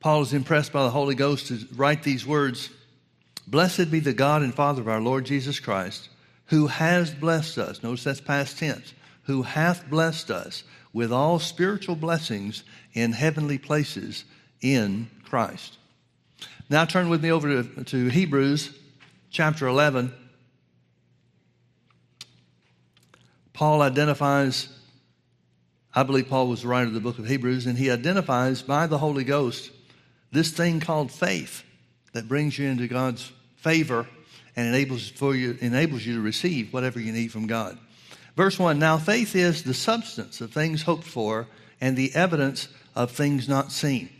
Paul 0.00 0.22
is 0.22 0.32
impressed 0.32 0.72
by 0.72 0.84
the 0.84 0.90
Holy 0.90 1.14
Ghost 1.14 1.48
to 1.48 1.58
write 1.74 2.02
these 2.02 2.26
words 2.26 2.70
Blessed 3.46 3.90
be 3.90 4.00
the 4.00 4.12
God 4.12 4.42
and 4.42 4.54
Father 4.54 4.82
of 4.82 4.88
our 4.88 5.00
Lord 5.00 5.24
Jesus 5.24 5.58
Christ, 5.58 6.08
who 6.46 6.66
has 6.66 7.12
blessed 7.12 7.58
us. 7.58 7.82
Notice 7.82 8.04
that's 8.04 8.20
past 8.20 8.58
tense. 8.58 8.92
Who 9.22 9.42
hath 9.42 9.88
blessed 9.88 10.30
us 10.30 10.64
with 10.92 11.12
all 11.12 11.38
spiritual 11.38 11.96
blessings 11.96 12.62
in 12.92 13.12
heavenly 13.12 13.58
places 13.58 14.24
in 14.60 15.10
Christ. 15.24 15.76
Now 16.70 16.84
turn 16.84 17.08
with 17.08 17.22
me 17.22 17.30
over 17.30 17.62
to, 17.62 17.84
to 17.84 18.08
Hebrews 18.08 18.70
chapter 19.30 19.66
11. 19.66 20.12
Paul 23.52 23.82
identifies, 23.82 24.68
I 25.94 26.02
believe 26.04 26.28
Paul 26.28 26.48
was 26.48 26.62
the 26.62 26.68
writer 26.68 26.86
of 26.86 26.94
the 26.94 27.00
book 27.00 27.18
of 27.18 27.26
Hebrews, 27.26 27.66
and 27.66 27.76
he 27.76 27.90
identifies 27.90 28.62
by 28.62 28.86
the 28.86 28.98
Holy 28.98 29.24
Ghost 29.24 29.70
this 30.30 30.50
thing 30.50 30.80
called 30.80 31.10
faith 31.10 31.62
that 32.12 32.28
brings 32.28 32.58
you 32.58 32.68
into 32.68 32.88
God's 32.88 33.32
favor 33.56 34.06
and 34.56 34.68
enables, 34.68 35.08
for 35.08 35.34
you, 35.34 35.56
enables 35.60 36.04
you 36.04 36.14
to 36.14 36.20
receive 36.20 36.72
whatever 36.72 37.00
you 37.00 37.12
need 37.12 37.32
from 37.32 37.46
God. 37.46 37.78
Verse 38.36 38.58
1 38.58 38.78
Now 38.78 38.98
faith 38.98 39.34
is 39.34 39.62
the 39.62 39.74
substance 39.74 40.40
of 40.40 40.52
things 40.52 40.82
hoped 40.82 41.04
for 41.04 41.46
and 41.80 41.96
the 41.96 42.14
evidence 42.14 42.68
of 42.94 43.10
things 43.10 43.48
not 43.48 43.72
seen. 43.72 44.10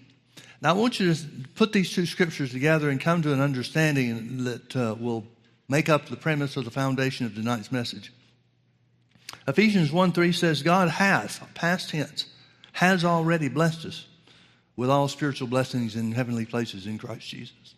Now 0.61 0.71
I 0.71 0.79
want 0.79 0.98
you 0.98 1.15
to 1.15 1.25
put 1.55 1.73
these 1.73 1.93
two 1.93 2.07
scriptures 2.07 2.51
together 2.51 2.91
and 2.91 3.01
come 3.01 3.23
to 3.23 3.33
an 3.33 3.41
understanding 3.41 4.45
that 4.45 4.77
uh, 4.77 4.97
will 4.98 5.25
make 5.69 5.89
up 5.89 6.06
the 6.06 6.17
premise 6.17 6.56
or 6.56 6.62
the 6.62 6.70
foundation 6.70 7.27
of 7.27 7.34
tonight's 7.34 7.70
message. 7.70 8.12
Ephesians 9.47 9.93
1 9.93 10.12
3 10.12 10.33
says, 10.33 10.62
God 10.62 10.89
has, 10.89 11.41
past 11.55 11.91
tense, 11.91 12.27
has 12.73 13.05
already 13.05 13.48
blessed 13.48 13.87
us 13.87 14.08
with 14.78 14.91
all 14.91 15.09
spiritual 15.09 15.48
blessings 15.48 15.96
in 15.96 16.12
heavenly 16.12 16.46
places 16.46 16.86
in 16.86 16.98
Christ 16.98 17.27
Jesus. 17.28 17.75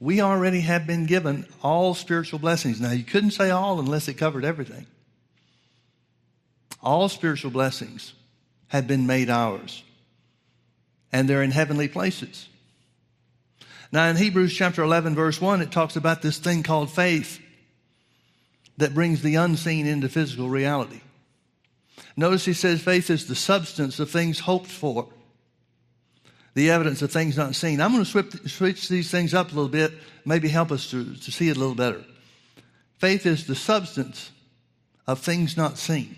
We 0.00 0.22
already 0.22 0.62
have 0.62 0.86
been 0.86 1.04
given 1.04 1.46
all 1.62 1.92
spiritual 1.92 2.38
blessings. 2.38 2.80
Now, 2.80 2.92
you 2.92 3.04
couldn't 3.04 3.32
say 3.32 3.50
all 3.50 3.78
unless 3.78 4.08
it 4.08 4.14
covered 4.14 4.46
everything. 4.46 4.86
All 6.82 7.10
spiritual 7.10 7.50
blessings 7.50 8.14
have 8.68 8.86
been 8.86 9.06
made 9.06 9.28
ours, 9.28 9.82
and 11.12 11.28
they're 11.28 11.42
in 11.42 11.50
heavenly 11.50 11.86
places. 11.86 12.48
Now, 13.92 14.06
in 14.06 14.16
Hebrews 14.16 14.54
chapter 14.54 14.82
11, 14.82 15.14
verse 15.14 15.42
1, 15.42 15.60
it 15.60 15.70
talks 15.70 15.96
about 15.96 16.22
this 16.22 16.38
thing 16.38 16.62
called 16.62 16.90
faith 16.90 17.40
that 18.78 18.94
brings 18.94 19.20
the 19.20 19.34
unseen 19.34 19.86
into 19.86 20.08
physical 20.08 20.48
reality. 20.48 21.02
Notice 22.16 22.46
he 22.46 22.54
says 22.54 22.80
faith 22.80 23.10
is 23.10 23.26
the 23.26 23.34
substance 23.34 24.00
of 24.00 24.10
things 24.10 24.40
hoped 24.40 24.70
for 24.70 25.08
the 26.58 26.70
evidence 26.72 27.02
of 27.02 27.12
things 27.12 27.36
not 27.36 27.54
seen. 27.54 27.80
I'm 27.80 27.92
going 27.92 28.04
to 28.04 28.48
switch 28.48 28.88
these 28.88 29.12
things 29.12 29.32
up 29.32 29.52
a 29.52 29.54
little 29.54 29.68
bit, 29.68 29.92
maybe 30.24 30.48
help 30.48 30.72
us 30.72 30.90
to, 30.90 31.14
to 31.14 31.30
see 31.30 31.48
it 31.48 31.56
a 31.56 31.60
little 31.60 31.76
better. 31.76 32.04
Faith 32.96 33.26
is 33.26 33.46
the 33.46 33.54
substance 33.54 34.32
of 35.06 35.20
things 35.20 35.56
not 35.56 35.78
seen, 35.78 36.16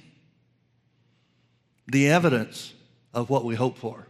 the 1.88 2.08
evidence 2.08 2.72
of 3.12 3.28
what 3.28 3.44
we 3.44 3.54
hope 3.54 3.76
for. 3.76 4.06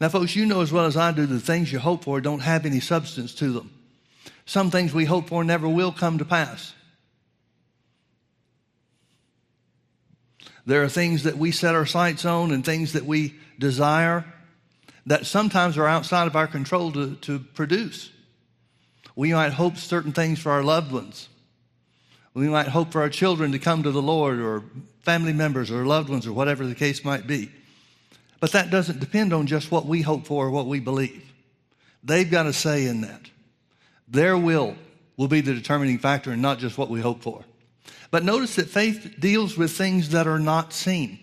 Now, 0.00 0.08
folks, 0.08 0.34
you 0.34 0.44
know 0.44 0.60
as 0.60 0.72
well 0.72 0.86
as 0.86 0.96
I 0.96 1.12
do 1.12 1.24
the 1.24 1.38
things 1.38 1.72
you 1.72 1.78
hope 1.78 2.02
for 2.02 2.20
don't 2.20 2.40
have 2.40 2.66
any 2.66 2.80
substance 2.80 3.36
to 3.36 3.52
them. 3.52 3.70
Some 4.44 4.72
things 4.72 4.92
we 4.92 5.04
hope 5.04 5.28
for 5.28 5.44
never 5.44 5.68
will 5.68 5.92
come 5.92 6.18
to 6.18 6.24
pass. 6.24 6.74
There 10.66 10.82
are 10.82 10.88
things 10.88 11.22
that 11.22 11.38
we 11.38 11.52
set 11.52 11.76
our 11.76 11.86
sights 11.86 12.24
on 12.24 12.50
and 12.50 12.64
things 12.64 12.94
that 12.94 13.06
we 13.06 13.36
desire 13.60 14.24
that 15.06 15.26
sometimes 15.26 15.76
are 15.76 15.86
outside 15.86 16.26
of 16.26 16.36
our 16.36 16.46
control 16.46 16.92
to, 16.92 17.16
to 17.16 17.38
produce. 17.38 18.10
We 19.14 19.32
might 19.32 19.52
hope 19.52 19.76
certain 19.76 20.12
things 20.12 20.38
for 20.38 20.52
our 20.52 20.62
loved 20.62 20.92
ones. 20.92 21.28
We 22.34 22.48
might 22.48 22.68
hope 22.68 22.92
for 22.92 23.02
our 23.02 23.10
children 23.10 23.52
to 23.52 23.58
come 23.58 23.82
to 23.82 23.90
the 23.90 24.00
Lord 24.00 24.38
or 24.38 24.64
family 25.02 25.32
members 25.32 25.70
or 25.70 25.84
loved 25.84 26.08
ones 26.08 26.26
or 26.26 26.32
whatever 26.32 26.66
the 26.66 26.74
case 26.74 27.04
might 27.04 27.26
be. 27.26 27.50
But 28.40 28.52
that 28.52 28.70
doesn't 28.70 29.00
depend 29.00 29.32
on 29.32 29.46
just 29.46 29.70
what 29.70 29.86
we 29.86 30.02
hope 30.02 30.26
for 30.26 30.46
or 30.46 30.50
what 30.50 30.66
we 30.66 30.80
believe. 30.80 31.30
They've 32.02 32.30
got 32.30 32.46
a 32.46 32.52
say 32.52 32.86
in 32.86 33.02
that. 33.02 33.30
Their 34.08 34.36
will 34.36 34.76
will 35.16 35.28
be 35.28 35.40
the 35.40 35.54
determining 35.54 35.98
factor 35.98 36.32
and 36.32 36.42
not 36.42 36.58
just 36.58 36.78
what 36.78 36.88
we 36.90 37.00
hope 37.00 37.22
for. 37.22 37.44
But 38.10 38.24
notice 38.24 38.56
that 38.56 38.68
faith 38.68 39.16
deals 39.18 39.56
with 39.56 39.72
things 39.72 40.10
that 40.10 40.26
are 40.26 40.38
not 40.38 40.72
seen. 40.72 41.18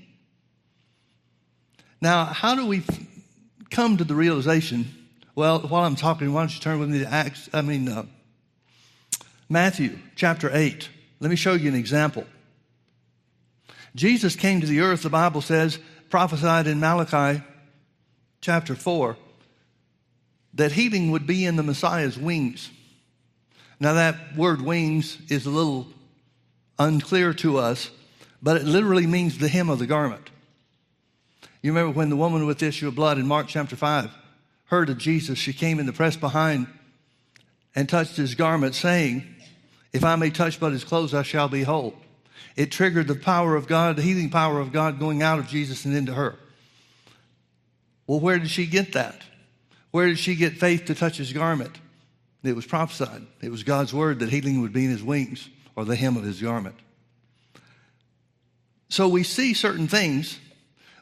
Now, 2.02 2.26
how 2.26 2.56
do 2.56 2.66
we 2.66 2.80
come 3.70 3.98
to 3.98 4.04
the 4.04 4.16
realization? 4.16 4.88
Well, 5.36 5.60
while 5.62 5.86
I'm 5.86 5.96
talking, 5.96 6.34
why 6.34 6.42
don't 6.42 6.54
you 6.54 6.60
turn 6.60 6.80
with 6.80 6.90
me 6.90 7.00
to 7.00 7.12
Acts, 7.12 7.50
I 7.54 7.62
mean, 7.62 7.88
uh, 7.88 8.06
Matthew 9.48 9.98
chapter 10.16 10.50
8. 10.54 10.90
Let 11.20 11.30
me 11.30 11.36
show 11.36 11.54
you 11.54 11.70
an 11.70 11.76
example. 11.76 12.26
Jesus 13.96 14.36
came 14.36 14.62
to 14.62 14.68
the 14.68 14.82
earth, 14.82 15.02
the 15.02 15.10
Bible 15.10 15.42
says, 15.42 15.80
prophesied 16.10 16.68
in 16.68 16.80
Malachi 16.80 17.44
chapter 18.42 18.76
4, 18.76 19.18
that 20.54 20.72
healing 20.72 21.12
would 21.12 21.28
be 21.28 21.46
in 21.46 21.56
the 21.56 21.64
Messiah's 21.64 22.18
wings. 22.18 22.70
Now, 23.80 23.94
that 23.94 24.36
word 24.36 24.62
wings 24.62 25.18
is 25.30 25.46
a 25.46 25.50
little 25.50 25.88
unclear 26.78 27.34
to 27.36 27.58
us, 27.58 27.90
but 28.42 28.58
it 28.58 28.66
literally 28.66 29.08
means 29.08 29.38
the 29.38 29.48
hem 29.48 29.70
of 29.70 29.80
the 29.80 29.88
garment. 29.88 30.30
You 31.62 31.72
remember 31.72 31.98
when 31.98 32.10
the 32.10 32.16
woman 32.16 32.46
with 32.46 32.60
the 32.60 32.68
issue 32.68 32.88
of 32.88 32.96
blood 32.96 33.18
in 33.18 33.28
Mark 33.28 33.48
chapter 33.48 33.76
5 33.76 34.12
heard 34.66 34.90
of 34.90 34.98
Jesus, 34.98 35.38
she 35.38 35.52
came 35.52 35.80
in 35.80 35.86
the 35.86 35.94
press 35.94 36.16
behind 36.16 36.68
and 37.76 37.90
touched 37.90 38.16
his 38.16 38.36
garment, 38.36 38.76
saying, 38.76 39.24
If 39.92 40.04
I 40.04 40.16
may 40.16 40.30
touch 40.30 40.60
but 40.60 40.72
his 40.72 40.84
clothes, 40.84 41.14
I 41.14 41.24
shall 41.24 41.50
be 41.50 41.64
whole. 41.64 41.96
It 42.56 42.72
triggered 42.72 43.08
the 43.08 43.16
power 43.16 43.56
of 43.56 43.68
God, 43.68 43.96
the 43.96 44.02
healing 44.02 44.30
power 44.30 44.60
of 44.60 44.72
God 44.72 45.00
going 45.00 45.22
out 45.22 45.40
of 45.40 45.48
Jesus 45.48 45.86
and 45.86 45.96
into 45.96 46.14
her. 46.14 46.36
Well, 48.08 48.20
where 48.20 48.40
did 48.40 48.50
she 48.50 48.66
get 48.66 48.94
that? 48.94 49.22
Where 49.92 50.08
did 50.08 50.20
she 50.20 50.36
get 50.36 50.58
faith 50.58 50.86
to 50.86 50.96
touch 50.96 51.18
his 51.18 51.34
garment? 51.34 51.78
It 52.44 52.56
was 52.56 52.66
prophesied. 52.66 53.26
It 53.42 53.50
was 53.50 53.64
God's 53.64 53.94
word 53.94 54.20
that 54.20 54.30
healing 54.30 54.62
would 54.62 54.74
be 54.74 54.86
in 54.86 54.92
his 54.92 55.04
wings 55.04 55.50
or 55.76 55.84
the 55.84 55.96
hem 55.96 56.16
of 56.16 56.24
his 56.24 56.42
garment. 56.42 56.76
So 58.90 59.08
we 59.08 59.24
see 59.24 59.54
certain 59.54 59.88
things. 59.88 60.40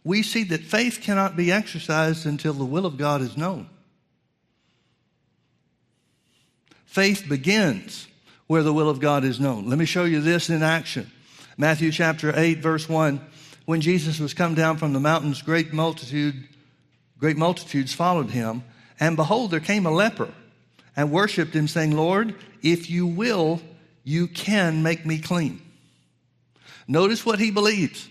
We 0.03 0.23
see 0.23 0.43
that 0.45 0.61
faith 0.61 0.99
cannot 1.01 1.35
be 1.35 1.51
exercised 1.51 2.25
until 2.25 2.53
the 2.53 2.65
will 2.65 2.85
of 2.85 2.97
God 2.97 3.21
is 3.21 3.37
known. 3.37 3.69
Faith 6.85 7.25
begins 7.27 8.07
where 8.47 8.63
the 8.63 8.73
will 8.73 8.89
of 8.89 8.99
God 8.99 9.23
is 9.23 9.39
known. 9.39 9.69
Let 9.69 9.77
me 9.77 9.85
show 9.85 10.05
you 10.05 10.21
this 10.21 10.49
in 10.49 10.63
action. 10.63 11.11
Matthew 11.57 11.91
chapter 11.91 12.33
8, 12.35 12.59
verse 12.59 12.87
1. 12.87 13.21
When 13.65 13.81
Jesus 13.81 14.19
was 14.19 14.33
come 14.33 14.55
down 14.55 14.77
from 14.77 14.93
the 14.93 14.99
mountains, 14.99 15.41
great 15.41 15.73
multitude, 15.73 16.47
great 17.19 17.35
multitudes 17.35 17.93
followed 17.93 18.31
him, 18.31 18.63
and 18.99 19.17
behold, 19.17 19.51
there 19.51 19.59
came 19.59 19.85
a 19.85 19.91
leper 19.91 20.33
and 20.95 21.11
worshiped 21.11 21.53
him, 21.53 21.67
saying, 21.67 21.95
Lord, 21.95 22.35
if 22.63 22.89
you 22.89 23.05
will, 23.05 23.61
you 24.03 24.27
can 24.27 24.81
make 24.81 25.05
me 25.05 25.19
clean. 25.19 25.61
Notice 26.87 27.25
what 27.25 27.39
he 27.39 27.51
believes. 27.51 28.07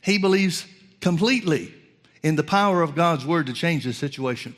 He 0.00 0.18
believes 0.18 0.66
completely 1.00 1.74
in 2.22 2.36
the 2.36 2.42
power 2.42 2.82
of 2.82 2.94
God's 2.94 3.24
word 3.24 3.46
to 3.46 3.52
change 3.52 3.84
his 3.84 3.96
situation, 3.96 4.54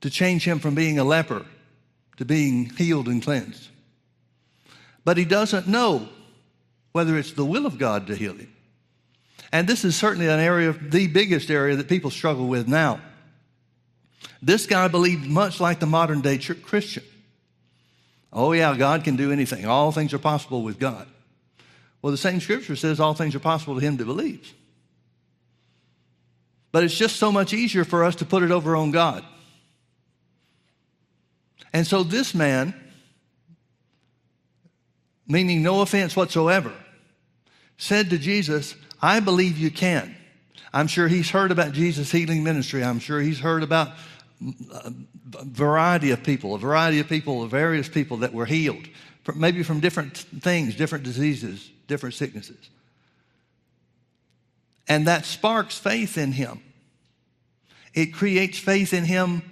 to 0.00 0.10
change 0.10 0.44
him 0.44 0.58
from 0.58 0.74
being 0.74 0.98
a 0.98 1.04
leper 1.04 1.44
to 2.18 2.24
being 2.24 2.66
healed 2.66 3.08
and 3.08 3.22
cleansed. 3.22 3.68
But 5.04 5.16
he 5.16 5.24
doesn't 5.24 5.66
know 5.66 6.08
whether 6.92 7.16
it's 7.16 7.32
the 7.32 7.44
will 7.44 7.64
of 7.64 7.78
God 7.78 8.08
to 8.08 8.16
heal 8.16 8.34
him. 8.34 8.52
And 9.52 9.66
this 9.66 9.84
is 9.84 9.96
certainly 9.96 10.28
an 10.28 10.40
area, 10.40 10.72
the 10.72 11.06
biggest 11.06 11.48
area 11.50 11.76
that 11.76 11.88
people 11.88 12.10
struggle 12.10 12.46
with 12.46 12.68
now. 12.68 13.00
This 14.42 14.66
guy 14.66 14.88
believed 14.88 15.26
much 15.26 15.60
like 15.60 15.78
the 15.78 15.86
modern 15.86 16.20
day 16.20 16.38
Christian. 16.38 17.04
Oh, 18.32 18.52
yeah, 18.52 18.76
God 18.76 19.04
can 19.04 19.16
do 19.16 19.32
anything. 19.32 19.64
All 19.64 19.90
things 19.90 20.12
are 20.12 20.18
possible 20.18 20.62
with 20.62 20.78
God. 20.78 21.08
Well, 22.00 22.10
the 22.10 22.16
same 22.16 22.40
scripture 22.40 22.76
says 22.76 23.00
all 23.00 23.14
things 23.14 23.34
are 23.34 23.40
possible 23.40 23.74
to 23.74 23.80
him 23.80 23.96
that 23.96 24.04
believes. 24.04 24.52
But 26.70 26.84
it's 26.84 26.96
just 26.96 27.16
so 27.16 27.32
much 27.32 27.52
easier 27.52 27.84
for 27.84 28.04
us 28.04 28.16
to 28.16 28.24
put 28.24 28.42
it 28.42 28.50
over 28.50 28.76
on 28.76 28.90
God. 28.90 29.24
And 31.72 31.86
so 31.86 32.02
this 32.02 32.34
man, 32.34 32.74
meaning 35.26 35.62
no 35.62 35.80
offense 35.80 36.14
whatsoever, 36.14 36.72
said 37.76 38.10
to 38.10 38.18
Jesus, 38.18 38.74
I 39.00 39.20
believe 39.20 39.58
you 39.58 39.70
can. 39.70 40.14
I'm 40.72 40.86
sure 40.86 41.08
he's 41.08 41.30
heard 41.30 41.50
about 41.50 41.72
Jesus' 41.72 42.10
healing 42.10 42.44
ministry. 42.44 42.84
I'm 42.84 42.98
sure 42.98 43.20
he's 43.20 43.40
heard 43.40 43.62
about 43.62 43.88
uh, 44.72 44.90
a 45.38 45.44
variety 45.44 46.10
of 46.10 46.22
people, 46.22 46.54
a 46.54 46.58
variety 46.58 47.00
of 47.00 47.08
people, 47.08 47.46
various 47.46 47.88
people 47.88 48.18
that 48.18 48.32
were 48.32 48.46
healed, 48.46 48.86
maybe 49.34 49.62
from 49.62 49.80
different 49.80 50.16
things, 50.16 50.74
different 50.74 51.04
diseases, 51.04 51.70
different 51.88 52.14
sicknesses. 52.14 52.70
And 54.86 55.06
that 55.06 55.24
sparks 55.24 55.78
faith 55.78 56.16
in 56.16 56.32
him. 56.32 56.62
it 57.94 58.14
creates 58.14 58.58
faith 58.58 58.94
in 58.94 59.04
him 59.04 59.42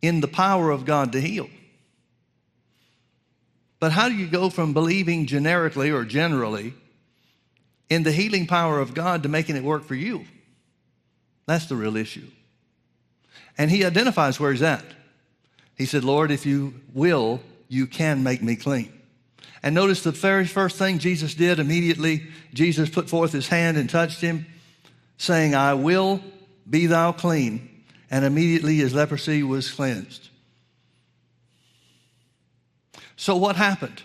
in 0.00 0.20
the 0.20 0.28
power 0.28 0.70
of 0.70 0.84
God 0.84 1.12
to 1.12 1.20
heal. 1.20 1.48
But 3.78 3.92
how 3.92 4.08
do 4.08 4.14
you 4.14 4.26
go 4.26 4.50
from 4.50 4.72
believing 4.72 5.26
generically 5.26 5.90
or 5.90 6.04
generally 6.04 6.74
in 7.88 8.02
the 8.02 8.12
healing 8.12 8.46
power 8.46 8.80
of 8.80 8.94
God 8.94 9.22
to 9.22 9.28
making 9.28 9.56
it 9.56 9.62
work 9.62 9.84
for 9.84 9.94
you? 9.94 10.24
That's 11.46 11.66
the 11.66 11.76
real 11.76 11.96
issue. 11.96 12.26
And 13.58 13.70
he 13.70 13.84
identifies 13.84 14.40
where 14.40 14.52
he's 14.52 14.62
at. 14.62 14.84
He 15.76 15.86
said, 15.86 16.04
Lord, 16.04 16.30
if 16.30 16.46
you 16.46 16.74
will, 16.94 17.40
you 17.68 17.86
can 17.86 18.22
make 18.22 18.42
me 18.42 18.56
clean. 18.56 18.92
And 19.62 19.74
notice 19.74 20.02
the 20.02 20.10
very 20.10 20.46
first 20.46 20.76
thing 20.76 20.98
Jesus 20.98 21.34
did 21.34 21.58
immediately, 21.58 22.26
Jesus 22.52 22.90
put 22.90 23.08
forth 23.08 23.32
his 23.32 23.48
hand 23.48 23.76
and 23.76 23.88
touched 23.88 24.20
him, 24.20 24.46
saying, 25.18 25.54
I 25.54 25.74
will 25.74 26.20
be 26.68 26.86
thou 26.86 27.12
clean. 27.12 27.68
And 28.10 28.24
immediately 28.24 28.76
his 28.76 28.92
leprosy 28.92 29.42
was 29.42 29.70
cleansed. 29.70 30.28
So, 33.16 33.36
what 33.36 33.56
happened? 33.56 34.02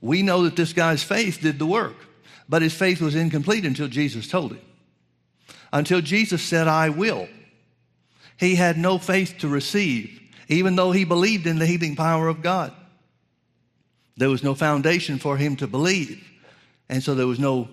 We 0.00 0.22
know 0.22 0.44
that 0.44 0.54
this 0.54 0.72
guy's 0.72 1.02
faith 1.02 1.40
did 1.40 1.58
the 1.58 1.66
work, 1.66 1.96
but 2.48 2.62
his 2.62 2.74
faith 2.74 3.00
was 3.00 3.14
incomplete 3.14 3.64
until 3.64 3.88
Jesus 3.88 4.28
told 4.28 4.52
him. 4.52 4.60
Until 5.72 6.00
Jesus 6.00 6.42
said, 6.42 6.68
I 6.68 6.90
will. 6.90 7.28
He 8.36 8.54
had 8.54 8.78
no 8.78 8.98
faith 8.98 9.36
to 9.38 9.48
receive, 9.48 10.20
even 10.46 10.76
though 10.76 10.92
he 10.92 11.04
believed 11.04 11.46
in 11.46 11.58
the 11.58 11.66
healing 11.66 11.96
power 11.96 12.28
of 12.28 12.42
God. 12.42 12.72
There 14.18 14.28
was 14.28 14.42
no 14.42 14.56
foundation 14.56 15.18
for 15.18 15.36
him 15.36 15.54
to 15.56 15.68
believe, 15.68 16.28
and 16.88 17.02
so 17.02 17.14
there 17.14 17.28
was 17.28 17.38
no 17.38 17.68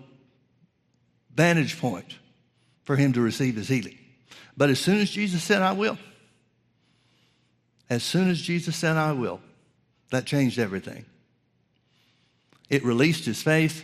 vantage 1.34 1.80
point 1.80 2.16
for 2.84 2.96
him 2.96 3.14
to 3.14 3.22
receive 3.22 3.56
his 3.56 3.68
healing. 3.68 3.98
But 4.56 4.70
as 4.70 4.80
soon 4.80 5.00
as 5.00 5.10
Jesus 5.10 5.44
said, 5.44 5.64
I 5.64 5.74
will, 5.74 5.98
as 7.90 8.04
soon 8.04 8.30
as 8.30 8.40
Jesus 8.40 8.76
said, 8.76 8.96
I 8.96 9.14
will, 9.14 9.42
that 10.12 10.26
changed 10.26 10.60
everything. 10.60 11.06
It 12.70 12.86
released 12.86 13.26
his 13.26 13.42
faith 13.42 13.84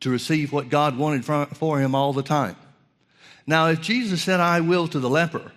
to 0.00 0.10
receive 0.10 0.52
what 0.52 0.68
God 0.68 0.98
wanted 0.98 1.24
for 1.24 1.80
him 1.80 1.94
all 1.94 2.12
the 2.12 2.22
time. 2.22 2.56
Now, 3.46 3.68
if 3.68 3.80
Jesus 3.80 4.22
said, 4.22 4.40
I 4.40 4.60
will 4.60 4.86
to 4.88 5.00
the 5.00 5.08
leper, 5.08 5.50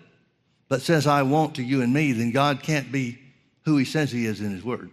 but 0.70 0.82
says, 0.82 1.06
I 1.06 1.24
won't 1.24 1.56
to 1.56 1.64
you 1.64 1.82
and 1.82 1.94
me, 1.94 2.14
then 2.14 2.32
God 2.32 2.64
can't 2.64 2.94
be 2.94 3.20
who 3.66 3.76
he 3.76 3.84
says 3.84 4.10
he 4.10 4.26
is 4.26 4.40
in 4.40 4.52
his 4.52 4.64
word. 4.64 4.90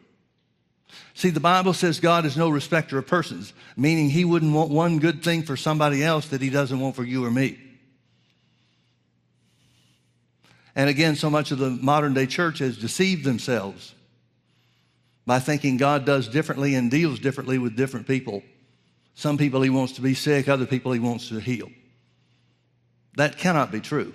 See, 1.14 1.30
the 1.30 1.40
Bible 1.40 1.72
says 1.72 2.00
God 2.00 2.24
is 2.24 2.36
no 2.36 2.48
respecter 2.48 2.98
of 2.98 3.06
persons, 3.06 3.52
meaning 3.76 4.08
he 4.08 4.24
wouldn't 4.24 4.54
want 4.54 4.70
one 4.70 4.98
good 4.98 5.22
thing 5.22 5.42
for 5.42 5.56
somebody 5.56 6.02
else 6.02 6.28
that 6.28 6.40
he 6.40 6.50
doesn't 6.50 6.80
want 6.80 6.96
for 6.96 7.04
you 7.04 7.24
or 7.24 7.30
me. 7.30 7.58
And 10.74 10.88
again, 10.88 11.16
so 11.16 11.28
much 11.28 11.50
of 11.50 11.58
the 11.58 11.70
modern 11.70 12.14
day 12.14 12.26
church 12.26 12.60
has 12.60 12.78
deceived 12.78 13.24
themselves 13.24 13.94
by 15.26 15.40
thinking 15.40 15.76
God 15.76 16.06
does 16.06 16.28
differently 16.28 16.74
and 16.74 16.90
deals 16.90 17.18
differently 17.18 17.58
with 17.58 17.76
different 17.76 18.06
people. 18.06 18.42
Some 19.14 19.36
people 19.36 19.60
he 19.60 19.70
wants 19.70 19.94
to 19.94 20.00
be 20.00 20.14
sick, 20.14 20.48
other 20.48 20.66
people 20.66 20.92
he 20.92 21.00
wants 21.00 21.28
to 21.30 21.40
heal. 21.40 21.68
That 23.16 23.36
cannot 23.36 23.72
be 23.72 23.80
true. 23.80 24.14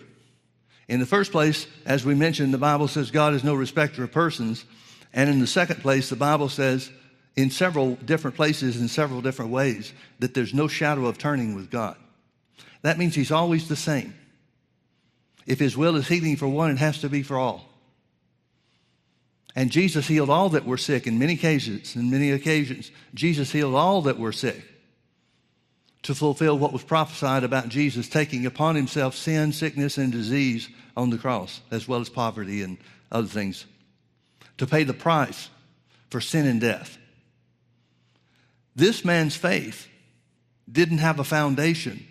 In 0.88 1.02
the 1.02 1.06
first 1.06 1.34
place, 1.34 1.68
as 1.86 2.06
we 2.06 2.16
mentioned, 2.16 2.54
the 2.54 2.58
Bible 2.58 2.88
says 2.88 3.12
God 3.12 3.34
is 3.34 3.44
no 3.44 3.54
respecter 3.54 4.06
of 4.06 4.14
persons. 4.14 4.64
And 5.14 5.30
in 5.30 5.40
the 5.40 5.48
second 5.48 5.82
place, 5.82 6.10
the 6.10 6.16
Bible 6.16 6.50
says 6.50 6.92
in 7.36 7.50
several 7.50 7.96
different 7.96 8.36
places, 8.36 8.80
in 8.80 8.88
several 8.88 9.22
different 9.22 9.52
ways, 9.52 9.94
that 10.20 10.34
there's 10.34 10.54
no 10.54 10.68
shadow 10.68 11.06
of 11.06 11.18
turning 11.18 11.56
with 11.56 11.70
God. 11.70 11.96
That 12.82 12.98
means 12.98 13.16
He's 13.16 13.32
always 13.32 13.68
the 13.68 13.76
same. 13.76 14.14
If 15.46 15.60
His 15.60 15.78
will 15.78 15.96
is 15.96 16.08
healing 16.08 16.36
for 16.36 16.48
one, 16.48 16.72
it 16.72 16.78
has 16.78 17.00
to 17.02 17.10
be 17.10 17.24
for 17.24 17.38
all. 17.38 17.70
And 19.56 19.72
Jesus 19.72 20.08
healed 20.08 20.30
all 20.30 20.50
that 20.50 20.66
were 20.66 20.78
sick 20.78 21.06
in 21.06 21.20
many 21.20 21.38
cases, 21.38 21.96
in 21.96 22.10
many 22.10 22.32
occasions. 22.32 22.92
Jesus 23.14 23.52
healed 23.52 23.76
all 23.76 24.02
that 24.04 24.18
were 24.18 24.32
sick 24.32 24.64
to 26.04 26.16
fulfill 26.16 26.58
what 26.58 26.74
was 26.74 26.84
prophesied 26.84 27.44
about 27.44 27.70
Jesus 27.70 28.10
taking 28.10 28.46
upon 28.46 28.76
himself 28.76 29.16
sin, 29.16 29.52
sickness, 29.54 29.98
and 29.98 30.12
disease 30.12 30.70
on 30.98 31.10
the 31.10 31.18
cross, 31.18 31.62
as 31.72 31.88
well 31.88 32.02
as 32.02 32.10
poverty 32.10 32.62
and 32.62 32.78
other 33.12 33.28
things, 33.28 33.66
to 34.58 34.68
pay 34.68 34.84
the 34.84 34.94
price 34.94 35.50
for 36.10 36.22
sin 36.22 36.48
and 36.48 36.62
death. 36.62 36.98
This 38.76 39.06
man's 39.06 39.36
faith 39.36 39.88
didn't 40.72 41.00
have 41.00 41.20
a 41.20 41.24
foundation 41.24 42.06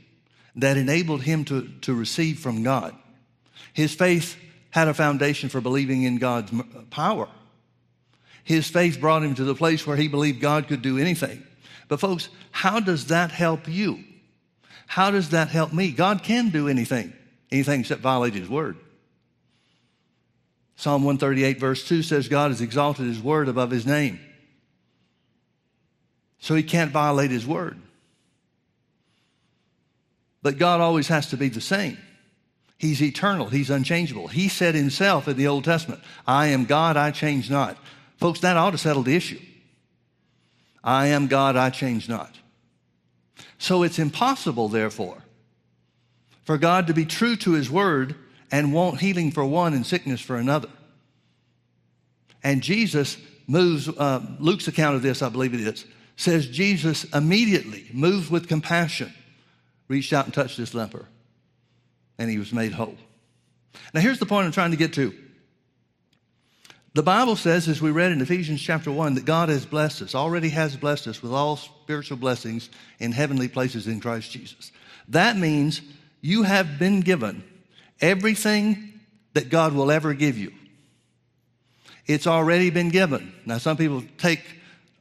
that 0.57 0.77
enabled 0.77 1.23
him 1.23 1.45
to, 1.47 1.69
to 1.83 1.95
receive 1.95 2.39
from 2.39 2.63
God. 2.63 2.95
His 3.73 3.95
faith 3.95 4.37
had 4.71 4.89
a 4.89 4.95
foundation 4.95 5.49
for 5.49 5.61
believing 5.61 6.03
in 6.03 6.19
God's 6.19 6.53
uh, 6.53 6.63
power. 6.91 7.29
His 8.45 8.69
faith 8.69 9.01
brought 9.01 9.23
him 9.23 9.35
to 9.37 9.45
the 9.45 9.55
place 9.55 9.87
where 9.87 9.97
he 9.97 10.09
believed 10.09 10.41
God 10.41 10.69
could 10.69 10.83
do 10.83 10.99
anything. 10.99 11.43
But, 11.89 12.01
folks, 12.01 12.29
how 12.51 12.81
does 12.81 13.07
that 13.07 13.31
help 13.31 13.69
you? 13.69 14.05
How 14.87 15.11
does 15.11 15.31
that 15.31 15.49
help 15.49 15.73
me? 15.73 15.91
God 15.91 16.23
can 16.23 16.51
do 16.51 16.69
anything, 16.69 17.13
anything 17.51 17.81
except 17.81 18.03
violate 18.03 18.35
His 18.35 18.49
word. 18.49 18.77
Psalm 20.77 21.05
138, 21.05 21.61
verse 21.61 21.87
2 21.87 22.03
says, 22.03 22.29
God 22.29 22.51
has 22.51 22.61
exalted 22.61 23.07
His 23.07 23.21
word 23.21 23.49
above 23.49 23.71
His 23.71 23.87
name. 23.87 24.21
So 26.39 26.55
He 26.55 26.63
can't 26.63 26.91
violate 26.91 27.31
His 27.31 27.47
word. 27.47 27.79
But 30.43 30.59
God 30.59 30.81
always 30.81 31.09
has 31.09 31.29
to 31.29 31.37
be 31.37 31.49
the 31.49 31.61
same. 31.61 31.99
He's 32.79 33.03
eternal, 33.03 33.47
He's 33.47 33.71
unchangeable. 33.71 34.29
He 34.29 34.49
said 34.49 34.75
Himself 34.75 35.29
in 35.29 35.37
the 35.37 35.47
Old 35.47 35.65
Testament, 35.65 36.01
I 36.27 36.49
am 36.49 36.65
God, 36.65 36.97
I 36.97 37.13
change 37.13 37.51
not. 37.51 37.77
Folks, 38.17 38.41
that 38.41 38.57
ought 38.57 38.71
to 38.71 38.79
settle 38.79 39.03
the 39.03 39.15
issue. 39.15 39.41
I 40.83 41.09
am 41.09 41.29
God, 41.29 41.57
I 41.57 41.71
change 41.71 42.09
not. 42.09 42.35
So 43.59 43.85
it's 43.85 44.01
impossible, 44.01 44.69
therefore, 44.69 45.23
for 46.43 46.59
God 46.59 46.89
to 46.89 46.95
be 46.95 47.05
true 47.05 47.37
to 47.37 47.53
his 47.53 47.71
word 47.71 48.17
and 48.53 48.73
want 48.73 49.01
healing 49.01 49.33
for 49.33 49.45
one 49.45 49.73
and 49.73 49.85
sickness 49.85 50.21
for 50.21 50.37
another. 50.37 50.69
And 52.45 52.63
Jesus 52.63 53.17
moves, 53.47 53.89
uh, 53.89 54.25
Luke's 54.39 54.69
account 54.69 54.97
of 54.97 55.03
this, 55.03 55.23
I 55.23 55.31
believe 55.31 55.55
it 55.55 55.61
is, 55.61 55.87
says 56.17 56.47
Jesus 56.47 57.05
immediately, 57.05 57.87
moved 57.93 58.31
with 58.31 58.47
compassion, 58.47 59.13
reached 59.89 60.13
out 60.13 60.27
and 60.27 60.35
touched 60.35 60.59
this 60.59 60.75
leper, 60.75 61.07
and 62.19 62.31
he 62.31 62.39
was 62.39 62.53
made 62.53 62.73
whole. 62.73 62.97
Now, 63.95 64.01
here's 64.01 64.19
the 64.19 64.27
point 64.27 64.47
I'm 64.47 64.53
trying 64.53 64.73
to 64.73 64.77
get 64.77 64.93
to. 64.95 65.15
The 66.95 67.03
Bible 67.03 67.37
says, 67.37 67.69
as 67.69 67.81
we 67.81 67.91
read 67.91 68.13
in 68.13 68.21
Ephesians 68.21 68.61
chapter 68.61 68.93
1, 68.93 69.15
that 69.15 69.25
God 69.25 69.49
has 69.49 69.65
blessed 69.65 70.03
us, 70.03 70.15
already 70.15 70.51
has 70.51 70.77
blessed 70.77 71.07
us 71.07 71.23
with 71.23 71.33
all 71.33 71.57
spiritual 71.57 72.19
blessings 72.19 72.69
in 72.99 73.13
heavenly 73.13 73.49
places 73.49 73.87
in 73.87 73.99
Christ 73.99 74.31
Jesus. 74.31 74.73
That 75.09 75.39
means 75.39 75.81
you 76.21 76.43
have 76.43 76.79
been 76.79 77.01
given 77.01 77.43
everything 78.03 79.01
that 79.33 79.49
God 79.49 79.73
will 79.73 79.91
ever 79.91 80.13
give 80.13 80.37
you. 80.37 80.53
It's 82.07 82.27
already 82.27 82.71
been 82.71 82.91
given. 82.91 83.33
Now, 83.47 83.59
some 83.59 83.77
people 83.77 84.05
take 84.19 84.43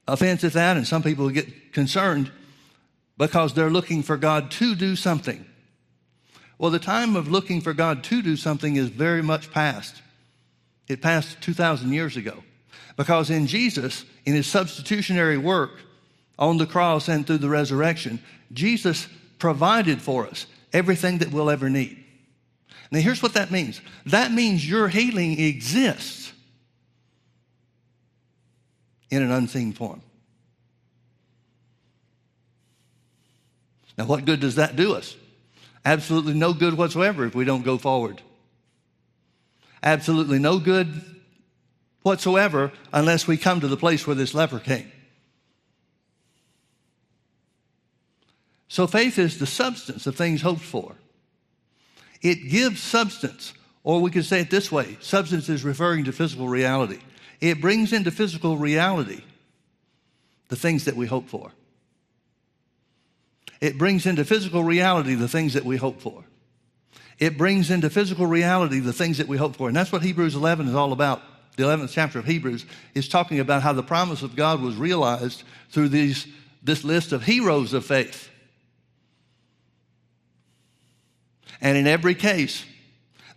offense 0.07 0.43
at 0.43 0.53
that, 0.53 0.77
and 0.77 0.87
some 0.87 1.03
people 1.03 1.29
get 1.29 1.73
concerned 1.73 2.31
because 3.17 3.53
they're 3.53 3.69
looking 3.69 4.03
for 4.03 4.17
God 4.17 4.51
to 4.51 4.75
do 4.75 4.95
something. 4.95 5.45
Well, 6.57 6.71
the 6.71 6.79
time 6.79 7.15
of 7.15 7.27
looking 7.27 7.59
for 7.59 7.73
God 7.73 8.03
to 8.05 8.21
do 8.21 8.37
something 8.37 8.75
is 8.75 8.89
very 8.89 9.23
much 9.23 9.51
past. 9.51 10.01
It 10.87 11.01
passed 11.01 11.41
2,000 11.41 11.91
years 11.91 12.17
ago. 12.17 12.43
Because 12.97 13.29
in 13.29 13.47
Jesus, 13.47 14.05
in 14.25 14.35
his 14.35 14.47
substitutionary 14.47 15.37
work 15.37 15.71
on 16.37 16.57
the 16.57 16.65
cross 16.65 17.07
and 17.07 17.25
through 17.25 17.39
the 17.39 17.49
resurrection, 17.49 18.19
Jesus 18.53 19.07
provided 19.39 20.01
for 20.01 20.27
us 20.27 20.45
everything 20.73 21.19
that 21.19 21.31
we'll 21.31 21.49
ever 21.49 21.69
need. 21.69 22.00
Now, 22.91 22.99
here's 22.99 23.23
what 23.23 23.33
that 23.33 23.51
means 23.51 23.81
that 24.05 24.31
means 24.31 24.67
your 24.67 24.87
healing 24.89 25.39
exists 25.39 26.33
in 29.09 29.21
an 29.21 29.31
unseen 29.31 29.73
form. 29.73 30.01
Now, 33.97 34.05
what 34.05 34.25
good 34.25 34.39
does 34.39 34.55
that 34.55 34.75
do 34.75 34.93
us? 34.93 35.15
Absolutely 35.83 36.33
no 36.33 36.53
good 36.53 36.75
whatsoever 36.77 37.25
if 37.25 37.35
we 37.35 37.45
don't 37.45 37.63
go 37.63 37.77
forward 37.77 38.21
absolutely 39.83 40.39
no 40.39 40.59
good 40.59 41.01
whatsoever 42.03 42.71
unless 42.93 43.27
we 43.27 43.37
come 43.37 43.59
to 43.59 43.67
the 43.67 43.77
place 43.77 44.05
where 44.05 44.15
this 44.15 44.33
leper 44.33 44.59
came. 44.59 44.91
So 48.67 48.87
faith 48.87 49.19
is 49.19 49.37
the 49.37 49.45
substance 49.45 50.07
of 50.07 50.15
things 50.15 50.41
hoped 50.41 50.61
for. 50.61 50.95
It 52.21 52.49
gives 52.49 52.81
substance, 52.81 53.53
or 53.83 54.01
we 54.01 54.11
could 54.11 54.25
say 54.25 54.41
it 54.41 54.49
this 54.49 54.71
way 54.71 54.97
substance 55.01 55.49
is 55.49 55.63
referring 55.63 56.05
to 56.05 56.11
physical 56.11 56.47
reality. 56.47 56.99
It 57.39 57.59
brings 57.59 57.91
into 57.93 58.11
physical 58.11 58.57
reality 58.57 59.23
the 60.49 60.55
things 60.55 60.85
that 60.85 60.95
we 60.95 61.07
hope 61.07 61.27
for. 61.29 61.51
It 63.59 63.77
brings 63.77 64.05
into 64.05 64.25
physical 64.25 64.63
reality 64.63 65.15
the 65.15 65.27
things 65.27 65.53
that 65.53 65.65
we 65.65 65.77
hope 65.77 66.01
for. 66.01 66.23
it 67.19 67.37
brings 67.37 67.69
into 67.69 67.89
physical 67.89 68.25
reality 68.25 68.79
the 68.79 68.91
things 68.91 69.19
that 69.19 69.27
we 69.27 69.37
hope 69.37 69.55
for. 69.55 69.67
And 69.67 69.77
that's 69.77 69.91
what 69.91 70.01
Hebrews 70.01 70.35
11 70.35 70.67
is 70.67 70.75
all 70.75 70.91
about. 70.91 71.21
The 71.55 71.63
11th 71.63 71.91
chapter 71.91 72.17
of 72.17 72.25
Hebrews 72.25 72.65
is 72.95 73.07
talking 73.07 73.39
about 73.39 73.61
how 73.61 73.73
the 73.73 73.83
promise 73.83 74.23
of 74.23 74.35
God 74.35 74.59
was 74.59 74.75
realized 74.75 75.43
through 75.69 75.89
these, 75.89 76.25
this 76.63 76.83
list 76.83 77.11
of 77.11 77.23
heroes 77.23 77.73
of 77.73 77.85
faith. 77.85 78.29
And 81.59 81.77
in 81.77 81.87
every 81.87 82.15
case, 82.15 82.63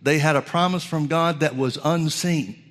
they 0.01 0.19
had 0.19 0.35
a 0.35 0.41
promise 0.41 0.83
from 0.83 1.07
God 1.07 1.39
that 1.41 1.55
was 1.55 1.77
unseen. 1.83 2.61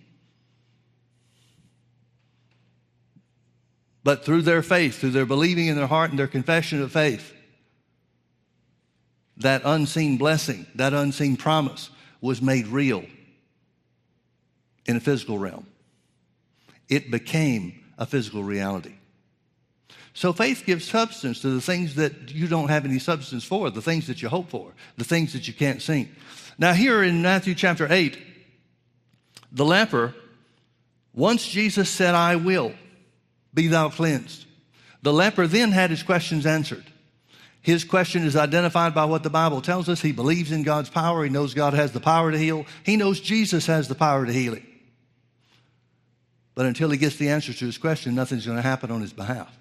But 4.04 4.24
through 4.24 4.42
their 4.42 4.62
faith, 4.62 4.98
through 4.98 5.10
their 5.10 5.26
believing 5.26 5.66
in 5.66 5.76
their 5.76 5.86
heart 5.86 6.10
and 6.10 6.18
their 6.18 6.26
confession 6.26 6.82
of 6.82 6.92
faith, 6.92 7.32
that 9.38 9.62
unseen 9.64 10.16
blessing, 10.16 10.66
that 10.74 10.92
unseen 10.92 11.36
promise 11.36 11.90
was 12.20 12.40
made 12.40 12.66
real 12.68 13.04
in 14.86 14.96
a 14.96 15.00
physical 15.00 15.38
realm. 15.38 15.66
It 16.88 17.10
became 17.10 17.82
a 17.98 18.06
physical 18.06 18.44
reality. 18.44 18.94
So 20.14 20.32
faith 20.32 20.62
gives 20.64 20.88
substance 20.88 21.40
to 21.40 21.50
the 21.50 21.60
things 21.60 21.96
that 21.96 22.32
you 22.32 22.46
don't 22.46 22.68
have 22.68 22.84
any 22.84 23.00
substance 23.00 23.42
for, 23.44 23.68
the 23.68 23.82
things 23.82 24.06
that 24.06 24.22
you 24.22 24.28
hope 24.28 24.48
for, 24.48 24.72
the 24.96 25.04
things 25.04 25.32
that 25.32 25.48
you 25.48 25.54
can't 25.54 25.82
see. 25.82 26.08
Now, 26.56 26.72
here 26.72 27.02
in 27.02 27.20
Matthew 27.20 27.56
chapter 27.56 27.88
8, 27.90 28.16
the 29.50 29.64
leper, 29.64 30.14
once 31.12 31.46
Jesus 31.46 31.90
said, 31.90 32.14
I 32.14 32.36
will, 32.36 32.72
be 33.52 33.66
thou 33.66 33.88
cleansed, 33.88 34.46
the 35.02 35.12
leper 35.12 35.48
then 35.48 35.72
had 35.72 35.90
his 35.90 36.04
questions 36.04 36.46
answered. 36.46 36.84
His 37.60 37.82
question 37.82 38.24
is 38.24 38.36
identified 38.36 38.94
by 38.94 39.06
what 39.06 39.24
the 39.24 39.30
Bible 39.30 39.62
tells 39.62 39.88
us. 39.88 40.00
He 40.00 40.12
believes 40.12 40.52
in 40.52 40.62
God's 40.62 40.90
power. 40.90 41.24
He 41.24 41.30
knows 41.30 41.54
God 41.54 41.74
has 41.74 41.90
the 41.92 42.00
power 42.00 42.30
to 42.30 42.38
heal. 42.38 42.66
He 42.84 42.96
knows 42.96 43.20
Jesus 43.20 43.66
has 43.66 43.88
the 43.88 43.94
power 43.94 44.24
to 44.24 44.32
heal 44.32 44.54
him. 44.54 44.66
But 46.54 46.66
until 46.66 46.90
he 46.90 46.98
gets 46.98 47.16
the 47.16 47.30
answer 47.30 47.52
to 47.52 47.64
his 47.64 47.78
question, 47.78 48.14
nothing's 48.14 48.46
going 48.46 48.58
to 48.58 48.62
happen 48.62 48.92
on 48.92 49.00
his 49.00 49.12
behalf. 49.12 49.52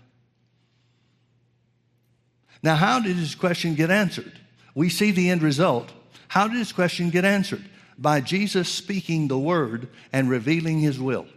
Now, 2.64 2.76
how 2.76 3.00
did 3.00 3.18
his 3.18 3.36
question 3.36 3.76
get 3.76 3.92
answered? 3.92 4.32
We 4.74 4.90
see 4.90 5.12
the 5.12 5.30
end 5.30 5.44
result. 5.44 5.92
How 6.30 6.48
did 6.48 6.58
his 6.58 6.72
question 6.72 7.10
get 7.10 7.26
answered? 7.26 7.64
By 7.98 8.22
Jesus 8.22 8.70
speaking 8.70 9.28
the 9.28 9.38
word 9.38 9.90
and 10.12 10.30
revealing 10.30 10.80
his 10.80 11.00
will. 11.00 11.28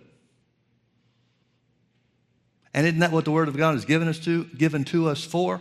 And 2.73 2.87
isn't 2.87 3.01
that 3.01 3.13
what 3.13 3.25
the 3.25 3.33
word 3.33 3.49
of 3.49 3.57
God 3.57 3.75
has 3.75 3.85
given 3.85 4.09
us 4.09 4.19
to, 4.21 4.45
given 4.45 4.85
to 4.85 5.09
us 5.09 5.25
for? 5.25 5.61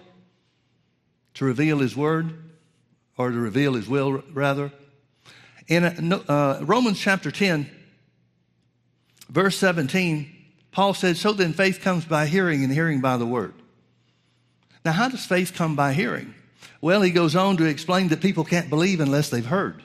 to 1.36 1.45
reveal 1.45 1.79
His 1.79 1.95
Word, 1.95 2.34
or 3.17 3.29
to 3.29 3.38
reveal 3.38 3.74
His 3.75 3.88
will, 3.88 4.24
rather. 4.34 4.72
In 5.67 5.84
uh, 5.84 6.60
Romans 6.63 7.00
chapter 7.00 7.31
10, 7.31 7.69
verse 9.29 9.57
17, 9.57 10.31
Paul 10.72 10.93
said, 10.93 11.17
So 11.17 11.34
then 11.34 11.53
faith 11.53 11.81
comes 11.81 12.05
by 12.05 12.25
hearing, 12.25 12.63
and 12.63 12.74
hearing 12.74 13.01
by 13.01 13.17
the 13.17 13.25
Word. 13.25 13.53
Now, 14.86 14.94
how 14.94 15.10
does 15.10 15.25
faith 15.25 15.54
come 15.56 15.75
by 15.75 15.94
hearing? 15.94 16.34
Well, 16.80 17.01
he 17.01 17.12
goes 17.12 17.36
on 17.36 17.58
to 17.58 17.65
explain 17.65 18.10
that 18.10 18.22
people 18.22 18.46
can't 18.46 18.70
believe 18.70 19.00
unless 19.00 19.30
they've 19.30 19.46
heard, 19.46 19.82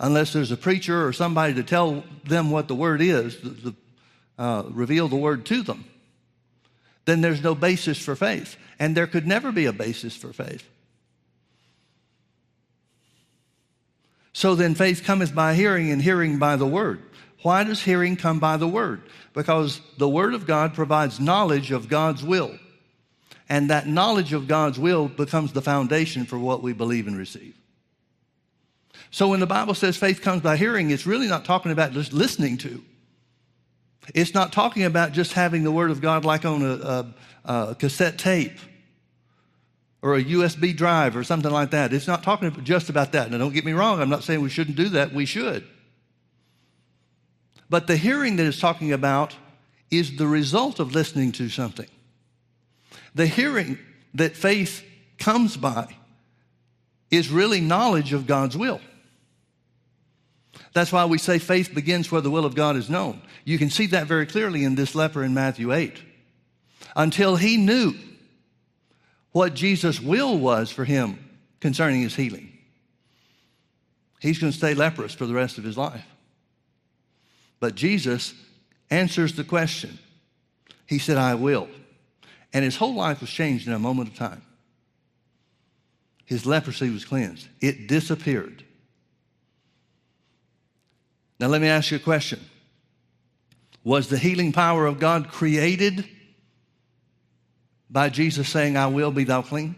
unless 0.00 0.32
there's 0.32 0.52
a 0.52 0.56
preacher 0.56 1.06
or 1.06 1.12
somebody 1.12 1.54
to 1.54 1.62
tell 1.62 2.04
them 2.24 2.50
what 2.50 2.68
the 2.68 2.74
Word 2.74 3.02
is, 3.02 3.36
to, 3.36 3.74
uh, 4.38 4.62
reveal 4.70 5.08
the 5.08 5.16
Word 5.16 5.44
to 5.46 5.62
them. 5.62 5.84
Then 7.04 7.20
there's 7.20 7.42
no 7.42 7.54
basis 7.54 7.98
for 7.98 8.16
faith 8.16 8.56
and 8.78 8.96
there 8.96 9.06
could 9.06 9.26
never 9.26 9.52
be 9.52 9.66
a 9.66 9.72
basis 9.72 10.16
for 10.16 10.32
faith. 10.32 10.64
So 14.32 14.54
then 14.54 14.74
faith 14.74 15.02
cometh 15.02 15.34
by 15.34 15.54
hearing, 15.54 15.90
and 15.90 16.02
hearing 16.02 16.38
by 16.38 16.56
the 16.56 16.66
word. 16.66 17.02
Why 17.42 17.64
does 17.64 17.80
hearing 17.82 18.16
come 18.16 18.38
by 18.38 18.58
the 18.58 18.68
word? 18.68 19.02
Because 19.32 19.80
the 19.96 20.08
word 20.08 20.34
of 20.34 20.46
God 20.46 20.74
provides 20.74 21.18
knowledge 21.18 21.70
of 21.70 21.88
God's 21.88 22.22
will. 22.22 22.58
And 23.48 23.70
that 23.70 23.86
knowledge 23.86 24.32
of 24.32 24.48
God's 24.48 24.78
will 24.78 25.08
becomes 25.08 25.52
the 25.52 25.62
foundation 25.62 26.24
for 26.24 26.38
what 26.38 26.62
we 26.62 26.72
believe 26.72 27.06
and 27.06 27.16
receive. 27.16 27.56
So 29.10 29.28
when 29.28 29.40
the 29.40 29.46
Bible 29.46 29.74
says 29.74 29.96
faith 29.96 30.20
comes 30.20 30.42
by 30.42 30.56
hearing, 30.56 30.90
it's 30.90 31.06
really 31.06 31.28
not 31.28 31.44
talking 31.44 31.70
about 31.70 31.92
just 31.92 32.12
listening 32.12 32.58
to. 32.58 32.82
It's 34.14 34.34
not 34.34 34.52
talking 34.52 34.84
about 34.84 35.12
just 35.12 35.32
having 35.32 35.64
the 35.64 35.72
Word 35.72 35.90
of 35.90 36.00
God 36.00 36.24
like 36.24 36.44
on 36.44 36.62
a, 36.62 36.74
a, 36.74 37.14
a 37.70 37.74
cassette 37.74 38.18
tape 38.18 38.58
or 40.02 40.16
a 40.16 40.22
USB 40.22 40.76
drive 40.76 41.16
or 41.16 41.24
something 41.24 41.50
like 41.50 41.70
that. 41.70 41.92
It's 41.92 42.06
not 42.06 42.22
talking 42.22 42.52
just 42.62 42.88
about 42.88 43.12
that. 43.12 43.30
Now, 43.30 43.38
don't 43.38 43.52
get 43.52 43.64
me 43.64 43.72
wrong, 43.72 44.00
I'm 44.00 44.08
not 44.08 44.22
saying 44.22 44.40
we 44.40 44.50
shouldn't 44.50 44.76
do 44.76 44.90
that. 44.90 45.12
We 45.12 45.26
should. 45.26 45.66
But 47.68 47.86
the 47.86 47.96
hearing 47.96 48.36
that 48.36 48.46
it's 48.46 48.60
talking 48.60 48.92
about 48.92 49.34
is 49.90 50.16
the 50.16 50.26
result 50.26 50.78
of 50.78 50.92
listening 50.94 51.32
to 51.32 51.48
something. 51.48 51.88
The 53.16 53.26
hearing 53.26 53.78
that 54.12 54.36
faith 54.36 54.84
comes 55.18 55.56
by 55.56 55.96
is 57.10 57.30
really 57.30 57.62
knowledge 57.62 58.12
of 58.12 58.26
God's 58.26 58.58
will. 58.58 58.78
That's 60.74 60.92
why 60.92 61.06
we 61.06 61.16
say 61.16 61.38
faith 61.38 61.74
begins 61.74 62.12
where 62.12 62.20
the 62.20 62.30
will 62.30 62.44
of 62.44 62.54
God 62.54 62.76
is 62.76 62.90
known. 62.90 63.22
You 63.46 63.56
can 63.56 63.70
see 63.70 63.86
that 63.86 64.06
very 64.06 64.26
clearly 64.26 64.64
in 64.64 64.74
this 64.74 64.94
leper 64.94 65.24
in 65.24 65.32
Matthew 65.32 65.72
8. 65.72 65.94
Until 66.94 67.36
he 67.36 67.56
knew 67.56 67.94
what 69.32 69.54
Jesus' 69.54 69.98
will 69.98 70.38
was 70.38 70.70
for 70.70 70.84
him 70.84 71.18
concerning 71.60 72.02
his 72.02 72.14
healing, 72.14 72.52
he's 74.20 74.38
going 74.38 74.52
to 74.52 74.58
stay 74.58 74.74
leprous 74.74 75.14
for 75.14 75.24
the 75.24 75.32
rest 75.32 75.56
of 75.56 75.64
his 75.64 75.78
life. 75.78 76.04
But 77.60 77.76
Jesus 77.76 78.34
answers 78.90 79.32
the 79.32 79.44
question. 79.44 79.98
He 80.86 80.98
said, 80.98 81.16
I 81.16 81.34
will. 81.34 81.68
And 82.56 82.64
his 82.64 82.76
whole 82.76 82.94
life 82.94 83.20
was 83.20 83.28
changed 83.28 83.66
in 83.66 83.74
a 83.74 83.78
moment 83.78 84.08
of 84.08 84.16
time. 84.16 84.40
His 86.24 86.46
leprosy 86.46 86.88
was 86.88 87.04
cleansed, 87.04 87.46
it 87.60 87.86
disappeared. 87.86 88.64
Now, 91.38 91.48
let 91.48 91.60
me 91.60 91.68
ask 91.68 91.90
you 91.90 91.98
a 91.98 92.00
question 92.00 92.40
Was 93.84 94.08
the 94.08 94.16
healing 94.16 94.52
power 94.52 94.86
of 94.86 94.98
God 94.98 95.28
created 95.28 96.08
by 97.90 98.08
Jesus 98.08 98.48
saying, 98.48 98.78
I 98.78 98.86
will 98.86 99.10
be 99.10 99.24
thou 99.24 99.42
clean? 99.42 99.74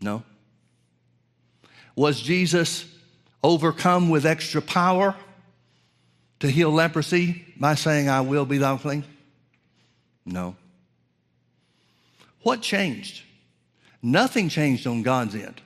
No. 0.00 0.24
Was 1.94 2.20
Jesus 2.20 2.84
overcome 3.44 4.08
with 4.08 4.26
extra 4.26 4.60
power 4.60 5.14
to 6.40 6.50
heal 6.50 6.72
leprosy 6.72 7.44
by 7.56 7.76
saying, 7.76 8.08
I 8.08 8.22
will 8.22 8.44
be 8.44 8.58
thou 8.58 8.76
clean? 8.76 9.04
No. 10.24 10.56
What 12.46 12.62
changed? 12.62 13.24
Nothing 14.00 14.48
changed 14.48 14.86
on 14.86 15.02
God's 15.02 15.34
end. 15.34 15.60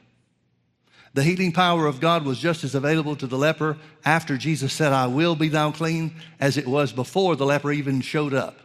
The 1.12 1.22
healing 1.22 1.52
power 1.52 1.86
of 1.86 2.00
God 2.00 2.24
was 2.24 2.38
just 2.38 2.64
as 2.64 2.74
available 2.74 3.14
to 3.16 3.26
the 3.26 3.36
leper 3.36 3.76
after 4.02 4.38
Jesus 4.38 4.72
said, 4.72 4.90
I 4.90 5.06
will 5.06 5.36
be 5.36 5.48
thou 5.48 5.72
clean, 5.72 6.14
as 6.40 6.56
it 6.56 6.66
was 6.66 6.90
before 6.90 7.36
the 7.36 7.44
leper 7.44 7.70
even 7.70 8.00
showed 8.00 8.32
up. 8.32 8.60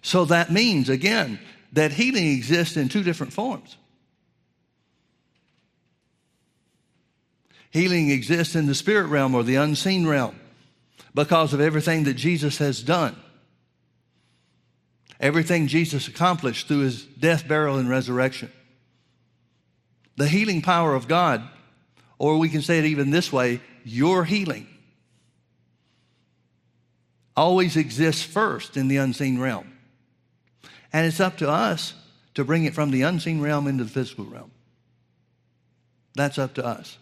So 0.00 0.24
that 0.24 0.50
means, 0.50 0.88
again, 0.88 1.38
that 1.74 1.92
healing 1.92 2.28
exists 2.28 2.78
in 2.78 2.88
two 2.88 3.02
different 3.02 3.34
forms. 3.34 3.76
Healing 7.68 8.08
exists 8.08 8.56
in 8.56 8.64
the 8.64 8.74
spirit 8.74 9.08
realm 9.08 9.34
or 9.34 9.42
the 9.42 9.56
unseen 9.56 10.06
realm 10.06 10.40
because 11.14 11.52
of 11.52 11.60
everything 11.60 12.04
that 12.04 12.14
Jesus 12.14 12.56
has 12.56 12.82
done. 12.82 13.14
Everything 15.20 15.66
Jesus 15.66 16.08
accomplished 16.08 16.68
through 16.68 16.80
his 16.80 17.04
death, 17.04 17.48
burial, 17.48 17.78
and 17.78 17.88
resurrection. 17.88 18.52
The 20.16 20.28
healing 20.28 20.62
power 20.62 20.94
of 20.94 21.08
God, 21.08 21.42
or 22.18 22.38
we 22.38 22.48
can 22.48 22.62
say 22.62 22.78
it 22.78 22.84
even 22.84 23.10
this 23.10 23.32
way 23.32 23.60
your 23.84 24.24
healing, 24.24 24.66
always 27.36 27.76
exists 27.76 28.22
first 28.22 28.76
in 28.76 28.88
the 28.88 28.96
unseen 28.96 29.38
realm. 29.38 29.72
And 30.92 31.06
it's 31.06 31.20
up 31.20 31.36
to 31.38 31.50
us 31.50 31.94
to 32.34 32.44
bring 32.44 32.64
it 32.64 32.74
from 32.74 32.90
the 32.90 33.02
unseen 33.02 33.40
realm 33.40 33.66
into 33.66 33.84
the 33.84 33.90
physical 33.90 34.24
realm. 34.24 34.50
That's 36.14 36.38
up 36.38 36.54
to 36.54 36.64
us. 36.64 36.96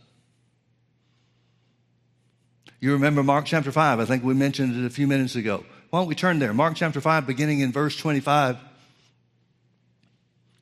You 2.80 2.92
remember 2.92 3.22
Mark 3.22 3.46
chapter 3.46 3.72
5, 3.72 4.00
I 4.00 4.04
think 4.04 4.24
we 4.24 4.34
mentioned 4.34 4.76
it 4.76 4.86
a 4.86 4.90
few 4.90 5.06
minutes 5.06 5.36
ago. 5.36 5.64
Why 5.94 6.00
don't 6.00 6.08
we 6.08 6.16
turn 6.16 6.40
there? 6.40 6.52
Mark 6.52 6.74
chapter 6.74 7.00
5, 7.00 7.24
beginning 7.24 7.60
in 7.60 7.70
verse 7.70 7.96
25, 7.96 8.58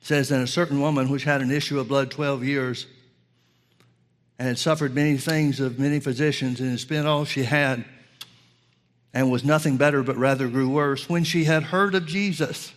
says, 0.03 0.29
And 0.29 0.43
a 0.43 0.47
certain 0.47 0.79
woman 0.79 1.09
which 1.09 1.23
had 1.23 1.41
an 1.41 1.49
issue 1.49 1.79
of 1.79 1.87
blood 1.87 2.11
12 2.11 2.43
years 2.43 2.85
and 4.37 4.47
had 4.47 4.59
suffered 4.59 4.93
many 4.93 5.17
things 5.17 5.59
of 5.59 5.79
many 5.79 5.99
physicians 5.99 6.59
and 6.59 6.69
had 6.69 6.79
spent 6.79 7.07
all 7.07 7.25
she 7.25 7.45
had 7.45 7.83
and 9.11 9.31
was 9.31 9.43
nothing 9.43 9.75
better 9.75 10.03
but 10.03 10.17
rather 10.17 10.47
grew 10.47 10.69
worse, 10.69 11.09
when 11.09 11.23
she 11.23 11.45
had 11.45 11.63
heard 11.63 11.95
of 11.95 12.05
Jesus, 12.05 12.71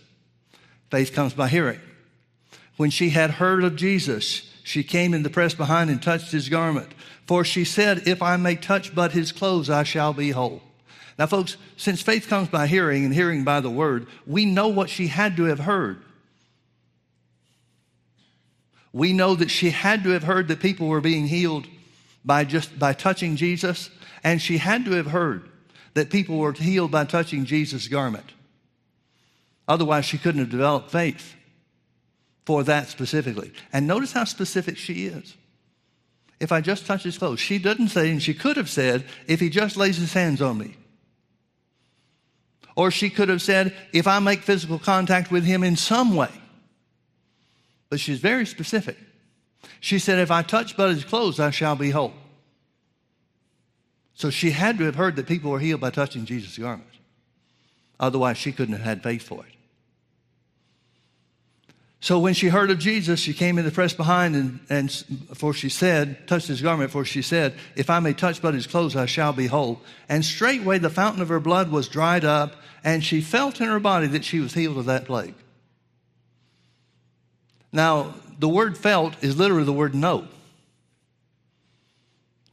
faith 0.91 1.13
comes 1.13 1.35
by 1.35 1.49
hearing. 1.49 1.81
When 2.79 2.89
she 2.89 3.11
had 3.11 3.33
heard 3.33 3.65
of 3.65 3.77
Jesus, 3.77 4.51
she 4.65 4.83
came 4.83 5.13
in 5.13 5.25
the 5.25 5.29
press 5.29 5.53
behind 5.53 5.91
and 5.91 6.03
touched 6.03 6.33
his 6.33 6.49
garment. 6.49 6.89
For 7.27 7.45
she 7.45 7.67
said, 7.67 8.09
If 8.09 8.23
I 8.23 8.39
may 8.39 8.57
touch 8.57 8.95
but 8.95 9.13
his 9.13 9.31
clothes, 9.31 9.69
I 9.69 9.83
shall 9.83 10.15
be 10.15 10.31
whole. 10.31 10.63
Now, 11.19 11.27
folks, 11.27 11.57
since 11.77 12.03
faith 12.03 12.29
comes 12.29 12.49
by 12.49 12.67
hearing 12.67 13.05
and 13.05 13.15
hearing 13.15 13.43
by 13.43 13.61
the 13.61 13.71
word, 13.71 14.07
we 14.27 14.45
know 14.45 14.69
what 14.69 14.91
she 14.91 15.07
had 15.07 15.37
to 15.37 15.45
have 15.45 15.61
heard. 15.61 16.03
We 18.93 19.13
know 19.13 19.35
that 19.35 19.51
she 19.51 19.71
had 19.71 20.05
to 20.05 20.11
have 20.11 20.25
heard 20.25 20.49
that 20.49 20.61
people 20.61 20.89
were 20.89 21.01
being 21.01 21.27
healed 21.27 21.67
by 22.25 22.45
just 22.45 22.79
by 22.79 22.93
touching 22.93 23.37
Jesus, 23.37 23.91
and 24.25 24.43
she 24.43 24.59
had 24.59 24.85
to 24.87 24.93
have 24.93 25.07
heard 25.07 25.49
that 25.95 26.11
people 26.11 26.39
were 26.39 26.53
healed 26.53 26.91
by 26.91 27.05
touching 27.05 27.45
Jesus' 27.45 27.89
garment. 27.89 28.33
Otherwise, 29.69 30.05
she 30.05 30.19
couldn't 30.19 30.41
have 30.41 30.51
developed 30.51 30.91
faith 30.91 31.35
for 32.45 32.63
that 32.65 32.89
specifically. 32.89 33.53
And 33.73 33.87
notice 33.87 34.13
how 34.13 34.25
specific 34.25 34.77
she 34.77 35.07
is. 35.07 35.35
If 36.39 36.53
I 36.53 36.61
just 36.61 36.87
touch 36.87 37.03
his 37.03 37.19
clothes, 37.19 37.41
she 37.41 37.59
doesn't 37.59 37.89
say, 37.89 38.11
and 38.11 38.23
she 38.23 38.35
could 38.35 38.57
have 38.57 38.69
said, 38.69 39.05
if 39.27 39.41
he 39.41 39.49
just 39.49 39.77
lays 39.77 39.97
his 39.97 40.13
hands 40.13 40.43
on 40.43 40.59
me. 40.59 40.77
Or 42.77 42.91
she 42.91 43.11
could 43.11 43.29
have 43.31 43.43
said, 43.43 43.75
if 43.93 44.07
I 44.07 44.19
make 44.21 44.43
physical 44.43 44.79
contact 44.79 45.33
with 45.33 45.45
him 45.45 45.65
in 45.65 45.77
some 45.77 46.15
way. 46.15 46.31
But 47.89 47.99
she's 47.99 48.21
very 48.21 48.47
specific. 48.47 48.99
She 49.81 49.99
said, 49.99 50.19
if 50.19 50.31
I 50.31 50.43
touch 50.43 50.77
but 50.77 50.91
his 50.91 51.05
clothes, 51.05 51.41
I 51.41 51.51
shall 51.51 51.75
be 51.75 51.91
whole. 51.91 52.13
So 54.15 54.31
she 54.31 54.51
had 54.51 54.79
to 54.79 54.85
have 54.85 54.95
heard 54.95 55.17
that 55.17 55.27
people 55.27 55.51
were 55.51 55.59
healed 55.59 55.81
by 55.81 55.91
touching 55.91 56.25
Jesus' 56.27 56.59
garments. 56.59 56.97
Otherwise, 57.99 58.37
she 58.37 58.53
couldn't 58.53 58.75
have 58.75 58.85
had 58.85 59.03
faith 59.03 59.23
for 59.23 59.45
it. 59.47 59.56
So 62.01 62.19
when 62.19 62.35
she 62.35 62.49
heard 62.49 62.71
of 62.71 62.79
Jesus, 62.79 63.19
she 63.19 63.33
came 63.33 63.59
in 63.59 63.65
the 63.65 63.71
press 63.71 63.95
behind, 63.95 64.37
and, 64.37 64.61
and 64.69 64.93
for 65.35 65.55
she 65.55 65.69
said, 65.69 66.29
touched 66.29 66.47
his 66.47 66.61
garment, 66.61 66.91
for 66.91 67.05
she 67.05 67.23
said, 67.23 67.55
If 67.75 67.89
I 67.89 68.01
may 68.01 68.13
touch 68.13 68.43
but 68.43 68.55
his 68.55 68.67
clothes, 68.67 68.95
I 68.95 69.07
shall 69.07 69.33
be 69.33 69.47
whole. 69.47 69.81
And 70.09 70.25
straightway 70.25 70.79
the 70.79 70.91
fountain 70.91 71.23
of 71.23 71.29
her 71.29 71.41
blood 71.41 71.71
was 71.71 71.89
dried 71.89 72.25
up, 72.25 72.57
and 72.85 73.03
she 73.03 73.21
felt 73.21 73.61
in 73.61 73.69
her 73.69 73.81
body 73.81 74.07
that 74.09 74.25
she 74.25 74.41
was 74.41 74.55
healed 74.55 74.77
of 74.77 74.85
that 74.87 75.07
plague. 75.07 75.35
Now, 77.73 78.15
the 78.39 78.49
word 78.49 78.77
felt 78.77 79.23
is 79.25 79.37
literally 79.37 79.65
the 79.65 79.73
word 79.73 79.95
know. 79.95 80.29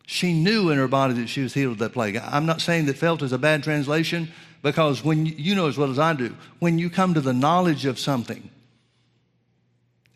She 0.05 0.33
knew 0.33 0.69
in 0.69 0.77
her 0.77 0.87
body 0.87 1.13
that 1.15 1.27
she 1.27 1.41
was 1.41 1.53
healed 1.53 1.73
of 1.73 1.77
that 1.79 1.93
plague. 1.93 2.17
I'm 2.17 2.45
not 2.45 2.61
saying 2.61 2.85
that 2.85 2.97
felt 2.97 3.21
is 3.21 3.31
a 3.31 3.37
bad 3.37 3.63
translation 3.63 4.31
because 4.61 5.03
when 5.03 5.25
you, 5.25 5.33
you 5.37 5.55
know 5.55 5.67
as 5.67 5.77
well 5.77 5.91
as 5.91 5.99
I 5.99 6.13
do, 6.13 6.35
when 6.59 6.79
you 6.79 6.89
come 6.89 7.13
to 7.13 7.21
the 7.21 7.33
knowledge 7.33 7.85
of 7.85 7.99
something, 7.99 8.49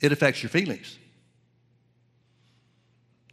it 0.01 0.11
affects 0.11 0.43
your 0.43 0.49
feelings. 0.49 0.97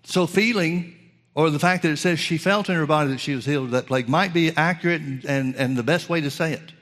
So, 0.05 0.27
feeling, 0.27 0.95
or 1.35 1.51
the 1.51 1.59
fact 1.59 1.83
that 1.83 1.91
it 1.91 1.97
says 1.97 2.21
she 2.21 2.39
felt 2.39 2.69
in 2.69 2.77
her 2.77 2.87
body 2.87 3.11
that 3.11 3.21
she 3.21 3.35
was 3.35 3.45
healed 3.45 3.67
of 3.67 3.71
that 3.73 3.87
plague, 3.87 4.09
might 4.09 4.33
be 4.33 4.55
accurate 4.57 5.01
and, 5.01 5.25
and, 5.25 5.57
and 5.57 5.77
the 5.77 5.83
best 5.83 6.09
way 6.09 6.21
to 6.21 6.31
say 6.31 6.53
it. 6.53 6.73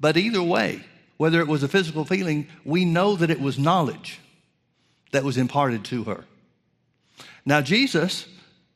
But 0.00 0.16
either 0.16 0.42
way, 0.42 0.84
whether 1.16 1.40
it 1.40 1.48
was 1.48 1.62
a 1.62 1.68
physical 1.68 2.04
feeling, 2.04 2.46
we 2.64 2.84
know 2.84 3.16
that 3.16 3.30
it 3.30 3.40
was 3.40 3.58
knowledge 3.58 4.20
that 5.10 5.24
was 5.24 5.36
imparted 5.36 5.84
to 5.86 6.04
her. 6.04 6.24
Now, 7.44 7.60
Jesus, 7.60 8.26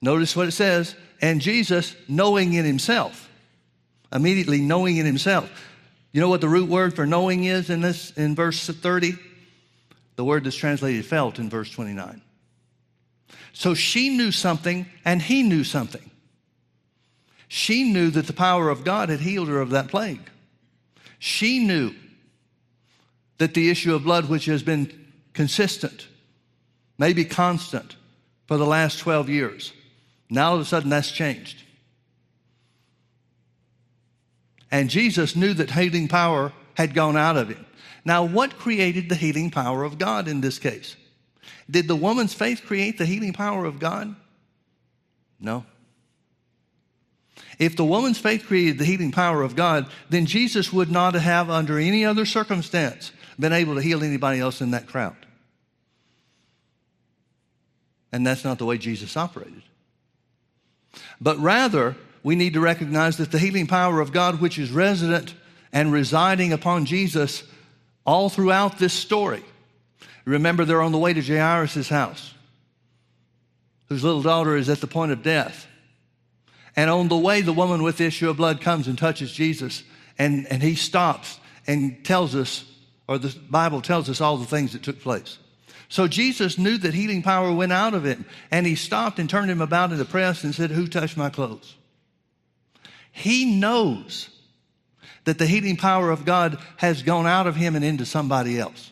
notice 0.00 0.34
what 0.34 0.48
it 0.48 0.52
says, 0.52 0.96
and 1.20 1.40
Jesus, 1.40 1.94
knowing 2.08 2.54
in 2.54 2.64
himself, 2.64 3.30
immediately 4.12 4.60
knowing 4.60 4.96
in 4.96 5.06
himself. 5.06 5.50
You 6.10 6.20
know 6.20 6.28
what 6.28 6.40
the 6.40 6.48
root 6.48 6.68
word 6.68 6.94
for 6.94 7.06
knowing 7.06 7.44
is 7.44 7.70
in 7.70 7.80
this 7.80 8.10
in 8.12 8.34
verse 8.34 8.66
30? 8.66 9.14
The 10.16 10.24
word 10.24 10.44
that's 10.44 10.56
translated 10.56 11.06
felt 11.06 11.38
in 11.38 11.48
verse 11.48 11.70
29. 11.70 12.20
So 13.52 13.74
she 13.74 14.16
knew 14.16 14.30
something 14.30 14.86
and 15.04 15.20
he 15.20 15.42
knew 15.42 15.64
something. 15.64 16.10
She 17.48 17.92
knew 17.92 18.10
that 18.10 18.26
the 18.26 18.32
power 18.32 18.70
of 18.70 18.84
God 18.84 19.08
had 19.08 19.20
healed 19.20 19.48
her 19.48 19.60
of 19.60 19.70
that 19.70 19.88
plague. 19.88 20.20
She 21.18 21.64
knew 21.64 21.94
that 23.38 23.54
the 23.54 23.70
issue 23.70 23.94
of 23.94 24.04
blood, 24.04 24.28
which 24.28 24.46
has 24.46 24.62
been 24.62 25.10
consistent, 25.34 26.08
maybe 26.98 27.24
constant 27.24 27.96
for 28.46 28.56
the 28.56 28.66
last 28.66 28.98
12 29.00 29.28
years, 29.28 29.72
now 30.30 30.50
all 30.50 30.54
of 30.54 30.60
a 30.62 30.64
sudden 30.64 30.90
that's 30.90 31.10
changed. 31.10 31.62
And 34.70 34.88
Jesus 34.88 35.36
knew 35.36 35.52
that 35.54 35.72
healing 35.72 36.08
power 36.08 36.52
had 36.74 36.94
gone 36.94 37.16
out 37.16 37.36
of 37.36 37.50
him. 37.50 37.66
Now, 38.04 38.24
what 38.24 38.58
created 38.58 39.08
the 39.08 39.14
healing 39.14 39.50
power 39.50 39.84
of 39.84 39.98
God 39.98 40.28
in 40.28 40.40
this 40.40 40.58
case? 40.58 40.96
Did 41.70 41.88
the 41.88 41.96
woman's 41.96 42.34
faith 42.34 42.62
create 42.66 42.98
the 42.98 43.06
healing 43.06 43.32
power 43.32 43.64
of 43.64 43.78
God? 43.78 44.14
No. 45.40 45.64
If 47.58 47.76
the 47.76 47.84
woman's 47.84 48.18
faith 48.18 48.46
created 48.46 48.78
the 48.78 48.84
healing 48.84 49.12
power 49.12 49.42
of 49.42 49.54
God, 49.54 49.88
then 50.10 50.26
Jesus 50.26 50.72
would 50.72 50.90
not 50.90 51.14
have, 51.14 51.48
under 51.48 51.78
any 51.78 52.04
other 52.04 52.26
circumstance, 52.26 53.12
been 53.38 53.52
able 53.52 53.76
to 53.76 53.82
heal 53.82 54.02
anybody 54.02 54.40
else 54.40 54.60
in 54.60 54.72
that 54.72 54.86
crowd. 54.86 55.16
And 58.12 58.26
that's 58.26 58.44
not 58.44 58.58
the 58.58 58.66
way 58.66 58.78
Jesus 58.78 59.16
operated. 59.16 59.62
But 61.20 61.38
rather, 61.38 61.96
we 62.22 62.36
need 62.36 62.54
to 62.54 62.60
recognize 62.60 63.16
that 63.16 63.32
the 63.32 63.38
healing 63.38 63.66
power 63.66 64.00
of 64.00 64.12
God, 64.12 64.40
which 64.40 64.58
is 64.58 64.70
resident 64.70 65.34
and 65.72 65.92
residing 65.92 66.52
upon 66.52 66.84
Jesus, 66.84 67.44
all 68.04 68.28
throughout 68.28 68.78
this 68.78 68.92
story. 68.92 69.44
Remember, 70.24 70.64
they're 70.64 70.82
on 70.82 70.92
the 70.92 70.98
way 70.98 71.12
to 71.12 71.22
Jairus' 71.22 71.88
house, 71.88 72.34
whose 73.88 74.04
little 74.04 74.22
daughter 74.22 74.56
is 74.56 74.68
at 74.68 74.80
the 74.80 74.86
point 74.86 75.12
of 75.12 75.22
death. 75.22 75.66
And 76.76 76.88
on 76.88 77.08
the 77.08 77.18
way, 77.18 77.42
the 77.42 77.52
woman 77.52 77.82
with 77.82 77.98
the 77.98 78.06
issue 78.06 78.30
of 78.30 78.36
blood 78.36 78.60
comes 78.60 78.88
and 78.88 78.96
touches 78.96 79.32
Jesus, 79.32 79.82
and, 80.18 80.46
and 80.50 80.62
he 80.62 80.74
stops 80.74 81.38
and 81.66 82.04
tells 82.04 82.34
us, 82.34 82.64
or 83.08 83.18
the 83.18 83.36
Bible 83.50 83.82
tells 83.82 84.08
us 84.08 84.20
all 84.20 84.36
the 84.36 84.46
things 84.46 84.72
that 84.72 84.82
took 84.82 85.00
place. 85.00 85.38
So 85.88 86.08
Jesus 86.08 86.56
knew 86.56 86.78
that 86.78 86.94
healing 86.94 87.22
power 87.22 87.52
went 87.52 87.72
out 87.72 87.92
of 87.92 88.04
him, 88.04 88.24
and 88.50 88.66
he 88.66 88.76
stopped 88.76 89.18
and 89.18 89.28
turned 89.28 89.50
him 89.50 89.60
about 89.60 89.92
in 89.92 89.98
the 89.98 90.06
press 90.06 90.42
and 90.42 90.54
said, 90.54 90.70
Who 90.70 90.86
touched 90.86 91.18
my 91.18 91.28
clothes? 91.28 91.76
He 93.10 93.58
knows 93.58 94.30
that 95.24 95.38
the 95.38 95.46
healing 95.46 95.76
power 95.76 96.10
of 96.10 96.24
God 96.24 96.58
has 96.76 97.02
gone 97.02 97.26
out 97.26 97.46
of 97.46 97.56
him 97.56 97.76
and 97.76 97.84
into 97.84 98.04
somebody 98.04 98.58
else. 98.58 98.90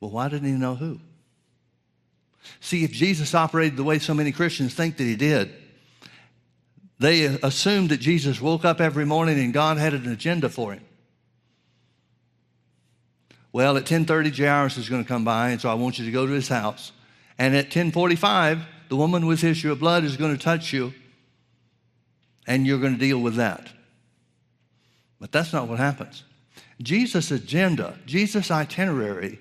Well, 0.00 0.10
why 0.10 0.28
didn't 0.28 0.48
he 0.48 0.54
know 0.54 0.74
who? 0.74 1.00
See, 2.60 2.84
if 2.84 2.92
Jesus 2.92 3.34
operated 3.34 3.76
the 3.76 3.84
way 3.84 3.98
so 3.98 4.14
many 4.14 4.32
Christians 4.32 4.74
think 4.74 4.96
that 4.96 5.04
he 5.04 5.16
did, 5.16 5.52
they 6.98 7.26
assumed 7.26 7.90
that 7.90 8.00
Jesus 8.00 8.40
woke 8.40 8.64
up 8.64 8.80
every 8.80 9.04
morning 9.04 9.38
and 9.38 9.52
God 9.52 9.78
had 9.78 9.94
an 9.94 10.10
agenda 10.10 10.48
for 10.48 10.72
him. 10.72 10.84
Well, 13.52 13.76
at 13.76 13.84
10:30 13.84 14.36
Jairus 14.36 14.76
is 14.76 14.88
going 14.88 15.02
to 15.02 15.08
come 15.08 15.24
by 15.24 15.50
and 15.50 15.60
so 15.60 15.68
I 15.68 15.74
want 15.74 15.98
you 15.98 16.04
to 16.04 16.10
go 16.10 16.26
to 16.26 16.32
his 16.32 16.48
house. 16.48 16.92
And 17.38 17.54
at 17.56 17.70
10:45, 17.70 18.62
the 18.88 18.96
woman 18.96 19.26
with 19.26 19.44
issue 19.44 19.70
of 19.70 19.78
blood 19.78 20.04
is 20.04 20.16
going 20.16 20.36
to 20.36 20.42
touch 20.42 20.72
you 20.72 20.92
and 22.46 22.66
you're 22.66 22.80
going 22.80 22.94
to 22.94 22.98
deal 22.98 23.20
with 23.20 23.36
that. 23.36 23.68
But 25.20 25.32
that's 25.32 25.52
not 25.52 25.68
what 25.68 25.78
happens. 25.78 26.24
Jesus' 26.80 27.30
agenda, 27.30 27.98
Jesus' 28.06 28.50
itinerary, 28.50 29.38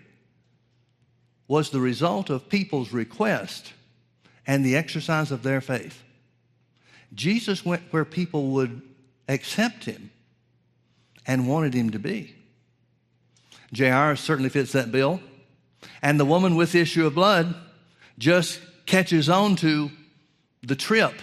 was 1.47 1.69
the 1.69 1.79
result 1.79 2.29
of 2.29 2.49
people's 2.49 2.91
request 2.91 3.73
and 4.45 4.65
the 4.65 4.75
exercise 4.75 5.31
of 5.31 5.43
their 5.43 5.61
faith. 5.61 6.03
Jesus 7.13 7.65
went 7.65 7.83
where 7.91 8.05
people 8.05 8.47
would 8.51 8.81
accept 9.27 9.85
him 9.85 10.11
and 11.25 11.47
wanted 11.47 11.73
him 11.73 11.91
to 11.91 11.99
be. 11.99 12.35
Jairus 13.75 14.21
certainly 14.21 14.49
fits 14.49 14.71
that 14.71 14.91
bill. 14.91 15.19
And 16.01 16.19
the 16.19 16.25
woman 16.25 16.55
with 16.55 16.71
the 16.71 16.79
issue 16.79 17.05
of 17.05 17.15
blood 17.15 17.53
just 18.17 18.59
catches 18.85 19.29
on 19.29 19.55
to 19.57 19.91
the 20.63 20.75
trip 20.75 21.13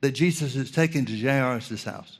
that 0.00 0.12
Jesus 0.12 0.56
is 0.56 0.70
taking 0.70 1.04
to 1.04 1.16
Jairus' 1.16 1.84
house. 1.84 2.19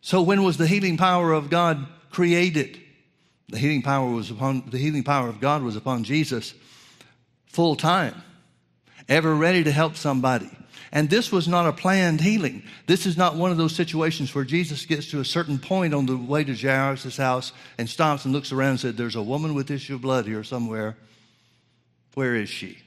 So 0.00 0.22
when 0.22 0.42
was 0.42 0.56
the 0.56 0.66
healing 0.66 0.96
power 0.96 1.32
of 1.32 1.50
God 1.50 1.86
created? 2.10 2.80
The 3.48 3.58
healing 3.58 3.82
power 3.82 4.10
was 4.10 4.30
upon 4.30 4.64
the 4.70 4.78
healing 4.78 5.02
power 5.02 5.28
of 5.28 5.40
God 5.40 5.62
was 5.62 5.76
upon 5.76 6.04
Jesus 6.04 6.54
full 7.46 7.76
time, 7.76 8.14
ever 9.08 9.34
ready 9.34 9.64
to 9.64 9.72
help 9.72 9.96
somebody. 9.96 10.50
And 10.92 11.08
this 11.08 11.30
was 11.30 11.46
not 11.46 11.66
a 11.66 11.72
planned 11.72 12.20
healing. 12.20 12.64
This 12.86 13.06
is 13.06 13.16
not 13.16 13.36
one 13.36 13.52
of 13.52 13.56
those 13.56 13.74
situations 13.74 14.34
where 14.34 14.44
Jesus 14.44 14.86
gets 14.86 15.10
to 15.10 15.20
a 15.20 15.24
certain 15.24 15.58
point 15.58 15.94
on 15.94 16.06
the 16.06 16.16
way 16.16 16.42
to 16.42 16.54
Jairus' 16.54 17.16
house 17.16 17.52
and 17.78 17.88
stops 17.88 18.24
and 18.24 18.34
looks 18.34 18.50
around 18.50 18.70
and 18.70 18.80
said, 18.80 18.96
There's 18.96 19.14
a 19.14 19.22
woman 19.22 19.54
with 19.54 19.70
issue 19.70 19.96
of 19.96 20.02
blood 20.02 20.26
here 20.26 20.42
somewhere. 20.42 20.96
Where 22.14 22.34
is 22.34 22.48
she? 22.48 22.78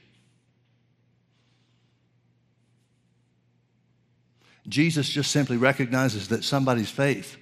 Jesus 4.68 5.08
just 5.08 5.30
simply 5.30 5.56
recognizes 5.56 6.28
that 6.28 6.44
somebody's 6.44 6.90
faith 6.90 7.36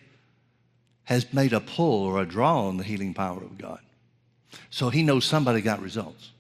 has 1.04 1.32
made 1.32 1.52
a 1.52 1.61
pull 1.61 2.04
or 2.04 2.20
a 2.20 2.26
draw 2.26 2.66
on 2.66 2.76
the 2.76 2.85
healing 2.85 3.14
power 3.14 3.42
of 3.42 3.58
God. 3.58 3.80
So 4.70 4.90
he 4.90 5.02
knows 5.02 5.24
somebody 5.24 5.61
got 5.61 5.80
results. 5.80 6.30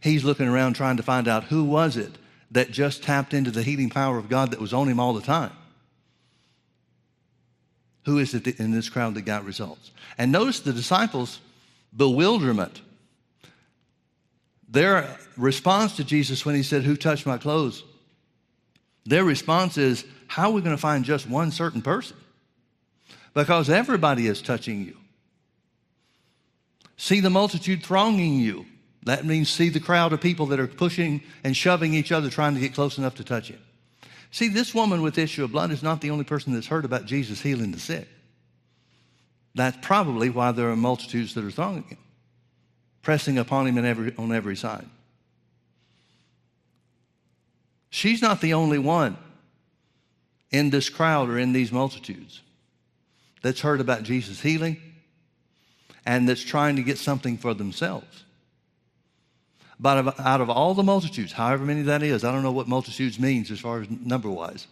He's 0.00 0.24
looking 0.24 0.46
around 0.46 0.74
trying 0.74 0.98
to 0.98 1.02
find 1.02 1.26
out 1.26 1.44
who 1.44 1.64
was 1.64 1.96
it 1.96 2.12
that 2.50 2.70
just 2.70 3.02
tapped 3.02 3.34
into 3.34 3.50
the 3.50 3.62
healing 3.62 3.90
power 3.90 4.18
of 4.18 4.28
God 4.28 4.50
that 4.50 4.60
was 4.60 4.72
on 4.72 4.88
him 4.88 5.00
all 5.00 5.14
the 5.14 5.22
time. 5.22 5.52
Who 8.04 8.18
is 8.18 8.34
it 8.34 8.46
in 8.60 8.70
this 8.70 8.88
crowd 8.88 9.14
that 9.14 9.22
got 9.22 9.44
results? 9.44 9.90
And 10.16 10.30
notice 10.30 10.60
the 10.60 10.72
disciples' 10.72 11.40
bewilderment. 11.94 12.80
Their 14.68 15.16
response 15.36 15.96
to 15.96 16.04
Jesus 16.04 16.44
when 16.44 16.54
he 16.54 16.62
said, 16.62 16.84
Who 16.84 16.96
touched 16.96 17.26
my 17.26 17.38
clothes? 17.38 17.82
Their 19.06 19.24
response 19.24 19.78
is, 19.78 20.04
How 20.26 20.50
are 20.50 20.52
we 20.52 20.60
going 20.60 20.76
to 20.76 20.80
find 20.80 21.04
just 21.04 21.28
one 21.28 21.52
certain 21.52 21.80
person? 21.80 22.16
Because 23.32 23.70
everybody 23.70 24.26
is 24.26 24.42
touching 24.42 24.84
you. 24.84 24.96
See 26.96 27.20
the 27.20 27.30
multitude 27.30 27.82
thronging 27.82 28.40
you. 28.40 28.66
That 29.04 29.24
means 29.24 29.48
see 29.48 29.68
the 29.68 29.78
crowd 29.78 30.12
of 30.12 30.20
people 30.20 30.46
that 30.46 30.58
are 30.58 30.66
pushing 30.66 31.22
and 31.44 31.56
shoving 31.56 31.94
each 31.94 32.10
other, 32.10 32.28
trying 32.28 32.54
to 32.54 32.60
get 32.60 32.74
close 32.74 32.98
enough 32.98 33.14
to 33.16 33.24
touch 33.24 33.48
him. 33.48 33.60
See, 34.32 34.48
this 34.48 34.74
woman 34.74 35.02
with 35.02 35.16
issue 35.16 35.44
of 35.44 35.52
blood 35.52 35.70
is 35.70 35.82
not 35.82 36.00
the 36.00 36.10
only 36.10 36.24
person 36.24 36.52
that's 36.52 36.66
heard 36.66 36.84
about 36.84 37.06
Jesus 37.06 37.40
healing 37.40 37.70
the 37.70 37.78
sick. 37.78 38.08
That's 39.54 39.78
probably 39.80 40.28
why 40.28 40.52
there 40.52 40.68
are 40.70 40.76
multitudes 40.76 41.34
that 41.34 41.44
are 41.44 41.50
thronging 41.50 41.84
him, 41.84 41.98
pressing 43.02 43.38
upon 43.38 43.66
him 43.66 43.82
every, 43.82 44.14
on 44.16 44.32
every 44.32 44.56
side. 44.56 44.86
She's 47.90 48.22
not 48.22 48.40
the 48.40 48.54
only 48.54 48.78
one 48.78 49.16
in 50.50 50.70
this 50.70 50.88
crowd 50.88 51.28
or 51.28 51.38
in 51.38 51.52
these 51.52 51.72
multitudes 51.72 52.42
that's 53.42 53.60
heard 53.60 53.80
about 53.80 54.02
Jesus 54.02 54.40
healing 54.40 54.80
and 56.04 56.28
that's 56.28 56.42
trying 56.42 56.76
to 56.76 56.82
get 56.82 56.98
something 56.98 57.36
for 57.36 57.54
themselves. 57.54 58.24
But 59.78 60.18
out 60.18 60.40
of 60.40 60.48
all 60.48 60.72
the 60.74 60.82
multitudes, 60.82 61.32
however 61.32 61.64
many 61.64 61.82
that 61.82 62.02
is, 62.02 62.24
I 62.24 62.32
don't 62.32 62.42
know 62.42 62.52
what 62.52 62.68
multitudes 62.68 63.18
means 63.18 63.50
as 63.50 63.60
far 63.60 63.82
as 63.82 63.90
number 63.90 64.30
wise, 64.30 64.66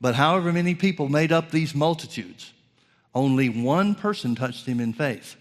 but 0.00 0.14
however 0.14 0.52
many 0.52 0.74
people 0.74 1.08
made 1.08 1.32
up 1.32 1.50
these 1.50 1.74
multitudes, 1.74 2.52
only 3.14 3.48
one 3.48 3.94
person 3.94 4.34
touched 4.34 4.66
him 4.66 4.80
in 4.80 4.92
faith. 4.92 5.36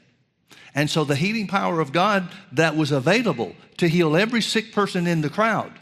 And 0.74 0.90
so 0.90 1.04
the 1.04 1.16
healing 1.16 1.48
power 1.48 1.80
of 1.80 1.92
God 1.92 2.30
that 2.54 2.78
was 2.78 2.92
available 2.92 3.56
to 3.78 3.90
heal 3.90 4.16
every 4.16 4.42
sick 4.42 4.72
person 4.72 5.06
in 5.06 5.22
the 5.22 5.30
crowd 5.30 5.74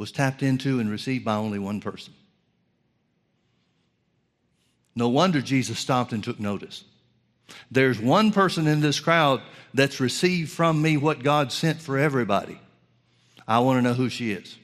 was 0.00 0.10
tapped 0.10 0.42
into 0.42 0.80
and 0.80 0.90
received 0.90 1.26
by 1.26 1.34
only 1.34 1.58
one 1.58 1.78
person. 1.78 2.14
No 4.96 5.10
wonder 5.10 5.42
Jesus 5.42 5.78
stopped 5.78 6.12
and 6.12 6.24
took 6.24 6.40
notice. 6.40 6.84
There's 7.70 8.00
one 8.00 8.32
person 8.32 8.66
in 8.66 8.80
this 8.80 8.98
crowd 8.98 9.42
that's 9.74 10.00
received 10.00 10.52
from 10.52 10.80
me 10.80 10.96
what 10.96 11.22
God 11.22 11.52
sent 11.52 11.82
for 11.82 11.98
everybody. 11.98 12.58
I 13.46 13.58
want 13.58 13.76
to 13.76 13.82
know 13.82 13.92
who 13.92 14.08
she 14.08 14.32
is 14.32 14.56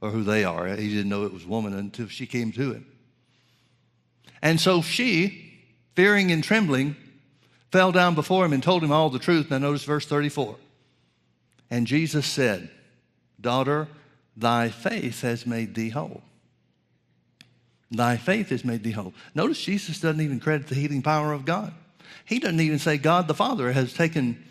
or 0.00 0.08
who 0.08 0.24
they 0.24 0.44
are. 0.44 0.66
He 0.66 0.88
didn't 0.88 1.10
know 1.10 1.26
it 1.26 1.34
was 1.34 1.44
woman 1.44 1.74
until 1.74 2.08
she 2.08 2.26
came 2.26 2.50
to 2.52 2.72
him. 2.72 2.86
And 4.40 4.58
so 4.58 4.80
she, 4.80 5.60
fearing 5.94 6.32
and 6.32 6.42
trembling, 6.42 6.96
fell 7.70 7.92
down 7.92 8.14
before 8.14 8.46
him 8.46 8.54
and 8.54 8.62
told 8.62 8.82
him 8.82 8.92
all 8.92 9.10
the 9.10 9.18
truth. 9.18 9.50
Now, 9.50 9.58
notice 9.58 9.84
verse 9.84 10.06
34. 10.06 10.56
And 11.70 11.86
Jesus 11.86 12.24
said, 12.24 12.70
Daughter, 13.38 13.88
thy 14.38 14.68
faith 14.68 15.22
has 15.22 15.46
made 15.46 15.74
thee 15.74 15.90
whole. 15.90 16.22
Thy 17.90 18.16
faith 18.16 18.50
has 18.50 18.64
made 18.64 18.82
thee 18.82 18.92
whole. 18.92 19.12
Notice 19.34 19.60
Jesus 19.62 20.00
doesn't 20.00 20.20
even 20.20 20.40
credit 20.40 20.68
the 20.68 20.74
healing 20.74 21.02
power 21.02 21.32
of 21.32 21.44
God. 21.44 21.74
He 22.24 22.38
doesn't 22.38 22.60
even 22.60 22.78
say 22.78 22.98
God 22.98 23.26
the 23.26 23.34
Father 23.34 23.72
has 23.72 23.92
taken, 23.92 24.44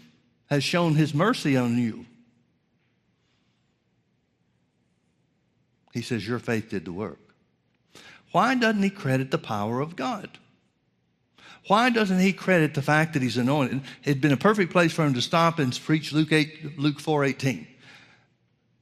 has 0.49 0.63
shown 0.63 0.95
his 0.95 1.13
mercy 1.13 1.55
on 1.55 1.77
you. 1.77 2.05
He 5.93 6.01
says, 6.01 6.27
Your 6.27 6.39
faith 6.39 6.69
did 6.69 6.85
the 6.85 6.91
work. 6.91 7.19
Why 8.31 8.55
doesn't 8.55 8.83
he 8.83 8.89
credit 8.89 9.31
the 9.31 9.37
power 9.37 9.79
of 9.79 9.95
God? 9.95 10.37
Why 11.67 11.89
doesn't 11.89 12.19
he 12.19 12.33
credit 12.33 12.73
the 12.73 12.81
fact 12.81 13.13
that 13.13 13.21
he's 13.21 13.37
anointed? 13.37 13.81
It'd 14.03 14.21
been 14.21 14.31
a 14.31 14.37
perfect 14.37 14.71
place 14.71 14.93
for 14.93 15.05
him 15.05 15.13
to 15.13 15.21
stop 15.21 15.59
and 15.59 15.77
preach 15.83 16.13
Luke 16.13 16.31
8, 16.31 16.77
Luke 16.77 16.99
4 16.99 17.25
18. 17.25 17.67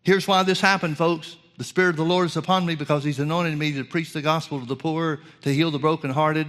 Here's 0.06 0.28
why 0.28 0.44
this 0.44 0.62
happened, 0.62 0.98
folks. 0.98 1.36
The 1.58 1.64
Spirit 1.64 1.92
of 1.92 1.96
the 1.98 2.06
Lord 2.06 2.28
is 2.28 2.38
upon 2.38 2.66
me 2.66 2.76
because 2.76 3.04
He's 3.04 3.20
anointed 3.20 3.58
me 3.58 3.74
to 3.74 3.84
preach 3.84 4.14
the 4.14 4.22
gospel 4.22 4.60
to 4.60 4.66
the 4.66 4.76
poor, 4.76 5.20
to 5.42 5.54
heal 5.54 5.72
the 5.72 5.80
brokenhearted, 5.80 6.48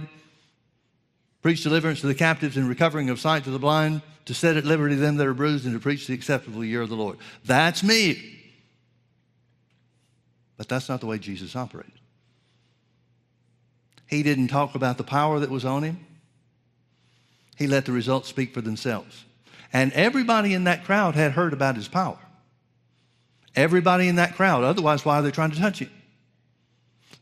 preach 1.41 1.63
deliverance 1.63 2.01
to 2.01 2.07
the 2.07 2.15
captives 2.15 2.55
and 2.55 2.69
recovering 2.69 3.09
of 3.09 3.19
sight 3.19 3.43
to 3.45 3.49
the 3.49 3.59
blind, 3.59 4.01
to 4.25 4.33
set 4.33 4.57
at 4.57 4.65
liberty 4.65 4.95
them 4.95 5.17
that 5.17 5.25
are 5.25 5.33
bruised, 5.33 5.65
and 5.65 5.73
to 5.73 5.79
preach 5.79 6.05
the 6.05 6.13
acceptable 6.13 6.63
year 6.63 6.81
of 6.81 6.89
the 6.89 6.95
Lord. 6.95 7.17
That's 7.45 7.83
me. 7.83 8.37
But 10.57 10.69
that's 10.69 10.89
not 10.89 10.99
the 10.99 11.07
way 11.07 11.17
Jesus 11.17 11.55
operated. 11.55 11.93
He 14.07 14.21
didn't 14.23 14.49
talk 14.49 14.75
about 14.75 14.97
the 14.97 15.03
power 15.03 15.39
that 15.39 15.49
was 15.49 15.65
on 15.65 15.83
him. 15.83 16.05
He 17.55 17.65
let 17.65 17.85
the 17.85 17.91
results 17.91 18.29
speak 18.29 18.53
for 18.53 18.61
themselves. 18.61 19.25
And 19.73 19.91
everybody 19.93 20.53
in 20.53 20.65
that 20.65 20.85
crowd 20.85 21.15
had 21.15 21.31
heard 21.31 21.53
about 21.53 21.75
his 21.75 21.87
power. 21.87 22.19
Everybody 23.57 24.07
in 24.07 24.15
that 24.15 24.35
crowd. 24.35 24.63
Otherwise, 24.63 25.03
why 25.03 25.17
are 25.17 25.21
they 25.23 25.31
trying 25.31 25.51
to 25.51 25.59
touch 25.59 25.79
him? 25.79 25.89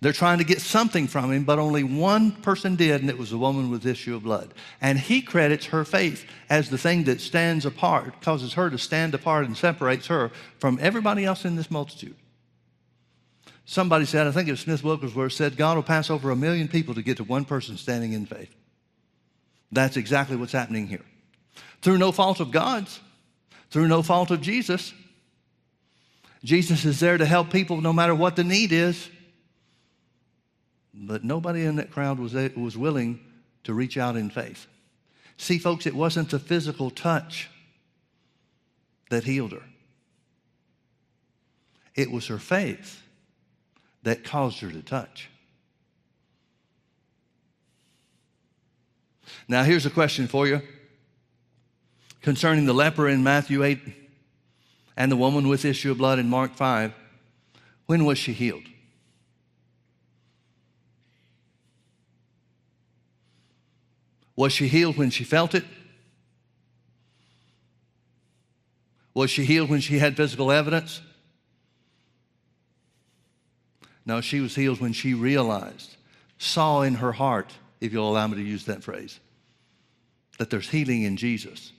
They're 0.01 0.11
trying 0.11 0.39
to 0.39 0.43
get 0.43 0.59
something 0.61 1.07
from 1.07 1.31
him, 1.31 1.45
but 1.45 1.57
only 1.57 1.83
one 1.83 2.31
person 2.31 2.75
did, 2.75 3.01
and 3.01 3.09
it 3.09 3.17
was 3.17 3.31
a 3.31 3.37
woman 3.37 3.71
with 3.71 3.85
issue 3.85 4.15
of 4.15 4.23
blood. 4.23 4.53
And 4.81 4.99
he 4.99 5.21
credits 5.21 5.67
her 5.67 5.85
faith 5.85 6.25
as 6.49 6.69
the 6.69 6.77
thing 6.77 7.05
that 7.05 7.21
stands 7.21 7.65
apart, 7.65 8.21
causes 8.21 8.53
her 8.53 8.69
to 8.69 8.77
stand 8.77 9.15
apart 9.15 9.45
and 9.45 9.55
separates 9.55 10.07
her 10.07 10.29
from 10.59 10.77
everybody 10.81 11.23
else 11.23 11.45
in 11.45 11.55
this 11.55 11.71
multitude. 11.71 12.15
Somebody 13.63 14.05
said, 14.05 14.27
I 14.27 14.31
think 14.31 14.49
it 14.49 14.51
was 14.51 14.59
Smith 14.59 14.83
Wigglesworth 14.83 15.33
said, 15.33 15.57
God 15.57 15.77
will 15.77 15.83
pass 15.83 16.09
over 16.09 16.29
a 16.29 16.35
million 16.35 16.67
people 16.67 16.93
to 16.95 17.01
get 17.01 17.17
to 17.17 17.23
one 17.23 17.45
person 17.45 17.77
standing 17.77 18.13
in 18.13 18.25
faith. 18.25 18.53
That's 19.71 19.97
exactly 19.97 20.35
what's 20.35 20.51
happening 20.51 20.87
here. 20.87 21.05
Through 21.81 21.97
no 21.97 22.11
fault 22.11 22.41
of 22.41 22.51
God's, 22.51 22.99
through 23.71 23.87
no 23.87 24.03
fault 24.03 24.29
of 24.29 24.41
Jesus. 24.41 24.93
Jesus 26.45 26.85
is 26.85 26.99
there 26.99 27.17
to 27.17 27.25
help 27.25 27.49
people 27.49 27.81
no 27.81 27.91
matter 27.91 28.13
what 28.13 28.35
the 28.35 28.43
need 28.43 28.71
is. 28.71 29.09
But 30.93 31.23
nobody 31.23 31.65
in 31.65 31.77
that 31.77 31.89
crowd 31.89 32.19
was, 32.19 32.33
was 32.33 32.77
willing 32.77 33.19
to 33.63 33.73
reach 33.73 33.97
out 33.97 34.15
in 34.15 34.29
faith. 34.29 34.67
See, 35.37 35.57
folks, 35.57 35.87
it 35.87 35.95
wasn't 35.95 36.29
the 36.29 36.37
physical 36.37 36.91
touch 36.91 37.49
that 39.09 39.23
healed 39.23 39.53
her, 39.53 39.63
it 41.95 42.11
was 42.11 42.27
her 42.27 42.37
faith 42.37 43.01
that 44.03 44.23
caused 44.23 44.59
her 44.59 44.69
to 44.69 44.83
touch. 44.83 45.29
Now, 49.47 49.63
here's 49.63 49.85
a 49.87 49.91
question 49.91 50.27
for 50.27 50.47
you 50.47 50.61
concerning 52.21 52.65
the 52.65 52.73
leper 52.73 53.09
in 53.09 53.23
Matthew 53.23 53.63
8 53.63 54.04
and 54.97 55.11
the 55.11 55.15
woman 55.15 55.47
with 55.47 55.65
issue 55.65 55.91
of 55.91 55.97
blood 55.97 56.19
in 56.19 56.29
Mark 56.29 56.55
5. 56.55 56.93
When 57.85 58.05
was 58.05 58.17
she 58.17 58.33
healed? 58.33 58.63
Was 64.35 64.51
she 64.51 64.67
healed 64.67 64.97
when 64.97 65.09
she 65.09 65.23
felt 65.23 65.55
it? 65.55 65.63
Was 69.13 69.29
she 69.29 69.45
healed 69.45 69.69
when 69.69 69.79
she 69.79 69.99
had 69.99 70.17
physical 70.17 70.51
evidence? 70.51 71.01
No, 74.05 74.21
she 74.21 74.39
was 74.39 74.55
healed 74.55 74.81
when 74.81 74.93
she 74.93 75.13
realized, 75.13 75.95
saw 76.37 76.81
in 76.81 76.95
her 76.95 77.13
heart, 77.13 77.53
if 77.79 77.93
you'll 77.93 78.09
allow 78.09 78.27
me 78.27 78.35
to 78.35 78.43
use 78.43 78.65
that 78.65 78.83
phrase, 78.83 79.19
that 80.37 80.49
there's 80.49 80.69
healing 80.69 81.03
in 81.03 81.17
Jesus. 81.17 81.71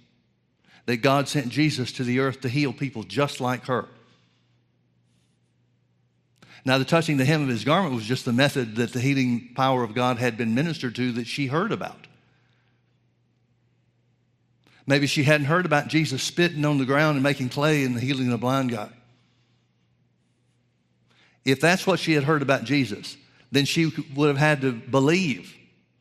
That 0.86 0.98
God 0.98 1.28
sent 1.28 1.48
Jesus 1.48 1.92
to 1.92 2.04
the 2.04 2.20
earth 2.20 2.40
to 2.42 2.48
heal 2.48 2.72
people 2.72 3.02
just 3.02 3.40
like 3.40 3.66
her. 3.66 3.86
Now, 6.64 6.78
the 6.78 6.84
touching 6.84 7.16
the 7.16 7.24
hem 7.24 7.42
of 7.42 7.48
his 7.48 7.64
garment 7.64 7.94
was 7.94 8.04
just 8.04 8.24
the 8.24 8.32
method 8.32 8.74
that 8.76 8.92
the 8.92 9.00
healing 9.00 9.50
power 9.54 9.84
of 9.84 9.94
God 9.94 10.18
had 10.18 10.36
been 10.36 10.54
ministered 10.54 10.96
to 10.96 11.12
that 11.12 11.28
she 11.28 11.46
heard 11.46 11.70
about. 11.70 12.08
Maybe 14.84 15.06
she 15.06 15.24
hadn't 15.24 15.46
heard 15.46 15.66
about 15.66 15.88
Jesus 15.88 16.22
spitting 16.22 16.64
on 16.64 16.78
the 16.78 16.84
ground 16.84 17.16
and 17.16 17.22
making 17.22 17.50
clay 17.50 17.84
and 17.84 17.98
healing 17.98 18.30
the 18.30 18.38
blind 18.38 18.70
guy. 18.70 18.88
If 21.44 21.60
that's 21.60 21.86
what 21.86 22.00
she 22.00 22.12
had 22.12 22.24
heard 22.24 22.42
about 22.42 22.64
Jesus, 22.64 23.16
then 23.52 23.64
she 23.64 23.92
would 24.14 24.28
have 24.28 24.36
had 24.36 24.60
to 24.62 24.72
believe. 24.72 25.54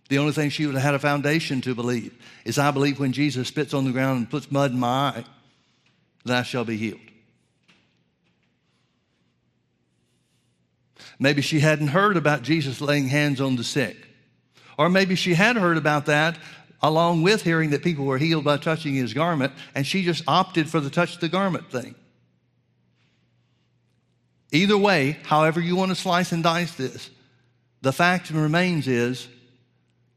The 0.09 0.19
only 0.19 0.33
thing 0.33 0.49
she 0.49 0.65
would 0.65 0.75
have 0.75 0.83
had 0.83 0.93
a 0.93 0.99
foundation 0.99 1.61
to 1.61 1.73
believe 1.73 2.13
is 2.45 2.59
I 2.59 2.71
believe 2.71 2.99
when 2.99 3.11
Jesus 3.11 3.47
spits 3.47 3.73
on 3.73 3.85
the 3.85 3.91
ground 3.91 4.17
and 4.19 4.29
puts 4.29 4.51
mud 4.51 4.71
in 4.71 4.79
my 4.79 4.87
eye, 4.87 5.25
that 6.25 6.37
I 6.37 6.43
shall 6.43 6.65
be 6.65 6.77
healed. 6.77 6.99
Maybe 11.17 11.41
she 11.41 11.59
hadn't 11.59 11.87
heard 11.87 12.17
about 12.17 12.41
Jesus 12.41 12.81
laying 12.81 13.07
hands 13.07 13.39
on 13.39 13.55
the 13.55 13.63
sick. 13.63 13.95
Or 14.77 14.89
maybe 14.89 15.15
she 15.15 15.33
had 15.33 15.55
heard 15.55 15.77
about 15.77 16.07
that 16.07 16.37
along 16.81 17.23
with 17.23 17.41
hearing 17.41 17.71
that 17.71 17.83
people 17.83 18.05
were 18.05 18.17
healed 18.17 18.43
by 18.43 18.57
touching 18.57 18.93
his 18.93 19.13
garment, 19.13 19.53
and 19.73 19.87
she 19.87 20.03
just 20.03 20.23
opted 20.27 20.69
for 20.69 20.79
the 20.79 20.89
touch 20.89 21.17
the 21.17 21.29
garment 21.29 21.71
thing. 21.71 21.95
Either 24.51 24.77
way, 24.77 25.17
however 25.23 25.59
you 25.59 25.75
want 25.75 25.89
to 25.89 25.95
slice 25.95 26.31
and 26.31 26.43
dice 26.43 26.75
this, 26.75 27.09
the 27.81 27.91
fact 27.91 28.29
remains 28.29 28.87
is 28.87 29.27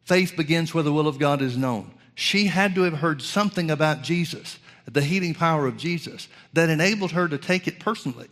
faith 0.08 0.36
begins 0.36 0.72
where 0.72 0.82
the 0.82 0.92
will 0.92 1.06
of 1.06 1.18
God 1.18 1.42
is 1.42 1.56
known. 1.56 1.92
She 2.14 2.46
had 2.46 2.74
to 2.74 2.82
have 2.82 2.94
heard 2.94 3.20
something 3.20 3.70
about 3.70 4.02
Jesus, 4.02 4.58
the 4.90 5.02
healing 5.02 5.34
power 5.34 5.66
of 5.66 5.76
Jesus, 5.76 6.28
that 6.54 6.70
enabled 6.70 7.12
her 7.12 7.28
to 7.28 7.36
take 7.36 7.68
it 7.68 7.78
personally, 7.78 8.28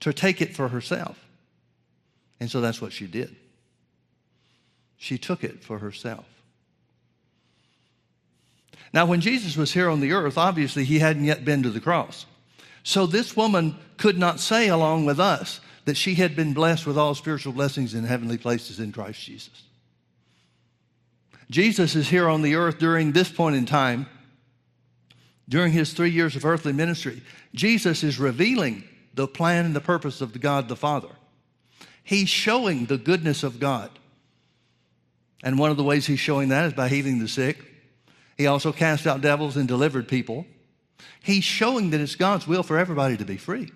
to 0.00 0.14
take 0.14 0.40
it 0.40 0.56
for 0.56 0.68
herself. 0.68 1.22
And 2.40 2.50
so 2.50 2.62
that's 2.62 2.80
what 2.80 2.94
she 2.94 3.06
did. 3.06 3.36
She 4.96 5.18
took 5.18 5.44
it 5.44 5.62
for 5.62 5.78
herself. 5.78 6.24
Now, 8.92 9.04
when 9.04 9.20
Jesus 9.20 9.54
was 9.54 9.72
here 9.72 9.90
on 9.90 10.00
the 10.00 10.12
earth, 10.12 10.38
obviously 10.38 10.84
he 10.84 10.98
hadn't 10.98 11.24
yet 11.24 11.44
been 11.44 11.62
to 11.62 11.70
the 11.70 11.80
cross. 11.80 12.24
So 12.82 13.04
this 13.04 13.36
woman 13.36 13.76
could 13.98 14.18
not 14.18 14.40
say, 14.40 14.68
along 14.68 15.04
with 15.04 15.20
us, 15.20 15.60
that 15.84 15.98
she 15.98 16.14
had 16.14 16.34
been 16.34 16.54
blessed 16.54 16.86
with 16.86 16.96
all 16.96 17.14
spiritual 17.14 17.52
blessings 17.52 17.92
in 17.92 18.04
heavenly 18.04 18.38
places 18.38 18.80
in 18.80 18.92
Christ 18.92 19.20
Jesus. 19.20 19.65
Jesus 21.50 21.94
is 21.94 22.08
here 22.08 22.28
on 22.28 22.42
the 22.42 22.56
earth 22.56 22.78
during 22.78 23.12
this 23.12 23.30
point 23.30 23.56
in 23.56 23.66
time, 23.66 24.06
during 25.48 25.72
his 25.72 25.92
three 25.92 26.10
years 26.10 26.34
of 26.34 26.44
earthly 26.44 26.72
ministry. 26.72 27.22
Jesus 27.54 28.02
is 28.02 28.18
revealing 28.18 28.82
the 29.14 29.28
plan 29.28 29.64
and 29.64 29.76
the 29.76 29.80
purpose 29.80 30.20
of 30.20 30.38
God 30.40 30.68
the 30.68 30.76
Father. 30.76 31.08
He's 32.02 32.28
showing 32.28 32.86
the 32.86 32.98
goodness 32.98 33.42
of 33.42 33.60
God. 33.60 33.90
And 35.42 35.58
one 35.58 35.70
of 35.70 35.76
the 35.76 35.84
ways 35.84 36.06
he's 36.06 36.20
showing 36.20 36.48
that 36.48 36.66
is 36.66 36.72
by 36.72 36.88
healing 36.88 37.20
the 37.20 37.28
sick. 37.28 37.58
He 38.36 38.46
also 38.46 38.72
cast 38.72 39.06
out 39.06 39.20
devils 39.20 39.56
and 39.56 39.68
delivered 39.68 40.08
people. 40.08 40.46
He's 41.22 41.44
showing 41.44 41.90
that 41.90 42.00
it's 42.00 42.16
God's 42.16 42.46
will 42.46 42.62
for 42.62 42.78
everybody 42.78 43.16
to 43.16 43.24
be 43.24 43.36
free 43.36 43.70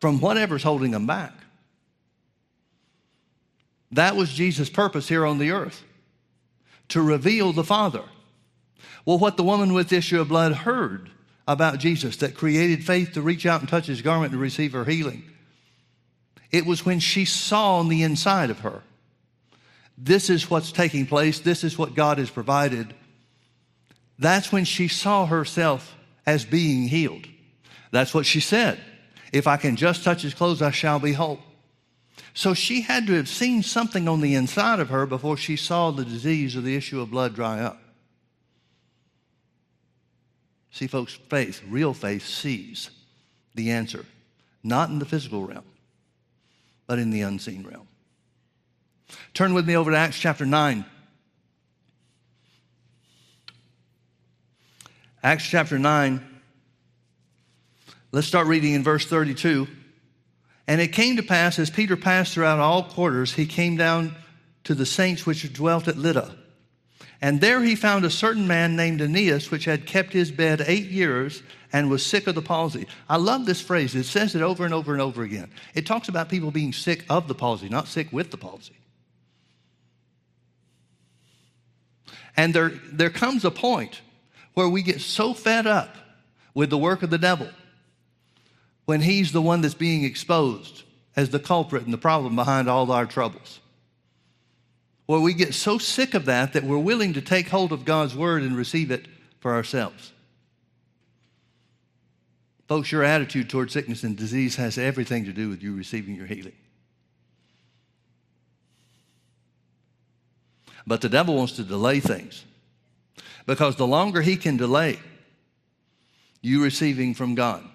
from 0.00 0.20
whatever's 0.20 0.62
holding 0.62 0.90
them 0.90 1.06
back. 1.06 1.32
That 3.92 4.16
was 4.16 4.32
Jesus' 4.32 4.70
purpose 4.70 5.08
here 5.08 5.24
on 5.24 5.38
the 5.38 5.50
earth 5.50 5.82
to 6.88 7.02
reveal 7.02 7.52
the 7.52 7.64
Father. 7.64 8.02
Well, 9.04 9.18
what 9.18 9.36
the 9.36 9.42
woman 9.42 9.72
with 9.72 9.88
the 9.88 9.96
issue 9.96 10.20
of 10.20 10.28
blood 10.28 10.52
heard 10.52 11.10
about 11.46 11.78
Jesus 11.78 12.16
that 12.18 12.34
created 12.34 12.84
faith 12.84 13.12
to 13.12 13.22
reach 13.22 13.46
out 13.46 13.60
and 13.60 13.68
touch 13.68 13.86
his 13.86 14.02
garment 14.02 14.32
to 14.32 14.38
receive 14.38 14.72
her 14.72 14.84
healing, 14.84 15.24
it 16.50 16.66
was 16.66 16.84
when 16.84 17.00
she 17.00 17.24
saw 17.24 17.78
on 17.78 17.88
the 17.88 18.02
inside 18.02 18.50
of 18.50 18.60
her 18.60 18.82
this 20.00 20.30
is 20.30 20.48
what's 20.48 20.70
taking 20.70 21.06
place, 21.06 21.40
this 21.40 21.64
is 21.64 21.76
what 21.76 21.96
God 21.96 22.18
has 22.18 22.30
provided. 22.30 22.94
That's 24.18 24.52
when 24.52 24.64
she 24.64 24.86
saw 24.86 25.26
herself 25.26 25.96
as 26.24 26.44
being 26.44 26.86
healed. 26.86 27.26
That's 27.90 28.14
what 28.14 28.24
she 28.24 28.38
said. 28.38 28.78
If 29.32 29.46
I 29.46 29.56
can 29.56 29.74
just 29.74 30.04
touch 30.04 30.22
his 30.22 30.34
clothes, 30.34 30.62
I 30.62 30.70
shall 30.70 31.00
be 31.00 31.12
whole. 31.12 31.40
So 32.38 32.54
she 32.54 32.82
had 32.82 33.08
to 33.08 33.14
have 33.14 33.28
seen 33.28 33.64
something 33.64 34.06
on 34.06 34.20
the 34.20 34.36
inside 34.36 34.78
of 34.78 34.90
her 34.90 35.06
before 35.06 35.36
she 35.36 35.56
saw 35.56 35.90
the 35.90 36.04
disease 36.04 36.54
or 36.54 36.60
the 36.60 36.76
issue 36.76 37.00
of 37.00 37.10
blood 37.10 37.34
dry 37.34 37.58
up. 37.58 37.80
See, 40.70 40.86
folks, 40.86 41.14
faith, 41.28 41.60
real 41.68 41.92
faith, 41.92 42.24
sees 42.24 42.90
the 43.56 43.72
answer, 43.72 44.04
not 44.62 44.88
in 44.88 45.00
the 45.00 45.04
physical 45.04 45.44
realm, 45.44 45.64
but 46.86 47.00
in 47.00 47.10
the 47.10 47.22
unseen 47.22 47.66
realm. 47.68 47.88
Turn 49.34 49.52
with 49.52 49.66
me 49.66 49.74
over 49.74 49.90
to 49.90 49.96
Acts 49.96 50.20
chapter 50.20 50.46
9. 50.46 50.84
Acts 55.24 55.44
chapter 55.44 55.76
9. 55.76 56.24
Let's 58.12 58.28
start 58.28 58.46
reading 58.46 58.74
in 58.74 58.84
verse 58.84 59.06
32. 59.06 59.66
And 60.68 60.82
it 60.82 60.88
came 60.88 61.16
to 61.16 61.22
pass, 61.22 61.58
as 61.58 61.70
Peter 61.70 61.96
passed 61.96 62.34
throughout 62.34 62.58
all 62.58 62.84
quarters, 62.84 63.32
he 63.32 63.46
came 63.46 63.78
down 63.78 64.14
to 64.64 64.74
the 64.74 64.84
saints 64.84 65.24
which 65.24 65.50
dwelt 65.54 65.88
at 65.88 65.96
Lydda. 65.96 66.36
And 67.22 67.40
there 67.40 67.62
he 67.62 67.74
found 67.74 68.04
a 68.04 68.10
certain 68.10 68.46
man 68.46 68.76
named 68.76 69.00
Aeneas, 69.00 69.50
which 69.50 69.64
had 69.64 69.86
kept 69.86 70.12
his 70.12 70.30
bed 70.30 70.62
eight 70.66 70.90
years 70.90 71.42
and 71.72 71.88
was 71.88 72.04
sick 72.04 72.26
of 72.26 72.34
the 72.34 72.42
palsy. 72.42 72.86
I 73.08 73.16
love 73.16 73.46
this 73.46 73.62
phrase. 73.62 73.94
It 73.94 74.04
says 74.04 74.34
it 74.34 74.42
over 74.42 74.66
and 74.66 74.74
over 74.74 74.92
and 74.92 75.00
over 75.00 75.22
again. 75.22 75.50
It 75.74 75.86
talks 75.86 76.08
about 76.08 76.28
people 76.28 76.50
being 76.50 76.74
sick 76.74 77.04
of 77.08 77.28
the 77.28 77.34
palsy, 77.34 77.70
not 77.70 77.88
sick 77.88 78.12
with 78.12 78.30
the 78.30 78.36
palsy. 78.36 78.76
And 82.36 82.52
there, 82.52 82.68
there 82.92 83.10
comes 83.10 83.46
a 83.46 83.50
point 83.50 84.02
where 84.52 84.68
we 84.68 84.82
get 84.82 85.00
so 85.00 85.32
fed 85.32 85.66
up 85.66 85.96
with 86.52 86.68
the 86.68 86.78
work 86.78 87.02
of 87.02 87.08
the 87.08 87.18
devil 87.18 87.48
when 88.88 89.02
he's 89.02 89.32
the 89.32 89.42
one 89.42 89.60
that's 89.60 89.74
being 89.74 90.02
exposed 90.02 90.82
as 91.14 91.28
the 91.28 91.38
culprit 91.38 91.84
and 91.84 91.92
the 91.92 91.98
problem 91.98 92.34
behind 92.34 92.70
all 92.70 92.90
our 92.90 93.04
troubles. 93.04 93.60
Well, 95.06 95.20
we 95.20 95.34
get 95.34 95.52
so 95.52 95.76
sick 95.76 96.14
of 96.14 96.24
that 96.24 96.54
that 96.54 96.64
we're 96.64 96.78
willing 96.78 97.12
to 97.12 97.20
take 97.20 97.48
hold 97.48 97.70
of 97.70 97.84
God's 97.84 98.16
word 98.16 98.42
and 98.42 98.56
receive 98.56 98.90
it 98.90 99.06
for 99.40 99.52
ourselves. 99.52 100.10
Folks, 102.66 102.90
your 102.90 103.04
attitude 103.04 103.50
toward 103.50 103.70
sickness 103.70 104.04
and 104.04 104.16
disease 104.16 104.56
has 104.56 104.78
everything 104.78 105.26
to 105.26 105.34
do 105.34 105.50
with 105.50 105.62
you 105.62 105.76
receiving 105.76 106.16
your 106.16 106.24
healing. 106.24 106.56
But 110.86 111.02
the 111.02 111.10
devil 111.10 111.36
wants 111.36 111.52
to 111.56 111.62
delay 111.62 112.00
things 112.00 112.42
because 113.44 113.76
the 113.76 113.86
longer 113.86 114.22
he 114.22 114.38
can 114.38 114.56
delay 114.56 114.98
you 116.40 116.62
receiving 116.64 117.12
from 117.12 117.34
God, 117.34 117.67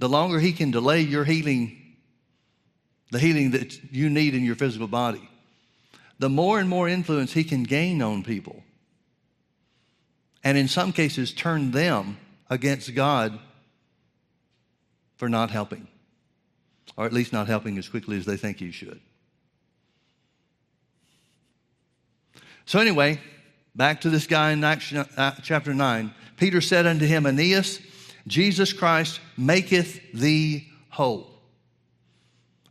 the 0.00 0.08
longer 0.08 0.40
he 0.40 0.52
can 0.52 0.70
delay 0.70 1.02
your 1.02 1.24
healing, 1.24 1.76
the 3.12 3.18
healing 3.18 3.50
that 3.50 3.92
you 3.92 4.08
need 4.08 4.34
in 4.34 4.42
your 4.42 4.56
physical 4.56 4.88
body, 4.88 5.28
the 6.18 6.30
more 6.30 6.58
and 6.58 6.68
more 6.68 6.88
influence 6.88 7.34
he 7.34 7.44
can 7.44 7.62
gain 7.62 8.00
on 8.00 8.22
people. 8.22 8.64
And 10.42 10.56
in 10.56 10.68
some 10.68 10.92
cases, 10.92 11.34
turn 11.34 11.70
them 11.70 12.16
against 12.48 12.94
God 12.94 13.38
for 15.16 15.28
not 15.28 15.50
helping, 15.50 15.86
or 16.96 17.04
at 17.04 17.12
least 17.12 17.34
not 17.34 17.46
helping 17.46 17.76
as 17.76 17.86
quickly 17.86 18.16
as 18.16 18.24
they 18.24 18.38
think 18.38 18.58
he 18.58 18.70
should. 18.70 19.00
So, 22.64 22.78
anyway, 22.78 23.20
back 23.74 24.00
to 24.00 24.08
this 24.08 24.26
guy 24.26 24.52
in 24.52 24.64
Acts 24.64 24.94
uh, 24.94 25.32
chapter 25.42 25.74
9. 25.74 26.14
Peter 26.38 26.62
said 26.62 26.86
unto 26.86 27.04
him, 27.04 27.26
Aeneas, 27.26 27.80
Jesus 28.26 28.72
Christ 28.72 29.20
maketh 29.36 30.12
thee 30.12 30.68
whole. 30.90 31.30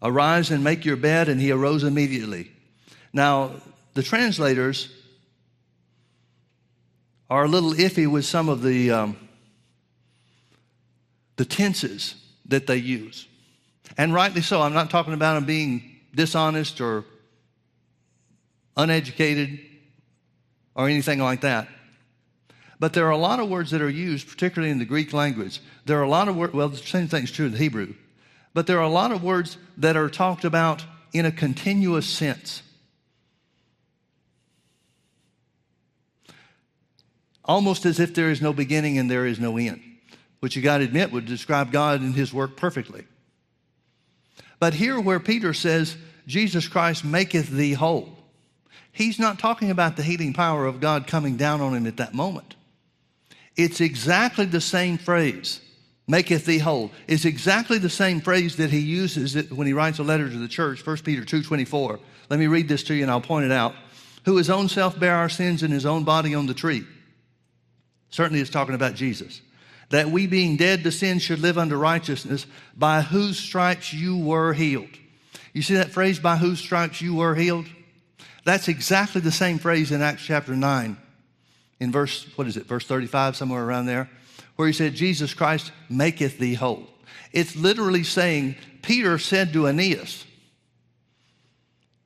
Arise 0.01 0.51
and 0.51 0.63
make 0.63 0.85
your 0.85 0.95
bed. 0.95 1.29
And 1.29 1.41
he 1.41 1.51
arose 1.51 1.83
immediately. 1.83 2.51
Now, 3.11 3.51
the 3.93 4.03
translators 4.03 4.89
are 7.29 7.45
a 7.45 7.47
little 7.47 7.73
iffy 7.73 8.07
with 8.07 8.25
some 8.25 8.49
of 8.49 8.61
the, 8.61 8.91
um, 8.91 9.29
the 11.35 11.45
tenses 11.45 12.15
that 12.45 12.67
they 12.67 12.77
use. 12.77 13.27
And 13.97 14.13
rightly 14.13 14.41
so. 14.41 14.61
I'm 14.61 14.73
not 14.73 14.89
talking 14.89 15.13
about 15.13 15.35
them 15.35 15.45
being 15.45 15.97
dishonest 16.15 16.81
or 16.81 17.05
uneducated 18.77 19.59
or 20.75 20.87
anything 20.87 21.19
like 21.19 21.41
that. 21.41 21.67
But 22.79 22.93
there 22.93 23.05
are 23.07 23.11
a 23.11 23.17
lot 23.17 23.39
of 23.39 23.49
words 23.49 23.71
that 23.71 23.81
are 23.81 23.89
used, 23.89 24.29
particularly 24.29 24.71
in 24.71 24.79
the 24.79 24.85
Greek 24.85 25.11
language. 25.11 25.59
There 25.85 25.99
are 25.99 26.03
a 26.03 26.09
lot 26.09 26.29
of 26.29 26.37
words, 26.37 26.53
well, 26.53 26.69
the 26.69 26.77
same 26.77 27.07
thing's 27.07 27.31
true 27.31 27.47
in 27.47 27.51
the 27.51 27.57
Hebrew, 27.57 27.93
but 28.53 28.67
there 28.67 28.79
are 28.79 28.83
a 28.83 28.89
lot 28.89 29.11
of 29.11 29.21
words 29.21 29.57
that 29.77 29.97
are 29.97 30.09
talked 30.09 30.45
about 30.45 30.85
in 31.11 31.25
a 31.25 31.31
continuous 31.31 32.07
sense. 32.07 32.63
Almost 37.43 37.85
as 37.85 37.99
if 37.99 38.13
there 38.13 38.29
is 38.29 38.41
no 38.41 38.53
beginning 38.53 38.97
and 38.97 39.09
there 39.09 39.25
is 39.25 39.39
no 39.39 39.57
end, 39.57 39.81
which 40.39 40.55
you 40.55 40.61
got 40.61 40.77
to 40.77 40.83
admit 40.83 41.11
would 41.11 41.25
describe 41.25 41.71
God 41.71 41.99
and 41.99 42.15
his 42.15 42.33
work 42.33 42.55
perfectly. 42.55 43.05
But 44.59 44.73
here, 44.73 44.99
where 44.99 45.19
Peter 45.19 45.53
says, 45.53 45.97
Jesus 46.27 46.67
Christ 46.67 47.03
maketh 47.03 47.49
thee 47.49 47.73
whole, 47.73 48.17
he's 48.91 49.19
not 49.19 49.39
talking 49.39 49.71
about 49.71 49.97
the 49.97 50.03
healing 50.03 50.33
power 50.33 50.65
of 50.65 50.79
God 50.79 51.07
coming 51.07 51.37
down 51.37 51.59
on 51.59 51.73
him 51.73 51.87
at 51.87 51.97
that 51.97 52.13
moment. 52.13 52.55
It's 53.59 53.81
exactly 53.81 54.45
the 54.45 54.61
same 54.61 54.97
phrase, 54.97 55.59
maketh 56.07 56.45
thee 56.45 56.59
whole. 56.59 56.91
It's 57.07 57.25
exactly 57.25 57.77
the 57.77 57.89
same 57.89 58.21
phrase 58.21 58.55
that 58.55 58.69
he 58.69 58.79
uses 58.79 59.35
when 59.51 59.67
he 59.67 59.73
writes 59.73 59.99
a 59.99 60.03
letter 60.03 60.29
to 60.29 60.37
the 60.37 60.47
church, 60.47 60.87
1 60.87 60.97
Peter 60.99 61.23
2.24. 61.23 61.99
Let 62.29 62.39
me 62.39 62.47
read 62.47 62.69
this 62.69 62.83
to 62.83 62.95
you 62.95 63.01
and 63.01 63.11
I'll 63.11 63.19
point 63.19 63.43
it 63.43 63.51
out. 63.51 63.75
Who 64.23 64.37
his 64.37 64.49
own 64.49 64.69
self 64.69 64.97
bare 64.97 65.15
our 65.15 65.27
sins 65.27 65.61
in 65.61 65.71
his 65.71 65.85
own 65.85 66.05
body 66.05 66.33
on 66.35 66.45
the 66.45 66.53
tree. 66.53 66.85
Certainly 68.11 68.39
it's 68.39 68.49
talking 68.49 68.75
about 68.75 68.95
Jesus. 68.95 69.41
That 69.89 70.07
we 70.07 70.25
being 70.25 70.55
dead 70.55 70.85
to 70.85 70.91
sin 70.93 71.19
should 71.19 71.41
live 71.41 71.57
unto 71.57 71.75
righteousness, 71.75 72.45
by 72.77 73.01
whose 73.01 73.37
stripes 73.37 73.91
you 73.91 74.17
were 74.17 74.53
healed. 74.53 74.87
You 75.51 75.63
see 75.63 75.73
that 75.73 75.91
phrase, 75.91 76.17
by 76.17 76.37
whose 76.37 76.59
stripes 76.59 77.01
you 77.01 77.15
were 77.15 77.35
healed? 77.35 77.65
That's 78.45 78.69
exactly 78.69 79.19
the 79.19 79.33
same 79.33 79.59
phrase 79.59 79.91
in 79.91 80.01
Acts 80.01 80.23
chapter 80.23 80.55
9, 80.55 80.95
in 81.79 81.91
verse, 81.91 82.25
what 82.35 82.47
is 82.47 82.57
it, 82.57 82.65
verse 82.65 82.85
35, 82.85 83.35
somewhere 83.35 83.63
around 83.63 83.85
there, 83.85 84.09
where 84.55 84.67
he 84.67 84.73
said, 84.73 84.93
Jesus 84.93 85.33
Christ 85.33 85.71
maketh 85.89 86.37
thee 86.37 86.53
whole. 86.53 86.87
It's 87.31 87.55
literally 87.55 88.03
saying, 88.03 88.55
Peter 88.81 89.17
said 89.17 89.53
to 89.53 89.67
Aeneas, 89.67 90.25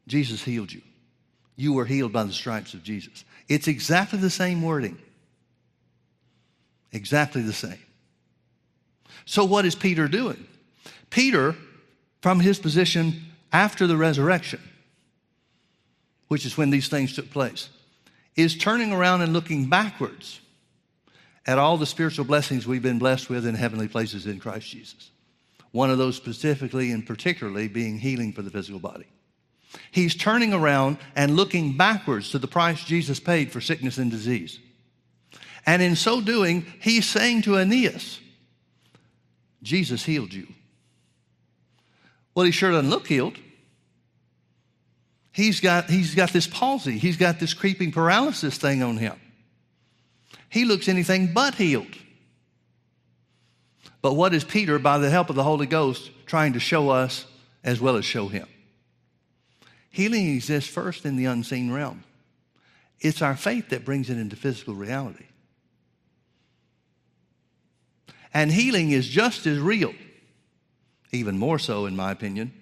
Jesus 0.07 0.43
healed 0.43 0.71
you. 0.71 0.81
You 1.55 1.73
were 1.73 1.85
healed 1.85 2.11
by 2.11 2.23
the 2.23 2.33
stripes 2.33 2.73
of 2.73 2.83
Jesus. 2.83 3.25
It's 3.47 3.67
exactly 3.67 4.19
the 4.19 4.29
same 4.29 4.61
wording. 4.61 4.97
Exactly 6.91 7.41
the 7.41 7.53
same. 7.53 7.79
So, 9.25 9.45
what 9.45 9.65
is 9.65 9.75
Peter 9.75 10.07
doing? 10.07 10.45
Peter, 11.09 11.55
from 12.21 12.39
his 12.39 12.59
position 12.59 13.21
after 13.51 13.87
the 13.87 13.97
resurrection, 13.97 14.59
which 16.27 16.45
is 16.45 16.57
when 16.57 16.69
these 16.69 16.87
things 16.87 17.13
took 17.13 17.29
place, 17.29 17.69
is 18.35 18.57
turning 18.57 18.91
around 18.91 19.21
and 19.21 19.33
looking 19.33 19.67
backwards 19.67 20.39
at 21.45 21.59
all 21.59 21.77
the 21.77 21.85
spiritual 21.85 22.25
blessings 22.25 22.65
we've 22.65 22.81
been 22.81 22.99
blessed 22.99 23.29
with 23.29 23.45
in 23.45 23.55
heavenly 23.55 23.87
places 23.87 24.25
in 24.25 24.39
Christ 24.39 24.69
Jesus. 24.69 25.11
One 25.71 25.89
of 25.89 25.97
those 25.97 26.15
specifically 26.15 26.91
and 26.91 27.05
particularly 27.05 27.67
being 27.67 27.97
healing 27.97 28.31
for 28.31 28.41
the 28.41 28.51
physical 28.51 28.79
body. 28.79 29.07
He's 29.91 30.15
turning 30.15 30.53
around 30.53 30.97
and 31.15 31.35
looking 31.35 31.75
backwards 31.75 32.29
to 32.31 32.39
the 32.39 32.47
price 32.47 32.83
Jesus 32.83 33.19
paid 33.19 33.51
for 33.51 33.59
sickness 33.59 33.97
and 33.97 34.11
disease. 34.11 34.59
And 35.65 35.81
in 35.81 35.95
so 35.95 36.21
doing, 36.21 36.65
he's 36.79 37.07
saying 37.07 37.43
to 37.43 37.57
Aeneas, 37.57 38.19
Jesus 39.63 40.03
healed 40.03 40.33
you. 40.33 40.47
Well, 42.35 42.45
he 42.45 42.51
sure 42.51 42.71
doesn't 42.71 42.89
look 42.89 43.07
healed. 43.07 43.37
He's 45.33 45.59
got, 45.59 45.89
he's 45.89 46.13
got 46.13 46.31
this 46.31 46.47
palsy, 46.47 46.97
he's 46.97 47.17
got 47.17 47.39
this 47.39 47.53
creeping 47.53 47.91
paralysis 47.91 48.57
thing 48.57 48.83
on 48.83 48.97
him. 48.97 49.19
He 50.47 50.63
looks 50.63 50.87
anything 50.87 51.33
but 51.33 51.55
healed. 51.55 51.97
But 54.03 54.13
what 54.13 54.35
is 54.35 54.43
Peter, 54.43 54.77
by 54.77 54.99
the 54.99 55.09
help 55.09 55.29
of 55.29 55.35
the 55.35 55.43
Holy 55.43 55.65
Ghost, 55.65 56.11
trying 56.27 56.53
to 56.53 56.59
show 56.59 56.89
us 56.89 57.25
as 57.63 57.81
well 57.81 57.95
as 57.95 58.05
show 58.05 58.27
him? 58.27 58.47
Healing 59.89 60.27
exists 60.35 60.69
first 60.69 61.05
in 61.05 61.15
the 61.15 61.25
unseen 61.25 61.71
realm. 61.71 62.03
It's 62.99 63.21
our 63.21 63.35
faith 63.35 63.69
that 63.69 63.85
brings 63.85 64.09
it 64.09 64.17
into 64.17 64.35
physical 64.35 64.75
reality. 64.75 65.25
And 68.33 68.51
healing 68.51 68.91
is 68.91 69.07
just 69.07 69.47
as 69.47 69.59
real, 69.59 69.93
even 71.11 71.37
more 71.37 71.57
so, 71.57 71.85
in 71.85 71.95
my 71.95 72.11
opinion. 72.11 72.53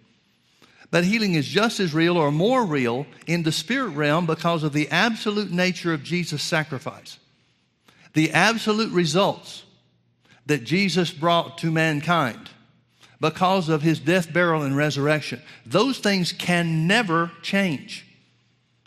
But 0.91 1.05
healing 1.05 1.35
is 1.35 1.47
just 1.47 1.79
as 1.79 1.93
real 1.93 2.17
or 2.17 2.31
more 2.31 2.65
real 2.65 3.07
in 3.25 3.43
the 3.43 3.51
spirit 3.51 3.91
realm 3.91 4.25
because 4.25 4.63
of 4.63 4.73
the 4.73 4.89
absolute 4.89 5.49
nature 5.49 5.93
of 5.93 6.03
Jesus' 6.03 6.43
sacrifice. 6.43 7.17
The 8.13 8.31
absolute 8.31 8.91
results 8.91 9.63
that 10.47 10.65
Jesus 10.65 11.11
brought 11.11 11.57
to 11.59 11.71
mankind 11.71 12.49
because 13.21 13.69
of 13.69 13.83
his 13.83 13.99
death, 13.99 14.33
burial, 14.33 14.63
and 14.63 14.75
resurrection. 14.75 15.41
Those 15.65 15.99
things 15.99 16.33
can 16.33 16.87
never 16.87 17.31
change. 17.41 18.05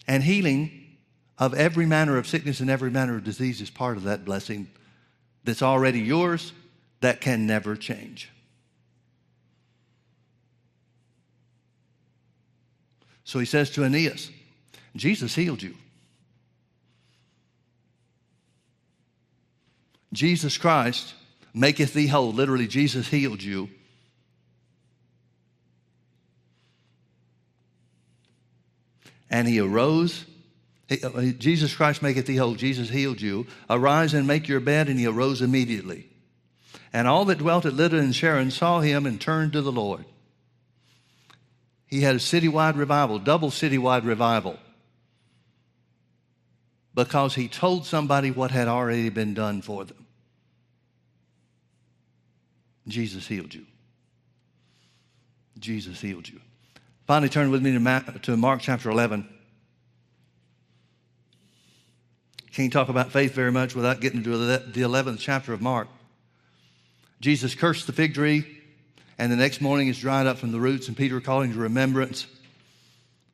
And 0.06 0.22
healing 0.22 0.98
of 1.38 1.54
every 1.54 1.86
manner 1.86 2.18
of 2.18 2.26
sickness 2.26 2.60
and 2.60 2.68
every 2.68 2.90
manner 2.90 3.16
of 3.16 3.24
disease 3.24 3.62
is 3.62 3.70
part 3.70 3.96
of 3.96 4.02
that 4.02 4.26
blessing 4.26 4.68
that's 5.44 5.62
already 5.62 6.00
yours 6.00 6.52
that 7.00 7.22
can 7.22 7.46
never 7.46 7.76
change. 7.76 8.30
So 13.24 13.38
he 13.38 13.46
says 13.46 13.70
to 13.70 13.84
Aeneas, 13.84 14.30
Jesus 14.94 15.34
healed 15.34 15.62
you. 15.62 15.74
Jesus 20.12 20.56
Christ 20.56 21.14
maketh 21.52 21.92
thee 21.92 22.06
whole. 22.06 22.32
Literally, 22.32 22.66
Jesus 22.66 23.08
healed 23.08 23.42
you. 23.42 23.68
And 29.28 29.48
he 29.48 29.58
arose. 29.58 30.24
Uh, 30.90 31.32
Jesus 31.38 31.74
Christ 31.74 32.02
maketh 32.02 32.26
thee 32.26 32.36
whole. 32.36 32.54
Jesus 32.54 32.88
healed 32.88 33.20
you. 33.20 33.46
Arise 33.68 34.14
and 34.14 34.26
make 34.26 34.46
your 34.46 34.60
bed. 34.60 34.88
And 34.88 35.00
he 35.00 35.06
arose 35.06 35.42
immediately. 35.42 36.06
And 36.92 37.08
all 37.08 37.24
that 37.24 37.38
dwelt 37.38 37.66
at 37.66 37.74
Lydda 37.74 37.98
and 37.98 38.14
Sharon 38.14 38.52
saw 38.52 38.80
him 38.80 39.06
and 39.06 39.20
turned 39.20 39.54
to 39.54 39.62
the 39.62 39.72
Lord. 39.72 40.04
He 41.94 42.00
had 42.00 42.16
a 42.16 42.18
citywide 42.18 42.76
revival, 42.76 43.20
double 43.20 43.50
citywide 43.50 44.04
revival, 44.04 44.58
because 46.92 47.36
he 47.36 47.46
told 47.46 47.86
somebody 47.86 48.32
what 48.32 48.50
had 48.50 48.66
already 48.66 49.10
been 49.10 49.32
done 49.32 49.62
for 49.62 49.84
them. 49.84 50.04
Jesus 52.88 53.28
healed 53.28 53.54
you. 53.54 53.64
Jesus 55.60 56.00
healed 56.00 56.28
you. 56.28 56.40
Finally, 57.06 57.28
turn 57.28 57.52
with 57.52 57.62
me 57.62 57.70
to 57.70 58.36
Mark 58.36 58.60
chapter 58.60 58.90
11. 58.90 59.28
Can't 62.50 62.72
talk 62.72 62.88
about 62.88 63.12
faith 63.12 63.34
very 63.34 63.52
much 63.52 63.76
without 63.76 64.00
getting 64.00 64.24
to 64.24 64.36
the 64.36 64.58
11th 64.80 65.20
chapter 65.20 65.52
of 65.52 65.62
Mark. 65.62 65.86
Jesus 67.20 67.54
cursed 67.54 67.86
the 67.86 67.92
fig 67.92 68.14
tree, 68.14 68.53
and 69.18 69.30
the 69.30 69.36
next 69.36 69.60
morning 69.60 69.88
it's 69.88 69.98
dried 69.98 70.26
up 70.26 70.38
from 70.38 70.52
the 70.52 70.60
roots, 70.60 70.88
and 70.88 70.96
Peter, 70.96 71.20
calling 71.20 71.52
to 71.52 71.58
remembrance, 71.58 72.26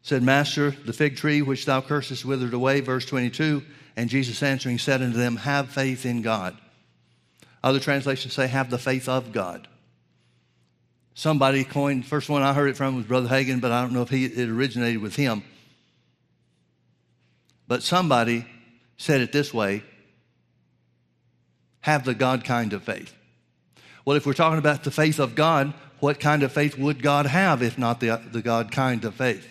said, 0.03 0.23
Master, 0.23 0.71
the 0.71 0.93
fig 0.93 1.16
tree 1.16 1.43
which 1.43 1.64
thou 1.66 1.81
cursest 1.81 2.25
withered 2.25 2.55
away, 2.55 2.81
verse 2.81 3.07
22. 3.07 3.62
And 3.97 4.09
Jesus 4.09 4.43
answering 4.43 4.79
said 4.79 5.03
unto 5.03 5.19
them, 5.19 5.37
Have 5.37 5.71
faith 5.71 6.07
in 6.07 6.23
God. 6.23 6.57
Other 7.62 7.81
translations 7.81 8.33
say, 8.33 8.47
Have 8.47 8.71
the 8.71 8.79
faith 8.79 9.09
of 9.09 9.33
God. 9.33 9.69
Somebody 11.14 11.64
coined, 11.64 12.07
first 12.07 12.31
one 12.31 12.43
I 12.43 12.55
heard 12.55 12.71
it 12.71 12.77
from 12.77 12.97
was 12.97 13.05
Brother 13.05 13.29
Hagin, 13.29 13.61
but 13.61 13.73
I 13.73 13.83
don't 13.83 13.93
know 13.93 14.03
if 14.03 14.09
he, 14.09 14.25
it 14.25 14.49
originated 14.49 15.03
with 15.03 15.16
him. 15.16 15.43
But 17.66 17.83
somebody 17.83 18.47
said 18.97 19.21
it 19.21 19.33
this 19.33 19.53
way 19.53 19.83
have 21.83 22.05
the 22.05 22.14
God 22.14 22.45
kind 22.45 22.73
of 22.73 22.83
faith. 22.83 23.14
Well, 24.11 24.16
if 24.16 24.27
we're 24.27 24.33
talking 24.33 24.59
about 24.59 24.83
the 24.83 24.90
faith 24.90 25.20
of 25.20 25.37
God, 25.37 25.73
what 26.01 26.18
kind 26.18 26.42
of 26.42 26.51
faith 26.51 26.77
would 26.77 27.01
God 27.01 27.27
have 27.27 27.62
if 27.62 27.79
not 27.79 28.01
the, 28.01 28.20
the 28.33 28.42
God 28.42 28.73
kind 28.73 29.05
of 29.05 29.14
faith? 29.14 29.46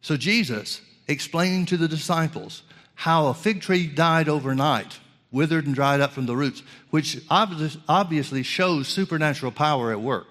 So, 0.00 0.16
Jesus 0.16 0.80
explaining 1.08 1.66
to 1.66 1.76
the 1.76 1.88
disciples 1.88 2.62
how 2.94 3.26
a 3.26 3.34
fig 3.34 3.60
tree 3.60 3.88
died 3.88 4.28
overnight, 4.28 5.00
withered 5.32 5.66
and 5.66 5.74
dried 5.74 6.00
up 6.00 6.12
from 6.12 6.26
the 6.26 6.36
roots, 6.36 6.62
which 6.90 7.20
obviously 7.28 8.44
shows 8.44 8.86
supernatural 8.86 9.50
power 9.50 9.90
at 9.90 10.00
work. 10.00 10.28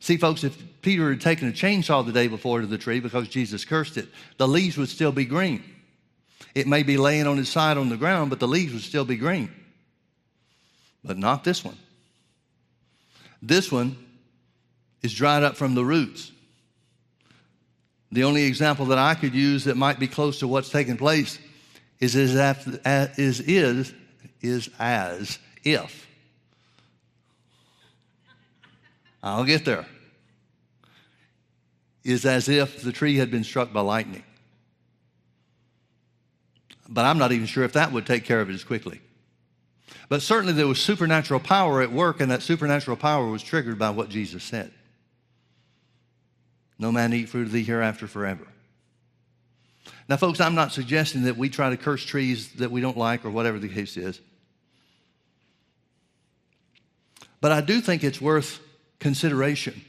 See, 0.00 0.16
folks, 0.16 0.44
if 0.44 0.56
Peter 0.80 1.10
had 1.10 1.20
taken 1.20 1.46
a 1.46 1.52
chainsaw 1.52 2.06
the 2.06 2.10
day 2.12 2.28
before 2.28 2.62
to 2.62 2.66
the 2.66 2.78
tree 2.78 3.00
because 3.00 3.28
Jesus 3.28 3.66
cursed 3.66 3.98
it, 3.98 4.08
the 4.38 4.48
leaves 4.48 4.78
would 4.78 4.88
still 4.88 5.12
be 5.12 5.26
green. 5.26 5.62
It 6.54 6.66
may 6.66 6.84
be 6.84 6.96
laying 6.96 7.26
on 7.26 7.38
its 7.38 7.50
side 7.50 7.76
on 7.76 7.90
the 7.90 7.98
ground, 7.98 8.30
but 8.30 8.40
the 8.40 8.48
leaves 8.48 8.72
would 8.72 8.80
still 8.80 9.04
be 9.04 9.16
green 9.16 9.50
but 11.06 11.16
not 11.16 11.44
this 11.44 11.64
one. 11.64 11.76
This 13.40 13.70
one 13.70 13.96
is 15.02 15.14
dried 15.14 15.44
up 15.44 15.56
from 15.56 15.74
the 15.74 15.84
roots. 15.84 16.32
The 18.10 18.24
only 18.24 18.44
example 18.44 18.86
that 18.86 18.98
I 18.98 19.14
could 19.14 19.34
use 19.34 19.64
that 19.64 19.76
might 19.76 19.98
be 19.98 20.08
close 20.08 20.40
to 20.40 20.48
what's 20.48 20.70
taking 20.70 20.96
place 20.96 21.38
is 22.00 22.14
is, 22.14 22.34
is, 23.16 23.94
is 24.40 24.70
as 24.78 25.38
if. 25.64 26.06
I'll 29.22 29.44
get 29.44 29.64
there. 29.64 29.86
Is 32.04 32.24
as 32.24 32.48
if 32.48 32.82
the 32.82 32.92
tree 32.92 33.16
had 33.16 33.30
been 33.30 33.42
struck 33.42 33.72
by 33.72 33.80
lightning. 33.80 34.22
But 36.88 37.04
I'm 37.04 37.18
not 37.18 37.32
even 37.32 37.46
sure 37.46 37.64
if 37.64 37.72
that 37.72 37.90
would 37.90 38.06
take 38.06 38.24
care 38.24 38.40
of 38.40 38.48
it 38.48 38.54
as 38.54 38.62
quickly. 38.62 39.00
But 40.08 40.22
certainly 40.22 40.52
there 40.52 40.68
was 40.68 40.80
supernatural 40.80 41.40
power 41.40 41.82
at 41.82 41.90
work, 41.90 42.20
and 42.20 42.30
that 42.30 42.42
supernatural 42.42 42.96
power 42.96 43.28
was 43.28 43.42
triggered 43.42 43.78
by 43.78 43.90
what 43.90 44.08
Jesus 44.08 44.44
said. 44.44 44.72
No 46.78 46.92
man 46.92 47.12
eat 47.12 47.28
fruit 47.28 47.46
of 47.46 47.52
thee 47.52 47.64
hereafter 47.64 48.06
forever. 48.06 48.46
Now, 50.08 50.16
folks, 50.16 50.40
I'm 50.40 50.54
not 50.54 50.72
suggesting 50.72 51.24
that 51.24 51.36
we 51.36 51.48
try 51.48 51.70
to 51.70 51.76
curse 51.76 52.04
trees 52.04 52.52
that 52.54 52.70
we 52.70 52.80
don't 52.80 52.96
like 52.96 53.24
or 53.24 53.30
whatever 53.30 53.58
the 53.58 53.68
case 53.68 53.96
is. 53.96 54.20
But 57.40 57.52
I 57.52 57.60
do 57.60 57.80
think 57.80 58.04
it's 58.04 58.20
worth 58.20 58.60
consideration 58.98 59.84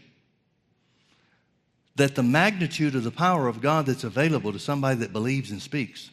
that 1.96 2.16
the 2.16 2.24
magnitude 2.24 2.96
of 2.96 3.04
the 3.04 3.12
power 3.12 3.48
of 3.48 3.62
God 3.62 3.86
that's 3.86 4.04
available 4.04 4.54
to 4.54 4.60
somebody 4.60 5.00
that 5.00 5.14
believes 5.14 5.52
and 5.52 5.62
speaks 5.62 6.10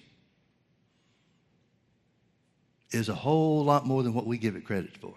is 2.91 3.09
a 3.09 3.15
whole 3.15 3.65
lot 3.65 3.87
more 3.87 4.03
than 4.03 4.15
what 4.15 4.27
we 4.27 4.39
give 4.39 4.57
it 4.57 4.65
credit 4.65 4.97
for. 4.97 5.15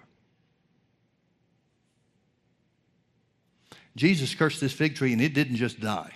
Jesus 3.95 4.35
cursed 4.35 4.61
this 4.61 4.73
fig 4.73 4.95
tree 4.95 5.13
and 5.13 5.21
it 5.21 5.33
didn't 5.33 5.55
just 5.55 5.79
die. 5.79 6.13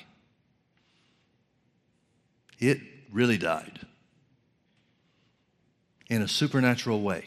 It 2.59 2.79
really 3.11 3.37
died 3.37 3.79
in 6.09 6.21
a 6.21 6.27
supernatural 6.27 7.01
way. 7.01 7.25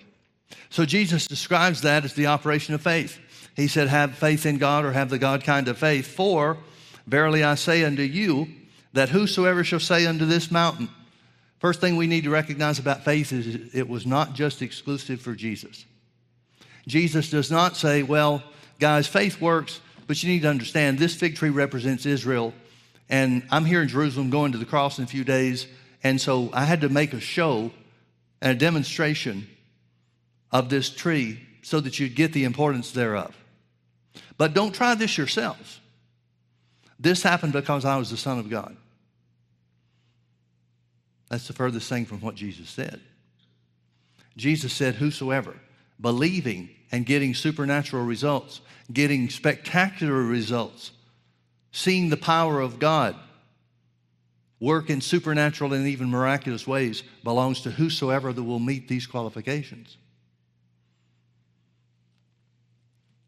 So 0.71 0.85
Jesus 0.85 1.27
describes 1.27 1.83
that 1.83 2.05
as 2.05 2.15
the 2.15 2.27
operation 2.27 2.75
of 2.75 2.83
faith. 2.83 3.19
He 3.57 3.67
said, 3.67 3.89
Have 3.89 4.17
faith 4.17 4.47
in 4.47 4.59
God 4.59 4.85
or 4.85 4.93
have 4.93 5.11
the 5.11 5.19
God 5.19 5.43
kind 5.43 5.67
of 5.69 5.79
faith. 5.79 6.07
For 6.07 6.59
verily 7.07 7.43
I 7.43 7.57
say 7.57 7.85
unto 7.85 8.03
you, 8.03 8.49
that 8.93 9.09
whosoever 9.09 9.65
shall 9.65 9.81
say 9.81 10.07
unto 10.07 10.25
this 10.25 10.51
mountain, 10.51 10.89
first 11.59 11.81
thing 11.81 11.97
we 11.97 12.07
need 12.07 12.25
to 12.25 12.31
recognize 12.31 12.79
about 12.79 13.05
faith 13.05 13.33
is 13.33 13.75
it 13.75 13.89
was 13.89 14.07
not 14.07 14.35
just 14.35 14.63
exclusive 14.63 15.21
for 15.21 15.35
Jesus. 15.35 15.85
Jesus 16.87 17.31
does 17.31 17.51
not 17.51 17.77
say, 17.77 18.03
Well, 18.03 18.43
guys, 18.79 19.07
faith 19.07 19.41
works, 19.41 19.81
but 20.07 20.23
you 20.23 20.31
need 20.31 20.43
to 20.43 20.49
understand 20.49 20.99
this 20.99 21.15
fig 21.15 21.37
tree 21.37 21.51
represents 21.51 22.07
Israel, 22.07 22.53
and 23.09 23.43
I'm 23.51 23.65
here 23.65 23.83
in 23.83 23.89
Jerusalem 23.89 24.31
going 24.31 24.53
to 24.53 24.59
the 24.59 24.65
cross 24.65 24.99
in 24.99 25.05
a 25.05 25.09
few 25.09 25.25
days, 25.25 25.67
and 26.03 26.21
so 26.21 26.51
I 26.53 26.65
had 26.65 26.83
to 26.83 26.89
make 26.89 27.13
a 27.13 27.21
show 27.21 27.71
and 28.41 28.53
a 28.53 28.55
demonstration 28.55 29.49
of 30.53 30.69
this 30.69 30.91
tree 30.91 31.41
so 31.63 31.81
that 31.81 31.99
you'd 31.99 32.15
get 32.15 32.33
the 32.33 32.45
importance 32.45 32.93
thereof. 32.93 33.35
But 34.37 34.55
don't 34.55 34.75
try 34.75 34.95
this 34.95 35.17
yourselves. 35.17 35.81
This 36.99 37.23
happened 37.23 37.53
because 37.53 37.85
I 37.85 37.97
was 37.97 38.11
the 38.11 38.17
Son 38.17 38.39
of 38.39 38.51
God. 38.51 38.77
That's 41.29 41.47
the 41.47 41.53
furthest 41.53 41.89
thing 41.89 42.05
from 42.05 42.21
what 42.21 42.35
Jesus 42.35 42.69
said. 42.69 43.01
Jesus 44.37 44.73
said, 44.73 44.97
Whosoever, 44.97 45.57
believing 46.01 46.71
and 46.93 47.07
getting 47.07 47.35
supernatural 47.35 48.05
results, 48.05 48.61
getting 48.93 49.31
spectacular 49.31 50.23
results, 50.23 50.93
seeing 51.73 52.09
the 52.09 52.17
power 52.17 52.61
of 52.61 52.79
God 52.79 53.17
work 54.61 54.91
in 54.91 55.01
supernatural 55.01 55.73
and 55.73 55.87
even 55.87 56.09
miraculous 56.09 56.67
ways 56.67 57.03
belongs 57.23 57.61
to 57.63 57.71
whosoever 57.71 58.33
that 58.33 58.43
will 58.43 58.59
meet 58.59 58.89
these 58.89 59.07
qualifications. 59.07 59.97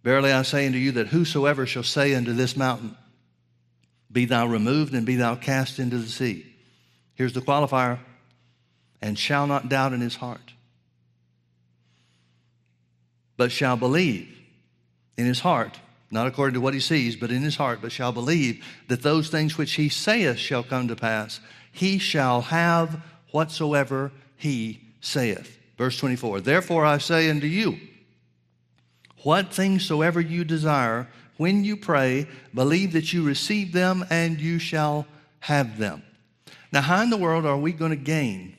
Verily 0.02 0.32
I 0.32 0.42
say 0.42 0.66
unto 0.66 0.78
you 0.78 0.92
that 0.92 1.08
whosoever 1.08 1.66
shall 1.66 1.82
say 1.82 2.14
unto 2.14 2.32
this 2.32 2.56
mountain, 2.56 2.96
Be 4.10 4.24
thou 4.24 4.46
removed 4.46 4.94
and 4.94 5.04
be 5.04 5.16
thou 5.16 5.34
cast 5.34 5.78
into 5.78 5.98
the 5.98 6.08
sea. 6.08 6.55
Here's 7.16 7.32
the 7.32 7.40
qualifier 7.40 7.98
and 9.02 9.18
shall 9.18 9.46
not 9.46 9.68
doubt 9.68 9.92
in 9.92 10.00
his 10.00 10.16
heart, 10.16 10.52
but 13.36 13.50
shall 13.50 13.76
believe 13.76 14.28
in 15.16 15.26
his 15.26 15.40
heart, 15.40 15.78
not 16.10 16.26
according 16.26 16.54
to 16.54 16.60
what 16.60 16.74
he 16.74 16.80
sees, 16.80 17.16
but 17.16 17.30
in 17.30 17.42
his 17.42 17.56
heart, 17.56 17.80
but 17.82 17.92
shall 17.92 18.12
believe 18.12 18.64
that 18.88 19.02
those 19.02 19.28
things 19.28 19.58
which 19.58 19.72
he 19.72 19.88
saith 19.88 20.38
shall 20.38 20.62
come 20.62 20.88
to 20.88 20.96
pass, 20.96 21.40
he 21.72 21.98
shall 21.98 22.42
have 22.42 23.02
whatsoever 23.32 24.12
he 24.36 24.80
saith. 25.00 25.58
Verse 25.76 25.98
24 25.98 26.40
Therefore 26.40 26.84
I 26.84 26.98
say 26.98 27.30
unto 27.30 27.46
you, 27.46 27.78
what 29.22 29.52
things 29.52 29.84
soever 29.84 30.20
you 30.20 30.44
desire, 30.44 31.08
when 31.36 31.64
you 31.64 31.76
pray, 31.76 32.26
believe 32.54 32.92
that 32.92 33.12
you 33.12 33.22
receive 33.22 33.72
them 33.72 34.04
and 34.10 34.40
you 34.40 34.58
shall 34.58 35.06
have 35.40 35.78
them. 35.78 36.02
Now, 36.76 36.82
how 36.82 37.00
in 37.00 37.08
the 37.08 37.16
world 37.16 37.46
are 37.46 37.56
we 37.56 37.72
going 37.72 37.92
to 37.92 37.96
gain 37.96 38.54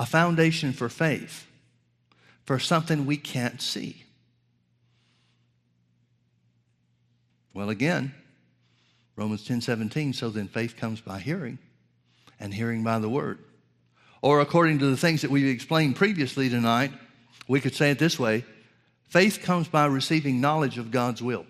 a 0.00 0.04
foundation 0.04 0.72
for 0.72 0.88
faith 0.88 1.46
for 2.44 2.58
something 2.58 3.06
we 3.06 3.18
can't 3.18 3.62
see? 3.62 4.02
Well, 7.54 7.70
again, 7.70 8.12
Romans 9.14 9.44
10 9.44 9.60
17, 9.60 10.12
so 10.12 10.28
then 10.28 10.48
faith 10.48 10.76
comes 10.76 11.00
by 11.00 11.20
hearing, 11.20 11.60
and 12.40 12.52
hearing 12.52 12.82
by 12.82 12.98
the 12.98 13.08
word. 13.08 13.38
Or 14.20 14.40
according 14.40 14.80
to 14.80 14.86
the 14.86 14.96
things 14.96 15.22
that 15.22 15.30
we've 15.30 15.46
explained 15.46 15.94
previously 15.94 16.48
tonight, 16.48 16.90
we 17.46 17.60
could 17.60 17.76
say 17.76 17.92
it 17.92 18.00
this 18.00 18.18
way 18.18 18.44
Faith 19.06 19.40
comes 19.40 19.68
by 19.68 19.86
receiving 19.86 20.40
knowledge 20.40 20.78
of 20.78 20.90
God's 20.90 21.22
will. 21.22 21.46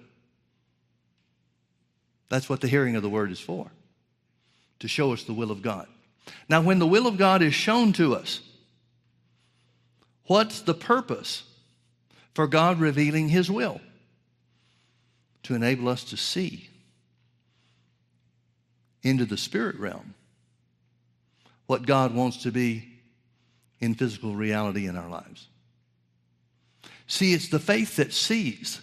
That's 2.28 2.50
what 2.50 2.60
the 2.60 2.68
hearing 2.68 2.96
of 2.96 3.02
the 3.02 3.08
word 3.08 3.30
is 3.30 3.40
for, 3.40 3.70
to 4.80 4.88
show 4.88 5.12
us 5.12 5.22
the 5.22 5.32
will 5.32 5.50
of 5.50 5.62
God. 5.62 5.86
Now, 6.48 6.60
when 6.60 6.78
the 6.78 6.86
will 6.86 7.06
of 7.06 7.16
God 7.16 7.42
is 7.42 7.54
shown 7.54 7.92
to 7.94 8.14
us, 8.14 8.40
what's 10.26 10.60
the 10.60 10.74
purpose 10.74 11.44
for 12.34 12.46
God 12.46 12.80
revealing 12.80 13.28
his 13.28 13.50
will? 13.50 13.80
To 15.44 15.54
enable 15.54 15.88
us 15.88 16.04
to 16.04 16.16
see 16.16 16.68
into 19.02 19.24
the 19.24 19.36
spirit 19.36 19.78
realm 19.78 20.14
what 21.66 21.86
God 21.86 22.14
wants 22.14 22.42
to 22.42 22.52
be 22.52 22.88
in 23.80 23.94
physical 23.94 24.34
reality 24.34 24.86
in 24.86 24.96
our 24.96 25.08
lives. 25.08 25.48
See, 27.06 27.32
it's 27.32 27.48
the 27.48 27.58
faith 27.58 27.96
that 27.96 28.12
sees 28.12 28.80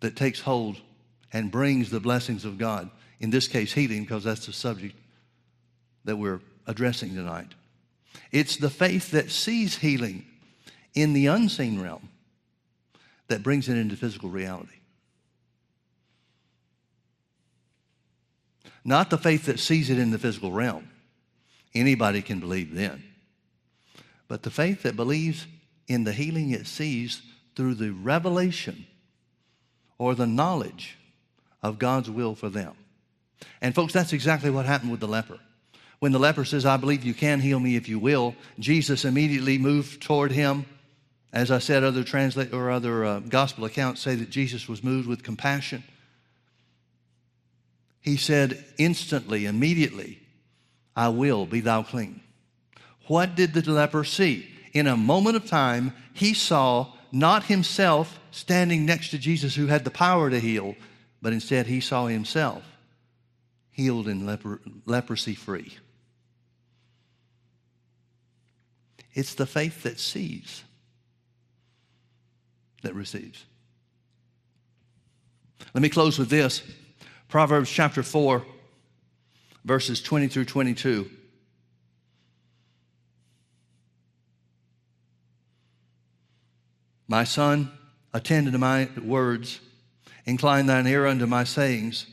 that 0.00 0.16
takes 0.16 0.40
hold 0.40 0.80
and 1.32 1.50
brings 1.50 1.90
the 1.90 2.00
blessings 2.00 2.44
of 2.44 2.58
God. 2.58 2.90
In 3.22 3.30
this 3.30 3.48
case, 3.48 3.72
healing, 3.72 4.02
because 4.02 4.24
that's 4.24 4.46
the 4.46 4.52
subject 4.52 4.96
that 6.04 6.16
we're 6.16 6.40
addressing 6.66 7.14
tonight. 7.14 7.54
It's 8.32 8.56
the 8.56 8.68
faith 8.68 9.12
that 9.12 9.30
sees 9.30 9.78
healing 9.78 10.26
in 10.94 11.12
the 11.12 11.26
unseen 11.28 11.80
realm 11.80 12.08
that 13.28 13.42
brings 13.42 13.68
it 13.68 13.78
into 13.78 13.96
physical 13.96 14.28
reality. 14.28 14.80
Not 18.84 19.10
the 19.10 19.18
faith 19.18 19.46
that 19.46 19.60
sees 19.60 19.88
it 19.88 19.98
in 19.98 20.10
the 20.10 20.18
physical 20.18 20.50
realm. 20.50 20.88
Anybody 21.74 22.20
can 22.20 22.40
believe 22.40 22.74
then. 22.74 23.04
But 24.26 24.42
the 24.42 24.50
faith 24.50 24.82
that 24.82 24.96
believes 24.96 25.46
in 25.86 26.02
the 26.02 26.12
healing 26.12 26.50
it 26.50 26.66
sees 26.66 27.22
through 27.54 27.74
the 27.74 27.90
revelation 27.90 28.86
or 29.96 30.16
the 30.16 30.26
knowledge 30.26 30.98
of 31.62 31.78
God's 31.78 32.10
will 32.10 32.34
for 32.34 32.48
them. 32.48 32.74
And, 33.60 33.74
folks, 33.74 33.92
that's 33.92 34.12
exactly 34.12 34.50
what 34.50 34.66
happened 34.66 34.90
with 34.90 35.00
the 35.00 35.08
leper. 35.08 35.38
When 36.02 36.10
the 36.10 36.18
leper 36.18 36.44
says, 36.44 36.66
I 36.66 36.78
believe 36.78 37.04
you 37.04 37.14
can 37.14 37.38
heal 37.38 37.60
me 37.60 37.76
if 37.76 37.88
you 37.88 37.96
will, 37.98 38.34
Jesus 38.58 39.04
immediately 39.04 39.56
moved 39.56 40.02
toward 40.02 40.32
him. 40.32 40.66
As 41.32 41.52
I 41.52 41.60
said, 41.60 41.84
other 41.84 42.02
translate 42.02 42.52
or 42.52 42.72
other 42.72 43.04
uh, 43.04 43.20
gospel 43.20 43.64
accounts 43.66 44.00
say 44.00 44.16
that 44.16 44.28
Jesus 44.28 44.68
was 44.68 44.82
moved 44.82 45.06
with 45.06 45.22
compassion. 45.22 45.84
He 48.00 48.16
said 48.16 48.64
instantly, 48.78 49.46
immediately, 49.46 50.18
I 50.96 51.10
will 51.10 51.46
be 51.46 51.60
thou 51.60 51.84
clean. 51.84 52.20
What 53.06 53.36
did 53.36 53.54
the 53.54 53.70
leper 53.70 54.02
see? 54.02 54.48
In 54.72 54.88
a 54.88 54.96
moment 54.96 55.36
of 55.36 55.46
time, 55.46 55.92
he 56.14 56.34
saw 56.34 56.92
not 57.12 57.44
himself 57.44 58.18
standing 58.32 58.84
next 58.84 59.10
to 59.10 59.18
Jesus 59.18 59.54
who 59.54 59.68
had 59.68 59.84
the 59.84 59.90
power 59.90 60.30
to 60.30 60.40
heal, 60.40 60.74
but 61.20 61.32
instead 61.32 61.68
he 61.68 61.80
saw 61.80 62.06
himself 62.06 62.64
healed 63.72 64.06
and 64.06 64.24
leper- 64.26 64.60
leprosy 64.86 65.34
free. 65.34 65.76
It's 69.14 69.34
the 69.34 69.46
faith 69.46 69.82
that 69.82 69.98
sees 69.98 70.62
that 72.82 72.94
receives. 72.94 73.44
Let 75.74 75.82
me 75.82 75.88
close 75.88 76.18
with 76.18 76.28
this 76.28 76.62
Proverbs 77.28 77.70
chapter 77.70 78.02
4, 78.02 78.44
verses 79.64 80.02
20 80.02 80.28
through 80.28 80.44
22. 80.44 81.10
My 87.08 87.24
son, 87.24 87.70
attend 88.14 88.46
unto 88.46 88.58
my 88.58 88.88
words, 89.02 89.60
incline 90.24 90.66
thine 90.66 90.86
ear 90.86 91.06
unto 91.06 91.26
my 91.26 91.44
sayings. 91.44 92.06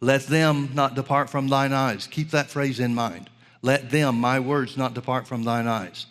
Let 0.00 0.26
them 0.26 0.70
not 0.74 0.94
depart 0.94 1.30
from 1.30 1.48
thine 1.48 1.72
eyes. 1.72 2.06
Keep 2.06 2.30
that 2.30 2.50
phrase 2.50 2.80
in 2.80 2.94
mind. 2.94 3.30
Let 3.62 3.90
them, 3.90 4.20
my 4.20 4.38
words, 4.40 4.76
not 4.76 4.94
depart 4.94 5.26
from 5.26 5.42
thine 5.42 5.66
eyes. 5.66 6.06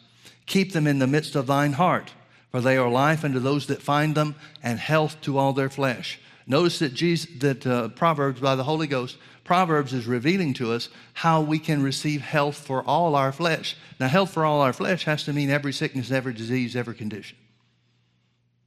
Keep 0.46 0.74
them 0.74 0.88
in 0.88 1.00
the 1.00 1.08
midst 1.08 1.36
of 1.36 1.48
thine 1.48 1.74
heart, 1.74 2.14
for 2.52 2.62
they 2.62 2.78
are 2.78 2.90
life 2.90 3.24
unto 3.24 3.40
those 3.40 3.68
that 3.68 3.82
find 3.82 4.16
them, 4.16 4.36
and 4.64 4.80
health 4.80 5.22
to 5.22 5.38
all 5.38 5.54
their 5.54 5.70
flesh. 5.70 6.20
Notice 6.48 6.80
that, 6.80 6.94
Jesus, 6.94 7.30
that 7.40 7.66
uh, 7.66 7.90
Proverbs, 7.90 8.40
by 8.40 8.56
the 8.56 8.64
Holy 8.64 8.88
Ghost, 8.88 9.18
Proverbs 9.44 9.94
is 9.94 10.08
revealing 10.08 10.54
to 10.56 10.74
us 10.74 10.90
how 11.14 11.42
we 11.42 11.60
can 11.60 11.84
receive 11.84 12.22
health 12.22 12.58
for 12.58 12.84
all 12.84 13.16
our 13.16 13.32
flesh. 13.32 13.78
Now, 14.00 14.08
health 14.08 14.34
for 14.34 14.44
all 14.44 14.62
our 14.62 14.74
flesh 14.74 15.06
has 15.06 15.24
to 15.26 15.34
mean 15.34 15.50
every 15.50 15.74
sickness, 15.74 16.12
every 16.12 16.34
disease, 16.34 16.76
every 16.76 16.96
condition. 16.96 17.38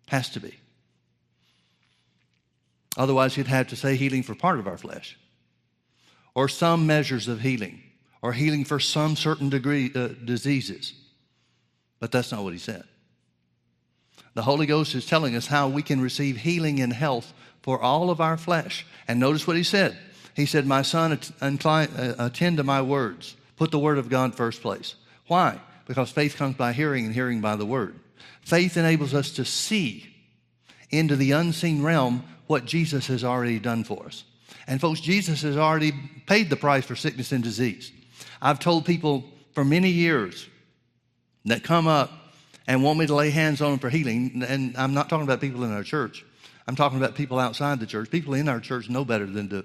Has 0.08 0.30
to 0.30 0.40
be. 0.40 0.54
Otherwise, 2.98 3.36
he'd 3.36 3.46
have 3.46 3.68
to 3.68 3.76
say 3.76 3.94
healing 3.96 4.24
for 4.24 4.34
part 4.34 4.58
of 4.58 4.66
our 4.66 4.76
flesh, 4.76 5.16
or 6.34 6.48
some 6.48 6.86
measures 6.86 7.28
of 7.28 7.40
healing, 7.40 7.80
or 8.20 8.32
healing 8.32 8.64
for 8.64 8.80
some 8.80 9.14
certain 9.14 9.48
degree 9.48 9.90
uh, 9.94 10.08
diseases. 10.24 10.92
But 12.00 12.10
that's 12.10 12.32
not 12.32 12.42
what 12.42 12.52
he 12.52 12.58
said. 12.58 12.82
The 14.34 14.42
Holy 14.42 14.66
Ghost 14.66 14.94
is 14.94 15.06
telling 15.06 15.36
us 15.36 15.46
how 15.46 15.68
we 15.68 15.82
can 15.82 16.00
receive 16.00 16.36
healing 16.36 16.80
and 16.80 16.92
health 16.92 17.32
for 17.62 17.80
all 17.80 18.10
of 18.10 18.20
our 18.20 18.36
flesh. 18.36 18.86
And 19.06 19.18
notice 19.18 19.46
what 19.46 19.56
he 19.56 19.62
said. 19.62 19.96
He 20.34 20.46
said, 20.46 20.66
My 20.66 20.82
son, 20.82 21.18
uh, 21.40 22.14
attend 22.18 22.58
to 22.58 22.64
my 22.64 22.82
words. 22.82 23.36
Put 23.56 23.70
the 23.70 23.78
word 23.78 23.98
of 23.98 24.08
God 24.08 24.34
first 24.34 24.62
place. 24.62 24.94
Why? 25.26 25.60
Because 25.86 26.10
faith 26.10 26.36
comes 26.36 26.56
by 26.56 26.72
hearing 26.72 27.04
and 27.04 27.14
hearing 27.14 27.40
by 27.40 27.56
the 27.56 27.66
word. 27.66 27.98
Faith 28.42 28.76
enables 28.76 29.14
us 29.14 29.32
to 29.32 29.44
see 29.44 30.06
into 30.90 31.16
the 31.16 31.32
unseen 31.32 31.82
realm 31.82 32.22
what 32.48 32.64
Jesus 32.64 33.06
has 33.06 33.22
already 33.22 33.58
done 33.60 33.84
for 33.84 34.06
us. 34.06 34.24
And 34.66 34.80
folks, 34.80 35.00
Jesus 35.00 35.42
has 35.42 35.56
already 35.56 35.92
paid 36.26 36.50
the 36.50 36.56
price 36.56 36.84
for 36.84 36.96
sickness 36.96 37.32
and 37.32 37.44
disease. 37.44 37.92
I've 38.42 38.58
told 38.58 38.84
people 38.84 39.24
for 39.52 39.64
many 39.64 39.90
years 39.90 40.48
that 41.44 41.62
come 41.62 41.86
up 41.86 42.10
and 42.66 42.82
want 42.82 42.98
me 42.98 43.06
to 43.06 43.14
lay 43.14 43.30
hands 43.30 43.62
on 43.62 43.70
them 43.70 43.78
for 43.78 43.88
healing. 43.88 44.44
And 44.46 44.76
I'm 44.76 44.92
not 44.92 45.08
talking 45.08 45.24
about 45.24 45.40
people 45.40 45.64
in 45.64 45.72
our 45.72 45.82
church. 45.82 46.24
I'm 46.66 46.76
talking 46.76 46.98
about 46.98 47.14
people 47.14 47.38
outside 47.38 47.80
the 47.80 47.86
church. 47.86 48.10
People 48.10 48.34
in 48.34 48.48
our 48.48 48.60
church 48.60 48.90
know 48.90 49.04
better 49.04 49.26
than 49.26 49.48
to 49.50 49.64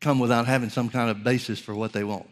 come 0.00 0.18
without 0.18 0.46
having 0.46 0.68
some 0.68 0.90
kind 0.90 1.08
of 1.08 1.24
basis 1.24 1.58
for 1.58 1.74
what 1.74 1.92
they 1.92 2.04
want. 2.04 2.28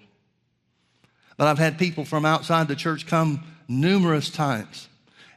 But 1.38 1.46
I've 1.46 1.58
had 1.58 1.78
people 1.78 2.04
from 2.04 2.26
outside 2.26 2.68
the 2.68 2.76
church 2.76 3.06
come 3.06 3.42
numerous 3.68 4.28
times 4.28 4.88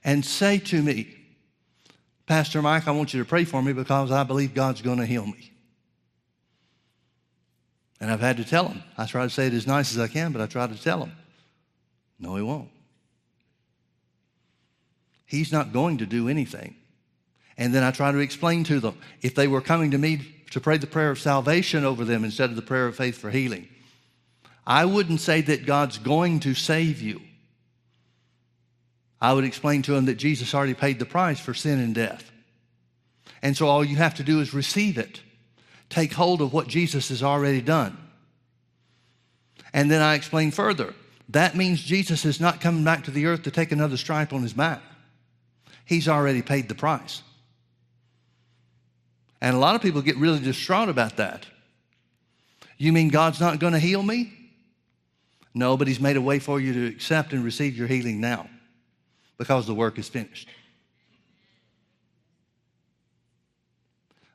and 0.03 0.25
say 0.25 0.57
to 0.57 0.81
me, 0.81 1.15
Pastor 2.25 2.61
Mike, 2.61 2.87
I 2.87 2.91
want 2.91 3.13
you 3.13 3.19
to 3.21 3.27
pray 3.27 3.43
for 3.43 3.61
me 3.61 3.73
because 3.73 4.11
I 4.11 4.23
believe 4.23 4.53
God's 4.53 4.81
going 4.81 4.99
to 4.99 5.05
heal 5.05 5.25
me. 5.25 5.51
And 7.99 8.11
I've 8.11 8.21
had 8.21 8.37
to 8.37 8.45
tell 8.45 8.67
them. 8.67 8.83
I 8.97 9.05
try 9.05 9.23
to 9.23 9.29
say 9.29 9.47
it 9.47 9.53
as 9.53 9.67
nice 9.67 9.91
as 9.91 9.99
I 9.99 10.07
can, 10.07 10.31
but 10.31 10.41
I 10.41 10.45
try 10.45 10.67
to 10.67 10.81
tell 10.81 10.99
them. 10.99 11.13
No, 12.19 12.35
he 12.35 12.41
won't. 12.41 12.69
He's 15.25 15.51
not 15.51 15.73
going 15.73 15.97
to 15.97 16.05
do 16.05 16.29
anything. 16.29 16.75
And 17.57 17.73
then 17.73 17.83
I 17.83 17.91
try 17.91 18.11
to 18.11 18.19
explain 18.19 18.63
to 18.65 18.79
them 18.79 18.97
if 19.21 19.35
they 19.35 19.47
were 19.47 19.61
coming 19.61 19.91
to 19.91 19.97
me 19.97 20.21
to 20.51 20.59
pray 20.59 20.77
the 20.77 20.87
prayer 20.87 21.11
of 21.11 21.19
salvation 21.19 21.83
over 21.83 22.05
them 22.05 22.23
instead 22.23 22.49
of 22.49 22.55
the 22.55 22.61
prayer 22.61 22.87
of 22.87 22.95
faith 22.95 23.17
for 23.17 23.29
healing, 23.29 23.67
I 24.65 24.85
wouldn't 24.85 25.19
say 25.19 25.41
that 25.41 25.65
God's 25.65 25.97
going 25.97 26.39
to 26.41 26.53
save 26.53 27.01
you. 27.01 27.21
I 29.23 29.31
would 29.31 29.45
explain 29.45 29.81
to 29.83 29.93
them 29.93 30.05
that 30.07 30.15
Jesus 30.15 30.53
already 30.53 30.73
paid 30.73 30.99
the 30.99 31.05
price 31.05 31.39
for 31.39 31.53
sin 31.53 31.79
and 31.79 31.95
death. 31.95 32.29
And 33.41 33.55
so 33.55 33.67
all 33.67 33.81
you 33.81 33.95
have 33.95 34.15
to 34.15 34.23
do 34.23 34.41
is 34.41 34.53
receive 34.53 34.97
it, 34.97 35.21
take 35.87 36.11
hold 36.11 36.41
of 36.41 36.51
what 36.51 36.67
Jesus 36.67 37.07
has 37.07 37.23
already 37.23 37.61
done. 37.61 37.97
And 39.73 39.89
then 39.89 40.01
I 40.01 40.15
explain 40.15 40.51
further 40.51 40.93
that 41.29 41.55
means 41.55 41.81
Jesus 41.81 42.25
is 42.25 42.41
not 42.41 42.59
coming 42.59 42.83
back 42.83 43.05
to 43.05 43.11
the 43.11 43.25
earth 43.25 43.43
to 43.43 43.51
take 43.51 43.71
another 43.71 43.95
stripe 43.95 44.33
on 44.33 44.43
his 44.43 44.51
back. 44.51 44.81
He's 45.85 46.09
already 46.09 46.41
paid 46.41 46.67
the 46.67 46.75
price. 46.75 47.23
And 49.39 49.55
a 49.55 49.59
lot 49.59 49.73
of 49.73 49.81
people 49.81 50.01
get 50.01 50.17
really 50.17 50.39
distraught 50.39 50.89
about 50.89 51.15
that. 51.15 51.45
You 52.77 52.91
mean 52.91 53.07
God's 53.07 53.39
not 53.39 53.59
going 53.59 53.73
to 53.73 53.79
heal 53.79 54.03
me? 54.03 54.33
No, 55.53 55.77
but 55.77 55.87
He's 55.87 55.99
made 55.99 56.17
a 56.17 56.21
way 56.21 56.39
for 56.39 56.59
you 56.59 56.73
to 56.73 56.87
accept 56.87 57.31
and 57.31 57.43
receive 57.43 57.77
your 57.77 57.87
healing 57.87 58.19
now 58.19 58.49
because 59.37 59.65
the 59.67 59.73
work 59.73 59.97
is 59.97 60.09
finished. 60.09 60.47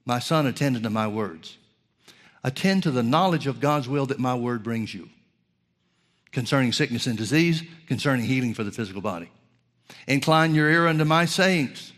My 0.05 0.19
son, 0.19 0.47
attend 0.47 0.83
to 0.83 0.91
my 0.91 1.07
words. 1.07 1.59
Attend 2.43 2.83
to 2.85 2.91
the 2.91 3.03
knowledge 3.03 3.47
of 3.47 3.61
God's 3.61 3.89
will 3.89 4.07
that 4.07 4.19
my 4.19 4.35
word 4.35 4.63
brings 4.63 4.95
you 4.95 5.09
concerning 6.31 6.73
sickness 6.73 7.07
and 7.07 7.17
disease, 7.17 7.63
concerning 7.87 8.25
healing 8.25 8.55
for 8.55 8.65
the 8.65 8.71
physical 8.71 9.01
body. 9.01 9.31
Incline 10.07 10.55
your 10.55 10.71
ear 10.71 10.87
unto 10.87 11.05
my 11.05 11.25
sayings. 11.25 11.93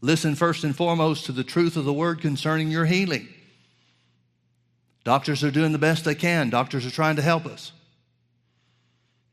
Listen 0.00 0.34
first 0.34 0.64
and 0.64 0.76
foremost 0.76 1.26
to 1.26 1.32
the 1.32 1.44
truth 1.44 1.76
of 1.76 1.84
the 1.84 1.92
word 1.92 2.20
concerning 2.20 2.70
your 2.70 2.84
healing. 2.84 3.28
Doctors 5.02 5.42
are 5.42 5.50
doing 5.50 5.72
the 5.72 5.78
best 5.78 6.04
they 6.04 6.14
can, 6.14 6.50
doctors 6.50 6.86
are 6.86 6.90
trying 6.90 7.16
to 7.16 7.22
help 7.22 7.46
us. 7.46 7.72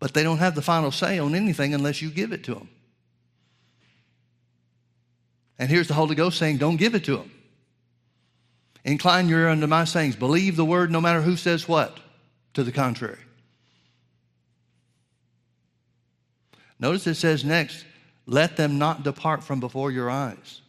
But 0.02 0.16
they 0.16 0.24
don't 0.24 0.39
have 0.39 0.56
the 0.56 0.64
final 0.64 0.91
say 0.91 1.20
on 1.20 1.36
anything 1.36 1.76
unless 1.76 2.02
you 2.02 2.10
give 2.10 2.34
it 2.34 2.43
to 2.45 2.56
them. 2.56 2.68
And 5.60 5.70
here's 5.70 5.88
the 5.88 5.93
Holy 5.93 6.16
Ghost 6.16 6.39
saying, 6.39 6.58
Don't 6.58 6.78
give 6.78 6.95
it 6.95 7.06
to 7.06 7.18
them. 7.18 7.32
Incline 8.84 9.30
your 9.30 9.41
ear 9.41 9.49
unto 9.49 9.68
my 9.68 9.86
sayings. 9.86 10.16
Believe 10.16 10.56
the 10.56 10.66
word 10.66 10.91
no 10.91 10.99
matter 10.99 11.22
who 11.22 11.38
says 11.38 11.68
what 11.68 11.99
to 12.56 12.64
the 12.64 12.72
contrary. 12.72 13.20
Notice 16.80 17.06
it 17.06 17.14
says 17.14 17.45
next, 17.45 17.86
let 18.26 18.58
them 18.58 18.80
not 18.80 19.04
depart 19.04 19.43
from 19.43 19.60
before 19.60 19.91
your 19.91 20.10
eyes. 20.10 20.62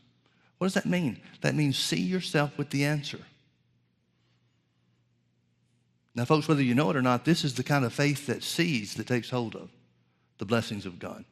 What 0.59 0.67
does 0.67 0.75
that 0.75 0.85
mean? 0.85 1.23
That 1.41 1.55
means 1.55 1.79
see 1.79 2.03
yourself 2.03 2.59
with 2.59 2.69
the 2.69 2.85
answer. 2.85 3.21
Now, 6.15 6.25
folks, 6.25 6.47
whether 6.47 6.63
you 6.63 6.75
know 6.75 6.91
it 6.91 6.97
or 6.97 7.03
not, 7.03 7.25
this 7.25 7.43
is 7.43 7.55
the 7.55 7.63
kind 7.63 7.85
of 7.85 7.93
faith 7.93 8.27
that 8.27 8.43
sees, 8.43 8.95
that 8.95 9.07
takes 9.07 9.31
hold 9.31 9.57
of 9.57 9.71
the 10.39 10.45
blessings 10.45 10.85
of 10.85 10.99
God. 10.99 11.25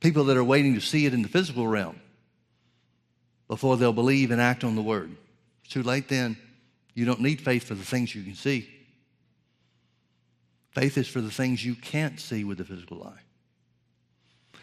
People 0.00 0.24
that 0.24 0.36
are 0.36 0.44
waiting 0.44 0.74
to 0.74 0.80
see 0.80 1.06
it 1.06 1.14
in 1.14 1.22
the 1.22 1.28
physical 1.28 1.66
realm 1.66 1.98
before 3.48 3.76
they'll 3.76 3.92
believe 3.92 4.30
and 4.30 4.40
act 4.40 4.62
on 4.62 4.76
the 4.76 4.82
word. 4.82 5.16
It's 5.64 5.72
too 5.72 5.82
late 5.82 6.08
then. 6.08 6.36
You 6.94 7.04
don't 7.04 7.20
need 7.20 7.40
faith 7.40 7.64
for 7.64 7.74
the 7.74 7.84
things 7.84 8.14
you 8.14 8.22
can 8.22 8.34
see. 8.34 8.68
Faith 10.70 10.98
is 10.98 11.08
for 11.08 11.20
the 11.20 11.30
things 11.30 11.64
you 11.64 11.74
can't 11.74 12.20
see 12.20 12.44
with 12.44 12.58
the 12.58 12.64
physical 12.64 13.02
eye. 13.02 13.22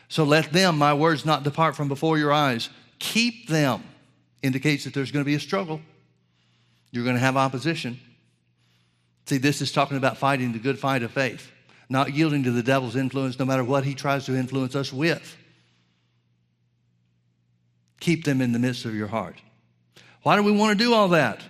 So 0.07 0.24
let 0.24 0.53
them, 0.53 0.78
my 0.78 0.93
words, 0.93 1.26
not 1.26 1.43
depart 1.43 1.76
from 1.76 1.88
before 1.88 2.19
your 2.19 2.32
eyes. 2.32 2.69
Keep 2.99 3.49
them 3.49 3.84
indicates 4.43 4.84
that 4.84 4.93
there's 4.93 5.11
going 5.11 5.24
to 5.24 5.30
be 5.30 5.36
a 5.36 5.39
struggle. 5.39 5.82
You're 6.91 7.03
going 7.03 7.15
to 7.15 7.19
have 7.19 7.36
opposition. 7.36 7.99
See, 9.26 9.38
this 9.38 9.61
is 9.61 9.71
talking 9.71 9.97
about 9.97 10.17
fighting 10.17 10.51
the 10.51 10.59
good 10.59 10.78
fight 10.78 11.03
of 11.03 11.11
faith, 11.11 11.51
not 11.89 12.13
yielding 12.13 12.43
to 12.43 12.51
the 12.51 12.63
devil's 12.63 12.95
influence 12.95 13.39
no 13.39 13.45
matter 13.45 13.63
what 13.63 13.86
he 13.86 13.93
tries 13.93 14.26
to 14.26 14.36
influence 14.36 14.76
us 14.76 14.91
with. 14.91 15.38
Keep 17.99 18.26
them 18.26 18.41
in 18.41 18.51
the 18.51 18.59
midst 18.59 18.84
of 18.86 18.93
your 18.93 19.07
heart. 19.07 19.41
Why 20.24 20.36
do 20.36 20.43
we 20.43 20.51
want 20.51 20.78
to 20.78 20.84
do 20.84 20.93
all 20.93 21.09
that? 21.09 21.41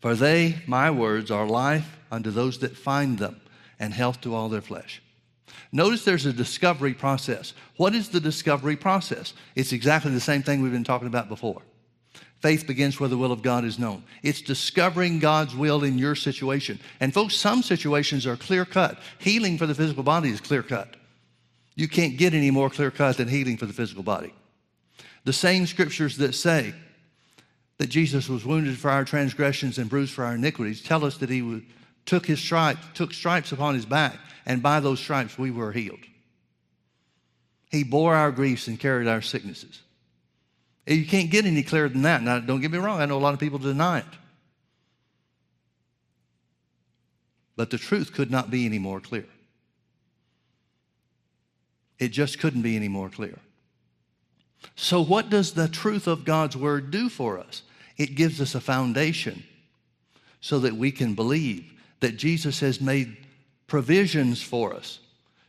For 0.00 0.14
they, 0.14 0.56
my 0.66 0.90
words, 0.90 1.30
are 1.30 1.46
life 1.46 1.98
unto 2.10 2.30
those 2.30 2.58
that 2.58 2.76
find 2.76 3.18
them 3.18 3.40
and 3.78 3.94
health 3.94 4.20
to 4.22 4.34
all 4.34 4.48
their 4.48 4.60
flesh. 4.60 5.02
Notice 5.72 6.04
there's 6.04 6.26
a 6.26 6.32
discovery 6.32 6.94
process. 6.94 7.52
What 7.76 7.94
is 7.94 8.08
the 8.08 8.20
discovery 8.20 8.76
process? 8.76 9.34
It's 9.54 9.72
exactly 9.72 10.10
the 10.10 10.20
same 10.20 10.42
thing 10.42 10.62
we've 10.62 10.72
been 10.72 10.84
talking 10.84 11.06
about 11.06 11.28
before. 11.28 11.62
Faith 12.40 12.66
begins 12.66 12.98
where 12.98 13.08
the 13.08 13.18
will 13.18 13.32
of 13.32 13.42
God 13.42 13.64
is 13.64 13.78
known. 13.78 14.02
It's 14.22 14.40
discovering 14.40 15.18
God's 15.18 15.54
will 15.54 15.84
in 15.84 15.98
your 15.98 16.14
situation. 16.14 16.80
And 16.98 17.12
folks, 17.12 17.36
some 17.36 17.62
situations 17.62 18.26
are 18.26 18.36
clear 18.36 18.64
cut. 18.64 18.98
Healing 19.18 19.58
for 19.58 19.66
the 19.66 19.74
physical 19.74 20.02
body 20.02 20.30
is 20.30 20.40
clear 20.40 20.62
cut. 20.62 20.96
You 21.74 21.86
can't 21.86 22.16
get 22.16 22.32
any 22.32 22.50
more 22.50 22.70
clear 22.70 22.90
cut 22.90 23.18
than 23.18 23.28
healing 23.28 23.58
for 23.58 23.66
the 23.66 23.74
physical 23.74 24.02
body. 24.02 24.32
The 25.24 25.34
same 25.34 25.66
scriptures 25.66 26.16
that 26.16 26.34
say 26.34 26.74
that 27.76 27.88
Jesus 27.88 28.28
was 28.28 28.44
wounded 28.44 28.78
for 28.78 28.90
our 28.90 29.04
transgressions 29.04 29.76
and 29.76 29.90
bruised 29.90 30.12
for 30.12 30.24
our 30.24 30.34
iniquities 30.34 30.82
tell 30.82 31.04
us 31.04 31.18
that 31.18 31.28
he 31.28 31.66
took 32.06 32.24
his 32.24 32.40
stripes, 32.40 32.80
took 32.94 33.12
stripes 33.12 33.52
upon 33.52 33.74
his 33.74 33.86
back, 33.86 34.18
and 34.46 34.62
by 34.62 34.80
those 34.80 34.98
stripes 34.98 35.38
we 35.38 35.50
were 35.50 35.72
healed. 35.72 36.00
He 37.70 37.84
bore 37.84 38.14
our 38.14 38.32
griefs 38.32 38.66
and 38.66 38.80
carried 38.80 39.08
our 39.08 39.22
sicknesses. 39.22 39.80
Eh, 40.90 40.94
you 40.94 41.06
can't 41.06 41.30
get 41.30 41.46
any 41.46 41.62
clearer 41.62 41.88
than 41.88 42.02
that. 42.02 42.22
Now, 42.22 42.40
don't 42.40 42.60
get 42.60 42.72
me 42.72 42.78
wrong, 42.78 43.00
I 43.00 43.06
know 43.06 43.16
a 43.16 43.20
lot 43.20 43.32
of 43.32 43.40
people 43.40 43.60
deny 43.60 44.00
it. 44.00 44.04
But 47.56 47.70
the 47.70 47.78
truth 47.78 48.12
could 48.12 48.30
not 48.30 48.50
be 48.50 48.66
any 48.66 48.78
more 48.78 49.00
clear. 49.00 49.26
It 51.98 52.08
just 52.08 52.40
couldn't 52.40 52.62
be 52.62 52.76
any 52.76 52.88
more 52.88 53.08
clear. 53.08 53.38
So, 54.74 55.00
what 55.00 55.30
does 55.30 55.52
the 55.52 55.68
truth 55.68 56.06
of 56.06 56.24
God's 56.24 56.56
word 56.56 56.90
do 56.90 57.08
for 57.08 57.38
us? 57.38 57.62
It 57.96 58.14
gives 58.14 58.40
us 58.40 58.54
a 58.54 58.60
foundation 58.60 59.44
so 60.40 60.58
that 60.60 60.74
we 60.74 60.90
can 60.90 61.14
believe 61.14 61.70
that 62.00 62.16
Jesus 62.16 62.60
has 62.60 62.80
made 62.80 63.16
provisions 63.66 64.42
for 64.42 64.74
us 64.74 64.98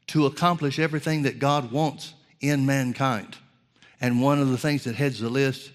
to 0.08 0.26
accomplish 0.26 0.78
everything 0.78 1.24
that 1.24 1.40
God 1.40 1.72
wants 1.72 2.14
in 2.42 2.66
mankind. 2.66 3.38
And 4.02 4.22
one 4.22 4.42
of 4.42 4.50
the 4.50 4.58
things 4.58 4.84
that 4.86 4.96
heads 4.96 5.20
the 5.20 5.30
list 5.30 5.72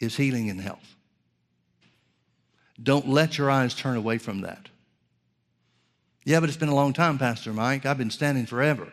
is 0.00 0.16
healing 0.16 0.48
and 0.48 0.60
health. 0.60 0.96
Don't 2.82 3.08
let 3.08 3.38
your 3.38 3.50
eyes 3.50 3.74
turn 3.74 3.96
away 3.96 4.18
from 4.18 4.40
that. 4.40 4.68
Yeah, 6.24 6.40
but 6.40 6.48
it's 6.48 6.58
been 6.58 6.70
a 6.70 6.74
long 6.74 6.92
time, 6.92 7.18
Pastor 7.18 7.52
Mike. 7.52 7.86
I've 7.86 7.98
been 7.98 8.10
standing 8.10 8.46
forever. 8.46 8.92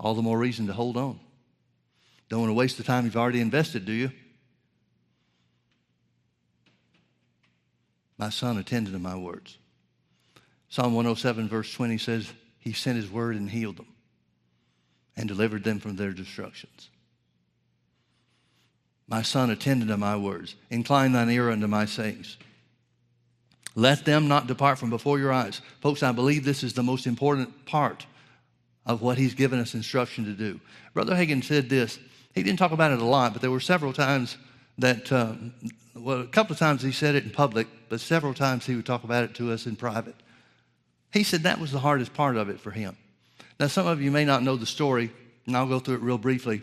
All 0.00 0.14
the 0.14 0.22
more 0.22 0.38
reason 0.38 0.66
to 0.66 0.72
hold 0.72 0.96
on. 0.96 1.20
Don't 2.28 2.40
want 2.40 2.50
to 2.50 2.54
waste 2.54 2.78
the 2.78 2.82
time 2.82 3.04
you've 3.04 3.16
already 3.16 3.40
invested, 3.40 3.84
do 3.84 3.92
you? 3.92 4.10
My 8.18 8.30
son 8.30 8.58
attended 8.58 8.92
to 8.94 8.98
my 8.98 9.16
words. 9.16 9.58
Psalm 10.68 10.94
107, 10.94 11.48
verse 11.48 11.72
20 11.72 11.98
says, 11.98 12.32
He 12.58 12.72
sent 12.72 12.96
His 12.96 13.10
word 13.10 13.36
and 13.36 13.48
healed 13.48 13.76
them 13.76 13.86
and 15.16 15.28
delivered 15.28 15.62
them 15.62 15.78
from 15.78 15.96
their 15.96 16.12
destructions. 16.12 16.90
My 19.06 19.22
son, 19.22 19.50
attended 19.50 19.88
to 19.88 19.96
my 19.96 20.16
words. 20.16 20.54
Incline 20.70 21.12
thine 21.12 21.30
ear 21.30 21.50
unto 21.50 21.66
my 21.66 21.84
sayings. 21.84 22.38
Let 23.74 24.04
them 24.04 24.28
not 24.28 24.46
depart 24.46 24.78
from 24.78 24.90
before 24.90 25.18
your 25.18 25.32
eyes. 25.32 25.60
Folks, 25.80 26.02
I 26.02 26.12
believe 26.12 26.44
this 26.44 26.62
is 26.62 26.74
the 26.74 26.82
most 26.82 27.06
important 27.06 27.66
part 27.66 28.06
of 28.86 29.02
what 29.02 29.18
he's 29.18 29.34
given 29.34 29.58
us 29.58 29.74
instruction 29.74 30.24
to 30.24 30.32
do. 30.32 30.60
Brother 30.92 31.14
Hagin 31.14 31.42
said 31.42 31.68
this. 31.68 31.98
He 32.34 32.42
didn't 32.42 32.58
talk 32.58 32.72
about 32.72 32.92
it 32.92 33.00
a 33.00 33.04
lot, 33.04 33.32
but 33.32 33.42
there 33.42 33.50
were 33.50 33.60
several 33.60 33.92
times 33.92 34.36
that, 34.78 35.10
uh, 35.12 35.34
well, 35.94 36.20
a 36.20 36.26
couple 36.26 36.52
of 36.52 36.58
times 36.58 36.82
he 36.82 36.92
said 36.92 37.14
it 37.14 37.24
in 37.24 37.30
public, 37.30 37.66
but 37.88 38.00
several 38.00 38.34
times 38.34 38.66
he 38.66 38.74
would 38.74 38.86
talk 38.86 39.04
about 39.04 39.24
it 39.24 39.34
to 39.34 39.52
us 39.52 39.66
in 39.66 39.76
private. 39.76 40.16
He 41.12 41.22
said 41.22 41.44
that 41.44 41.60
was 41.60 41.70
the 41.70 41.78
hardest 41.78 42.12
part 42.12 42.36
of 42.36 42.48
it 42.48 42.60
for 42.60 42.70
him. 42.70 42.96
Now, 43.60 43.68
some 43.68 43.86
of 43.86 44.02
you 44.02 44.10
may 44.10 44.24
not 44.24 44.42
know 44.42 44.56
the 44.56 44.66
story, 44.66 45.12
and 45.46 45.56
I'll 45.56 45.68
go 45.68 45.78
through 45.78 45.96
it 45.96 46.02
real 46.02 46.18
briefly. 46.18 46.62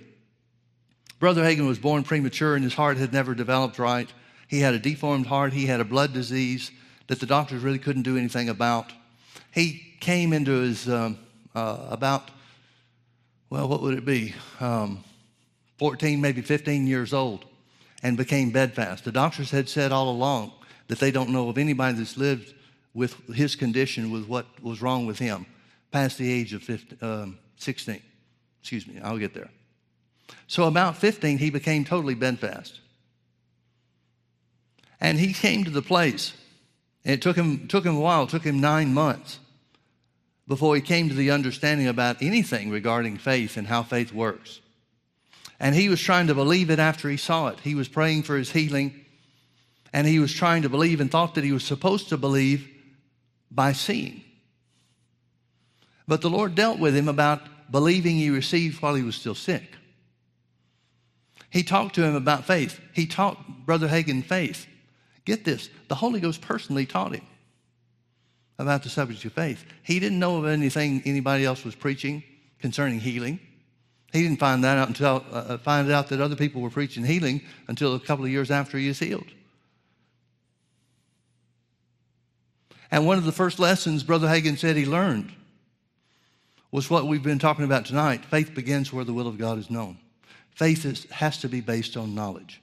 Brother 1.21 1.43
Hagin 1.43 1.67
was 1.67 1.77
born 1.77 2.01
premature, 2.01 2.55
and 2.55 2.63
his 2.63 2.73
heart 2.73 2.97
had 2.97 3.13
never 3.13 3.35
developed 3.35 3.77
right. 3.77 4.11
He 4.47 4.59
had 4.59 4.73
a 4.73 4.79
deformed 4.79 5.27
heart, 5.27 5.53
he 5.53 5.67
had 5.67 5.79
a 5.79 5.85
blood 5.85 6.13
disease 6.13 6.71
that 7.05 7.19
the 7.19 7.27
doctors 7.27 7.61
really 7.61 7.77
couldn't 7.77 8.01
do 8.01 8.17
anything 8.17 8.49
about. 8.49 8.91
He 9.51 9.93
came 9.99 10.33
into 10.33 10.61
his 10.61 10.89
um, 10.89 11.19
uh, 11.53 11.85
about, 11.91 12.31
well, 13.51 13.69
what 13.69 13.83
would 13.83 13.99
it 13.99 14.03
be? 14.03 14.33
Um, 14.59 15.03
14, 15.77 16.19
maybe 16.19 16.41
15 16.41 16.87
years 16.87 17.13
old, 17.13 17.45
and 18.01 18.17
became 18.17 18.49
bedfast. 18.49 19.05
The 19.05 19.11
doctors 19.11 19.51
had 19.51 19.69
said 19.69 19.91
all 19.91 20.09
along 20.09 20.51
that 20.87 20.97
they 20.97 21.11
don't 21.11 21.29
know 21.29 21.49
of 21.49 21.59
anybody 21.59 21.99
that's 21.99 22.17
lived 22.17 22.55
with 22.95 23.15
his 23.27 23.55
condition, 23.55 24.09
with 24.09 24.27
what 24.27 24.47
was 24.59 24.81
wrong 24.81 25.05
with 25.05 25.19
him, 25.19 25.45
past 25.91 26.17
the 26.17 26.33
age 26.33 26.55
of 26.55 26.63
15, 26.63 26.97
um, 27.03 27.37
16. 27.57 28.01
Excuse 28.59 28.87
me, 28.87 28.99
I'll 28.99 29.19
get 29.19 29.35
there. 29.35 29.51
So, 30.47 30.65
about 30.65 30.97
15, 30.97 31.37
he 31.37 31.49
became 31.49 31.85
totally 31.85 32.15
bedfast. 32.15 32.79
And 34.99 35.19
he 35.19 35.33
came 35.33 35.63
to 35.63 35.71
the 35.71 35.81
place, 35.81 36.33
and 37.03 37.13
it 37.13 37.21
took 37.21 37.35
him, 37.35 37.67
took 37.67 37.85
him 37.85 37.95
a 37.95 37.99
while, 37.99 38.23
it 38.23 38.29
took 38.29 38.43
him 38.43 38.59
nine 38.59 38.93
months 38.93 39.39
before 40.47 40.75
he 40.75 40.81
came 40.81 41.07
to 41.09 41.15
the 41.15 41.31
understanding 41.31 41.87
about 41.87 42.21
anything 42.21 42.69
regarding 42.69 43.17
faith 43.17 43.57
and 43.57 43.67
how 43.67 43.81
faith 43.81 44.13
works. 44.13 44.59
And 45.59 45.73
he 45.73 45.89
was 45.89 46.01
trying 46.01 46.27
to 46.27 46.35
believe 46.35 46.69
it 46.69 46.79
after 46.79 47.09
he 47.09 47.17
saw 47.17 47.47
it. 47.47 47.59
He 47.61 47.75
was 47.75 47.87
praying 47.87 48.23
for 48.23 48.35
his 48.35 48.51
healing, 48.51 49.05
and 49.93 50.05
he 50.05 50.19
was 50.19 50.33
trying 50.33 50.63
to 50.63 50.69
believe 50.69 50.99
and 50.99 51.09
thought 51.09 51.35
that 51.35 51.43
he 51.43 51.51
was 51.51 51.63
supposed 51.63 52.09
to 52.09 52.17
believe 52.17 52.67
by 53.49 53.71
seeing. 53.71 54.23
But 56.07 56.21
the 56.21 56.29
Lord 56.29 56.55
dealt 56.55 56.79
with 56.79 56.95
him 56.95 57.07
about 57.07 57.71
believing 57.71 58.17
he 58.17 58.29
received 58.29 58.81
while 58.81 58.95
he 58.95 59.03
was 59.03 59.15
still 59.15 59.35
sick. 59.35 59.63
He 61.51 61.63
talked 61.63 61.95
to 61.95 62.03
him 62.03 62.15
about 62.15 62.45
faith. 62.45 62.79
He 62.93 63.05
taught 63.05 63.65
Brother 63.65 63.87
Hagin 63.87 64.23
faith. 64.23 64.65
Get 65.25 65.45
this 65.45 65.69
the 65.89 65.95
Holy 65.95 66.19
Ghost 66.19 66.41
personally 66.41 66.85
taught 66.85 67.13
him 67.13 67.25
about 68.57 68.83
the 68.83 68.89
subject 68.89 69.23
of 69.25 69.33
faith. 69.33 69.63
He 69.83 69.99
didn't 69.99 70.17
know 70.19 70.37
of 70.37 70.45
anything 70.45 71.01
anybody 71.05 71.45
else 71.45 71.63
was 71.63 71.75
preaching 71.75 72.23
concerning 72.59 72.99
healing. 72.99 73.39
He 74.13 74.23
didn't 74.23 74.39
find 74.39 74.63
that 74.63 74.77
out 74.77 74.87
until 74.87 75.25
uh, 75.31 75.35
uh, 75.35 75.57
find 75.57 75.91
out 75.91 76.09
that 76.09 76.21
other 76.21 76.35
people 76.35 76.61
were 76.61 76.69
preaching 76.69 77.03
healing 77.03 77.41
until 77.67 77.95
a 77.95 77.99
couple 77.99 78.25
of 78.25 78.31
years 78.31 78.49
after 78.49 78.77
he 78.77 78.87
was 78.87 78.99
healed. 78.99 79.27
And 82.89 83.05
one 83.05 83.17
of 83.17 83.25
the 83.25 83.31
first 83.31 83.59
lessons 83.59 84.03
Brother 84.03 84.27
Hagin 84.27 84.57
said 84.57 84.75
he 84.75 84.85
learned 84.85 85.33
was 86.71 86.89
what 86.89 87.07
we've 87.07 87.23
been 87.23 87.39
talking 87.39 87.65
about 87.65 87.85
tonight. 87.85 88.23
Faith 88.25 88.55
begins 88.55 88.93
where 88.93 89.05
the 89.05 89.13
will 89.13 89.27
of 89.27 89.37
God 89.37 89.57
is 89.57 89.69
known. 89.69 89.97
Faith 90.55 90.85
is, 90.85 91.05
has 91.11 91.37
to 91.39 91.49
be 91.49 91.61
based 91.61 91.97
on 91.97 92.15
knowledge. 92.15 92.61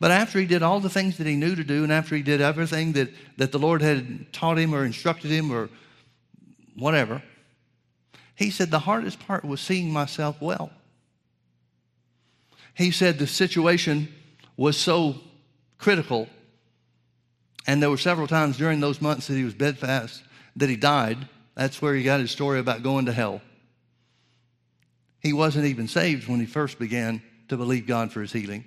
But 0.00 0.10
after 0.10 0.38
he 0.38 0.46
did 0.46 0.62
all 0.62 0.80
the 0.80 0.90
things 0.90 1.18
that 1.18 1.26
he 1.26 1.36
knew 1.36 1.56
to 1.56 1.64
do, 1.64 1.82
and 1.82 1.92
after 1.92 2.14
he 2.14 2.22
did 2.22 2.40
everything 2.40 2.92
that, 2.92 3.10
that 3.36 3.52
the 3.52 3.58
Lord 3.58 3.82
had 3.82 4.32
taught 4.32 4.58
him 4.58 4.74
or 4.74 4.84
instructed 4.84 5.30
him 5.30 5.50
or 5.50 5.68
whatever, 6.76 7.22
he 8.36 8.50
said, 8.50 8.70
The 8.70 8.78
hardest 8.78 9.18
part 9.18 9.44
was 9.44 9.60
seeing 9.60 9.92
myself 9.92 10.40
well. 10.40 10.70
He 12.74 12.92
said 12.92 13.18
the 13.18 13.26
situation 13.26 14.08
was 14.56 14.76
so 14.76 15.16
critical, 15.78 16.28
and 17.66 17.82
there 17.82 17.90
were 17.90 17.96
several 17.96 18.28
times 18.28 18.56
during 18.56 18.78
those 18.78 19.02
months 19.02 19.26
that 19.26 19.34
he 19.34 19.42
was 19.42 19.54
bedfast 19.54 20.22
that 20.54 20.68
he 20.68 20.76
died. 20.76 21.18
That's 21.56 21.82
where 21.82 21.94
he 21.94 22.04
got 22.04 22.20
his 22.20 22.30
story 22.30 22.60
about 22.60 22.84
going 22.84 23.06
to 23.06 23.12
hell. 23.12 23.40
He 25.20 25.32
wasn't 25.32 25.66
even 25.66 25.88
saved 25.88 26.28
when 26.28 26.40
he 26.40 26.46
first 26.46 26.78
began 26.78 27.22
to 27.48 27.56
believe 27.56 27.86
God 27.86 28.12
for 28.12 28.20
his 28.20 28.32
healing. 28.32 28.64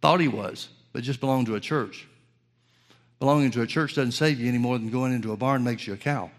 Thought 0.00 0.20
he 0.20 0.28
was, 0.28 0.68
but 0.92 1.02
just 1.02 1.20
belonged 1.20 1.46
to 1.46 1.54
a 1.54 1.60
church. 1.60 2.06
Belonging 3.18 3.50
to 3.52 3.62
a 3.62 3.66
church 3.66 3.94
doesn't 3.94 4.12
save 4.12 4.40
you 4.40 4.48
any 4.48 4.58
more 4.58 4.78
than 4.78 4.90
going 4.90 5.12
into 5.12 5.32
a 5.32 5.36
barn 5.36 5.64
makes 5.64 5.86
you 5.86 5.92
a 5.92 5.98
cow. 5.98 6.30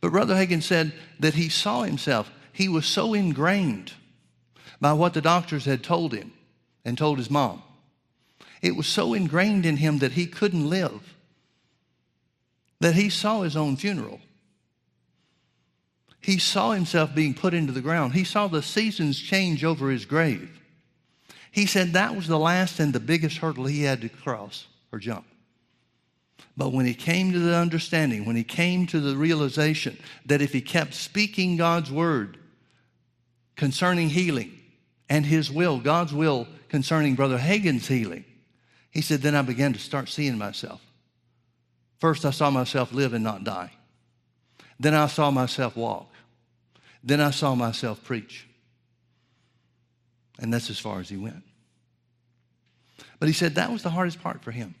But 0.00 0.12
Brother 0.12 0.34
Hagin 0.34 0.62
said 0.62 0.92
that 1.20 1.34
he 1.34 1.48
saw 1.48 1.82
himself. 1.82 2.30
He 2.52 2.68
was 2.68 2.86
so 2.86 3.14
ingrained 3.14 3.92
by 4.80 4.92
what 4.92 5.14
the 5.14 5.20
doctors 5.20 5.64
had 5.64 5.84
told 5.84 6.12
him 6.12 6.32
and 6.84 6.98
told 6.98 7.18
his 7.18 7.30
mom. 7.30 7.62
It 8.60 8.76
was 8.76 8.86
so 8.86 9.14
ingrained 9.14 9.64
in 9.64 9.76
him 9.76 9.98
that 9.98 10.12
he 10.12 10.26
couldn't 10.26 10.68
live, 10.68 11.16
that 12.80 12.94
he 12.94 13.08
saw 13.08 13.42
his 13.42 13.56
own 13.56 13.76
funeral. 13.76 14.20
He 16.22 16.38
saw 16.38 16.70
himself 16.70 17.14
being 17.14 17.34
put 17.34 17.52
into 17.52 17.72
the 17.72 17.80
ground. 17.80 18.14
He 18.14 18.24
saw 18.24 18.46
the 18.46 18.62
seasons 18.62 19.18
change 19.20 19.64
over 19.64 19.90
his 19.90 20.04
grave. 20.04 20.60
He 21.50 21.66
said 21.66 21.92
that 21.92 22.16
was 22.16 22.28
the 22.28 22.38
last 22.38 22.80
and 22.80 22.92
the 22.92 23.00
biggest 23.00 23.38
hurdle 23.38 23.66
he 23.66 23.82
had 23.82 24.00
to 24.00 24.08
cross 24.08 24.66
or 24.92 24.98
jump. 24.98 25.26
But 26.56 26.72
when 26.72 26.86
he 26.86 26.94
came 26.94 27.32
to 27.32 27.38
the 27.38 27.56
understanding, 27.56 28.24
when 28.24 28.36
he 28.36 28.44
came 28.44 28.86
to 28.88 29.00
the 29.00 29.16
realization 29.16 29.98
that 30.26 30.40
if 30.40 30.52
he 30.52 30.60
kept 30.60 30.94
speaking 30.94 31.56
God's 31.56 31.90
word 31.90 32.38
concerning 33.56 34.08
healing 34.08 34.58
and 35.08 35.26
his 35.26 35.50
will, 35.50 35.78
God's 35.80 36.12
will 36.12 36.46
concerning 36.68 37.14
Brother 37.14 37.38
Hagin's 37.38 37.88
healing, 37.88 38.24
he 38.90 39.00
said, 39.00 39.22
then 39.22 39.34
I 39.34 39.42
began 39.42 39.72
to 39.72 39.78
start 39.78 40.08
seeing 40.08 40.38
myself. 40.38 40.80
First, 41.98 42.24
I 42.24 42.30
saw 42.30 42.50
myself 42.50 42.92
live 42.92 43.12
and 43.12 43.24
not 43.24 43.44
die. 43.44 43.72
Then 44.78 44.94
I 44.94 45.06
saw 45.06 45.30
myself 45.30 45.76
walk. 45.76 46.11
Then 47.02 47.20
I 47.20 47.30
saw 47.30 47.54
myself 47.54 48.02
preach. 48.04 48.46
And 50.38 50.52
that's 50.52 50.70
as 50.70 50.78
far 50.78 51.00
as 51.00 51.08
he 51.08 51.16
went. 51.16 51.42
But 53.18 53.28
he 53.28 53.32
said 53.32 53.54
that 53.54 53.70
was 53.70 53.82
the 53.82 53.90
hardest 53.90 54.20
part 54.20 54.42
for 54.42 54.50
him, 54.50 54.74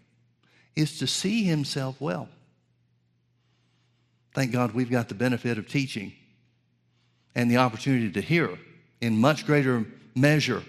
is 0.74 0.98
to 0.98 1.06
see 1.06 1.44
himself 1.44 2.00
well. 2.00 2.28
Thank 4.34 4.52
God 4.52 4.72
we've 4.72 4.90
got 4.90 5.08
the 5.08 5.14
benefit 5.14 5.58
of 5.58 5.68
teaching 5.68 6.12
and 7.34 7.50
the 7.50 7.58
opportunity 7.58 8.10
to 8.10 8.20
hear 8.20 8.58
in 9.00 9.18
much 9.18 9.46
greater 9.46 9.84
measure 10.14 10.62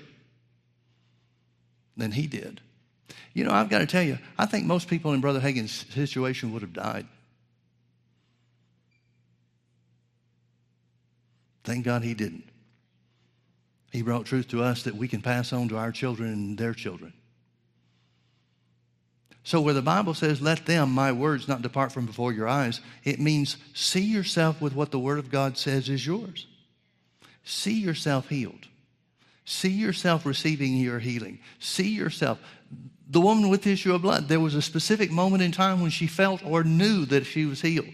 than 1.95 2.11
he 2.11 2.27
did. 2.27 2.61
You 3.33 3.45
know, 3.45 3.51
I've 3.51 3.69
got 3.69 3.79
to 3.79 3.85
tell 3.85 4.03
you, 4.03 4.19
I 4.37 4.45
think 4.45 4.65
most 4.65 4.87
people 4.87 5.13
in 5.13 5.21
Brother 5.21 5.39
Hagin's 5.39 5.85
situation 5.93 6.53
would 6.53 6.61
have 6.61 6.73
died. 6.73 7.07
Thank 11.63 11.85
God 11.85 12.03
he 12.03 12.13
didn't. 12.13 12.43
He 13.91 14.01
brought 14.01 14.25
truth 14.25 14.47
to 14.49 14.63
us 14.63 14.83
that 14.83 14.95
we 14.95 15.07
can 15.07 15.21
pass 15.21 15.53
on 15.53 15.69
to 15.69 15.77
our 15.77 15.91
children 15.91 16.33
and 16.33 16.57
their 16.57 16.73
children. 16.73 17.13
So, 19.43 19.59
where 19.59 19.73
the 19.73 19.81
Bible 19.81 20.13
says, 20.13 20.41
Let 20.41 20.65
them, 20.65 20.91
my 20.91 21.11
words, 21.11 21.47
not 21.47 21.61
depart 21.61 21.91
from 21.91 22.05
before 22.05 22.31
your 22.31 22.47
eyes, 22.47 22.81
it 23.03 23.19
means 23.19 23.57
see 23.73 24.01
yourself 24.01 24.61
with 24.61 24.73
what 24.73 24.91
the 24.91 24.99
Word 24.99 25.19
of 25.19 25.29
God 25.29 25.57
says 25.57 25.89
is 25.89 26.05
yours. 26.05 26.47
See 27.43 27.79
yourself 27.79 28.29
healed. 28.29 28.67
See 29.45 29.69
yourself 29.69 30.25
receiving 30.25 30.77
your 30.77 30.99
healing. 30.99 31.39
See 31.59 31.89
yourself. 31.89 32.39
The 33.09 33.19
woman 33.19 33.49
with 33.49 33.63
the 33.63 33.73
issue 33.73 33.93
of 33.93 34.01
blood, 34.01 34.29
there 34.29 34.39
was 34.39 34.55
a 34.55 34.61
specific 34.61 35.11
moment 35.11 35.43
in 35.43 35.51
time 35.51 35.81
when 35.81 35.91
she 35.91 36.07
felt 36.07 36.43
or 36.45 36.63
knew 36.63 37.05
that 37.05 37.25
she 37.25 37.45
was 37.45 37.61
healed. 37.61 37.89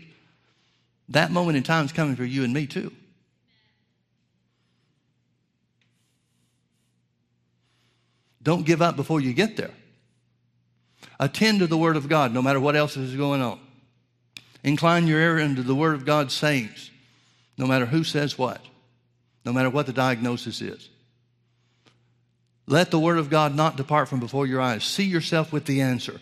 That 1.09 1.31
moment 1.31 1.57
in 1.57 1.63
time 1.63 1.85
is 1.85 1.91
coming 1.91 2.15
for 2.15 2.23
you 2.23 2.43
and 2.43 2.53
me 2.53 2.67
too. 2.67 2.91
Don't 8.49 8.65
give 8.65 8.81
up 8.81 8.95
before 8.95 9.21
you 9.21 9.31
get 9.31 9.57
there. 9.57 9.69
Attend 11.19 11.59
to 11.59 11.67
the 11.67 11.77
Word 11.77 11.95
of 11.97 12.09
God 12.09 12.33
no 12.33 12.41
matter 12.41 12.59
what 12.59 12.75
else 12.75 12.97
is 12.97 13.15
going 13.15 13.43
on. 13.43 13.59
Incline 14.63 15.05
your 15.05 15.19
ear 15.19 15.37
into 15.37 15.61
the 15.61 15.75
Word 15.75 15.93
of 15.93 16.03
God's 16.03 16.33
sayings 16.33 16.89
no 17.59 17.67
matter 17.67 17.85
who 17.85 18.03
says 18.03 18.39
what, 18.39 18.59
no 19.45 19.53
matter 19.53 19.69
what 19.69 19.85
the 19.85 19.93
diagnosis 19.93 20.61
is. 20.61 20.89
Let 22.65 22.89
the 22.89 22.97
Word 22.97 23.19
of 23.19 23.29
God 23.29 23.53
not 23.53 23.77
depart 23.77 24.09
from 24.09 24.19
before 24.19 24.47
your 24.47 24.61
eyes. 24.61 24.83
See 24.83 25.05
yourself 25.05 25.53
with 25.53 25.65
the 25.65 25.81
answer 25.81 26.19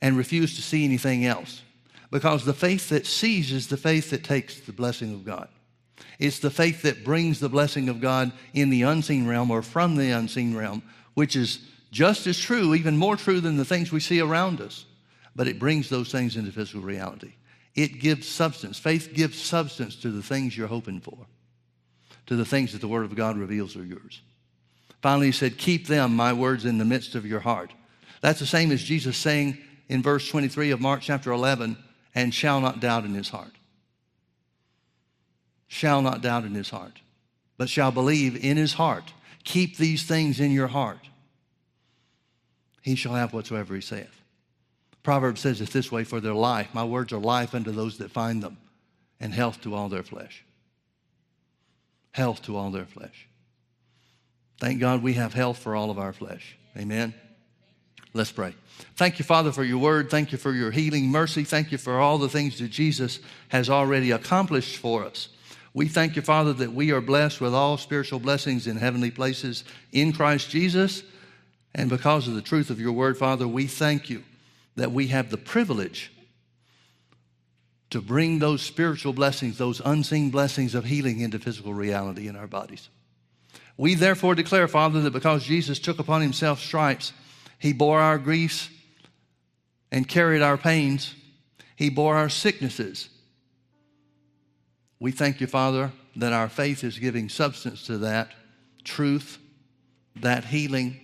and 0.00 0.16
refuse 0.16 0.56
to 0.56 0.62
see 0.62 0.86
anything 0.86 1.26
else. 1.26 1.60
Because 2.10 2.46
the 2.46 2.54
faith 2.54 2.88
that 2.88 3.04
sees 3.04 3.52
is 3.52 3.66
the 3.66 3.76
faith 3.76 4.08
that 4.08 4.24
takes 4.24 4.58
the 4.60 4.72
blessing 4.72 5.12
of 5.12 5.26
God. 5.26 5.48
It's 6.18 6.38
the 6.38 6.50
faith 6.50 6.82
that 6.82 7.04
brings 7.04 7.40
the 7.40 7.48
blessing 7.48 7.88
of 7.88 8.00
God 8.00 8.32
in 8.54 8.70
the 8.70 8.82
unseen 8.82 9.26
realm 9.26 9.50
or 9.50 9.62
from 9.62 9.96
the 9.96 10.10
unseen 10.10 10.56
realm, 10.56 10.82
which 11.14 11.36
is 11.36 11.60
Just 11.90 12.26
as 12.26 12.38
true, 12.38 12.74
even 12.74 12.96
more 12.96 13.16
true 13.16 13.40
than 13.40 13.58
the 13.58 13.66
things 13.66 13.92
we 13.92 14.00
see 14.00 14.20
around 14.20 14.62
us. 14.62 14.86
But 15.36 15.46
it 15.46 15.58
brings 15.58 15.90
those 15.90 16.10
things 16.10 16.36
into 16.36 16.50
physical 16.50 16.80
reality. 16.80 17.34
It 17.74 18.00
gives 18.00 18.26
substance. 18.26 18.78
Faith 18.78 19.12
gives 19.12 19.38
substance 19.38 19.96
to 19.96 20.10
the 20.10 20.22
things 20.22 20.56
you're 20.56 20.68
hoping 20.68 21.00
for, 21.00 21.26
to 22.26 22.36
the 22.36 22.46
things 22.46 22.72
that 22.72 22.80
the 22.80 22.88
Word 22.88 23.04
of 23.04 23.14
God 23.14 23.36
reveals 23.36 23.76
are 23.76 23.84
yours. 23.84 24.22
Finally, 25.02 25.26
he 25.26 25.32
said, 25.32 25.58
Keep 25.58 25.86
them, 25.86 26.16
my 26.16 26.32
words, 26.32 26.64
in 26.64 26.78
the 26.78 26.84
midst 26.84 27.14
of 27.14 27.26
your 27.26 27.40
heart. 27.40 27.72
That's 28.22 28.40
the 28.40 28.46
same 28.46 28.70
as 28.70 28.82
Jesus 28.82 29.16
saying 29.16 29.58
in 29.88 30.02
verse 30.02 30.28
23 30.28 30.70
of 30.70 30.80
Mark 30.80 31.00
chapter 31.02 31.32
11, 31.32 31.76
and 32.14 32.32
shall 32.32 32.60
not 32.60 32.80
doubt 32.80 33.04
in 33.04 33.14
his 33.14 33.28
heart. 33.28 33.52
Shall 35.72 36.02
not 36.02 36.20
doubt 36.20 36.44
in 36.44 36.54
his 36.54 36.68
heart, 36.68 37.00
but 37.56 37.70
shall 37.70 37.90
believe 37.90 38.44
in 38.44 38.58
his 38.58 38.74
heart. 38.74 39.14
Keep 39.42 39.78
these 39.78 40.02
things 40.02 40.38
in 40.38 40.50
your 40.50 40.66
heart. 40.66 41.08
He 42.82 42.94
shall 42.94 43.14
have 43.14 43.32
whatsoever 43.32 43.74
he 43.74 43.80
saith. 43.80 44.20
Proverbs 45.02 45.40
says 45.40 45.62
it 45.62 45.70
this 45.70 45.90
way 45.90 46.04
for 46.04 46.20
their 46.20 46.34
life. 46.34 46.68
My 46.74 46.84
words 46.84 47.10
are 47.14 47.18
life 47.18 47.54
unto 47.54 47.72
those 47.72 47.96
that 47.98 48.10
find 48.10 48.42
them, 48.42 48.58
and 49.18 49.32
health 49.32 49.62
to 49.62 49.74
all 49.74 49.88
their 49.88 50.02
flesh. 50.02 50.44
Health 52.10 52.42
to 52.42 52.54
all 52.54 52.70
their 52.70 52.84
flesh. 52.84 53.26
Thank 54.60 54.78
God 54.78 55.02
we 55.02 55.14
have 55.14 55.32
health 55.32 55.56
for 55.56 55.74
all 55.74 55.90
of 55.90 55.98
our 55.98 56.12
flesh. 56.12 56.54
Amen. 56.76 57.14
Let's 58.12 58.30
pray. 58.30 58.54
Thank 58.96 59.18
you, 59.18 59.24
Father, 59.24 59.52
for 59.52 59.64
your 59.64 59.78
word. 59.78 60.10
Thank 60.10 60.32
you 60.32 60.38
for 60.38 60.52
your 60.52 60.70
healing 60.70 61.06
mercy. 61.06 61.44
Thank 61.44 61.72
you 61.72 61.78
for 61.78 61.98
all 61.98 62.18
the 62.18 62.28
things 62.28 62.58
that 62.58 62.68
Jesus 62.68 63.20
has 63.48 63.70
already 63.70 64.10
accomplished 64.10 64.76
for 64.76 65.06
us. 65.06 65.30
We 65.74 65.88
thank 65.88 66.16
you, 66.16 66.22
Father, 66.22 66.52
that 66.54 66.72
we 66.72 66.92
are 66.92 67.00
blessed 67.00 67.40
with 67.40 67.54
all 67.54 67.78
spiritual 67.78 68.20
blessings 68.20 68.66
in 68.66 68.76
heavenly 68.76 69.10
places 69.10 69.64
in 69.90 70.12
Christ 70.12 70.50
Jesus. 70.50 71.02
And 71.74 71.88
because 71.88 72.28
of 72.28 72.34
the 72.34 72.42
truth 72.42 72.68
of 72.68 72.78
your 72.78 72.92
word, 72.92 73.16
Father, 73.16 73.48
we 73.48 73.66
thank 73.66 74.10
you 74.10 74.22
that 74.76 74.92
we 74.92 75.08
have 75.08 75.30
the 75.30 75.38
privilege 75.38 76.12
to 77.90 78.00
bring 78.00 78.38
those 78.38 78.62
spiritual 78.62 79.12
blessings, 79.12 79.58
those 79.58 79.80
unseen 79.84 80.30
blessings 80.30 80.74
of 80.74 80.84
healing 80.84 81.20
into 81.20 81.38
physical 81.38 81.74
reality 81.74 82.28
in 82.28 82.36
our 82.36 82.46
bodies. 82.46 82.88
We 83.76 83.94
therefore 83.94 84.34
declare, 84.34 84.68
Father, 84.68 85.00
that 85.02 85.12
because 85.12 85.44
Jesus 85.44 85.78
took 85.78 85.98
upon 85.98 86.20
himself 86.20 86.60
stripes, 86.60 87.12
he 87.58 87.72
bore 87.72 88.00
our 88.00 88.18
griefs 88.18 88.68
and 89.90 90.08
carried 90.08 90.42
our 90.42 90.56
pains, 90.56 91.14
he 91.76 91.90
bore 91.90 92.16
our 92.16 92.28
sicknesses. 92.28 93.08
We 95.02 95.10
thank 95.10 95.40
you, 95.40 95.48
Father, 95.48 95.90
that 96.14 96.32
our 96.32 96.48
faith 96.48 96.84
is 96.84 96.96
giving 96.96 97.28
substance 97.28 97.86
to 97.86 97.98
that 97.98 98.30
truth, 98.84 99.36
that 100.14 100.44
healing, 100.44 101.00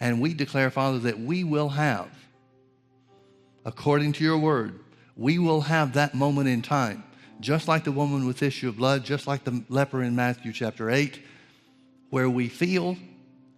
and 0.00 0.18
we 0.18 0.32
declare, 0.32 0.70
Father, 0.70 0.98
that 1.00 1.20
we 1.20 1.44
will 1.44 1.68
have, 1.68 2.08
according 3.66 4.14
to 4.14 4.24
your 4.24 4.38
word, 4.38 4.80
we 5.14 5.38
will 5.38 5.60
have 5.60 5.92
that 5.92 6.14
moment 6.14 6.48
in 6.48 6.62
time, 6.62 7.04
just 7.40 7.68
like 7.68 7.84
the 7.84 7.92
woman 7.92 8.26
with 8.26 8.42
issue 8.42 8.70
of 8.70 8.78
blood, 8.78 9.04
just 9.04 9.26
like 9.26 9.44
the 9.44 9.62
leper 9.68 10.02
in 10.02 10.16
Matthew 10.16 10.54
chapter 10.54 10.88
8, 10.88 11.22
where 12.08 12.30
we 12.30 12.48
feel 12.48 12.96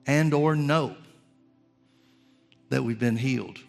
and 0.05 0.35
or 0.35 0.57
know 0.57 0.97
that 2.71 2.83
we've 2.83 2.99
been 2.99 3.19
healed 3.19 3.61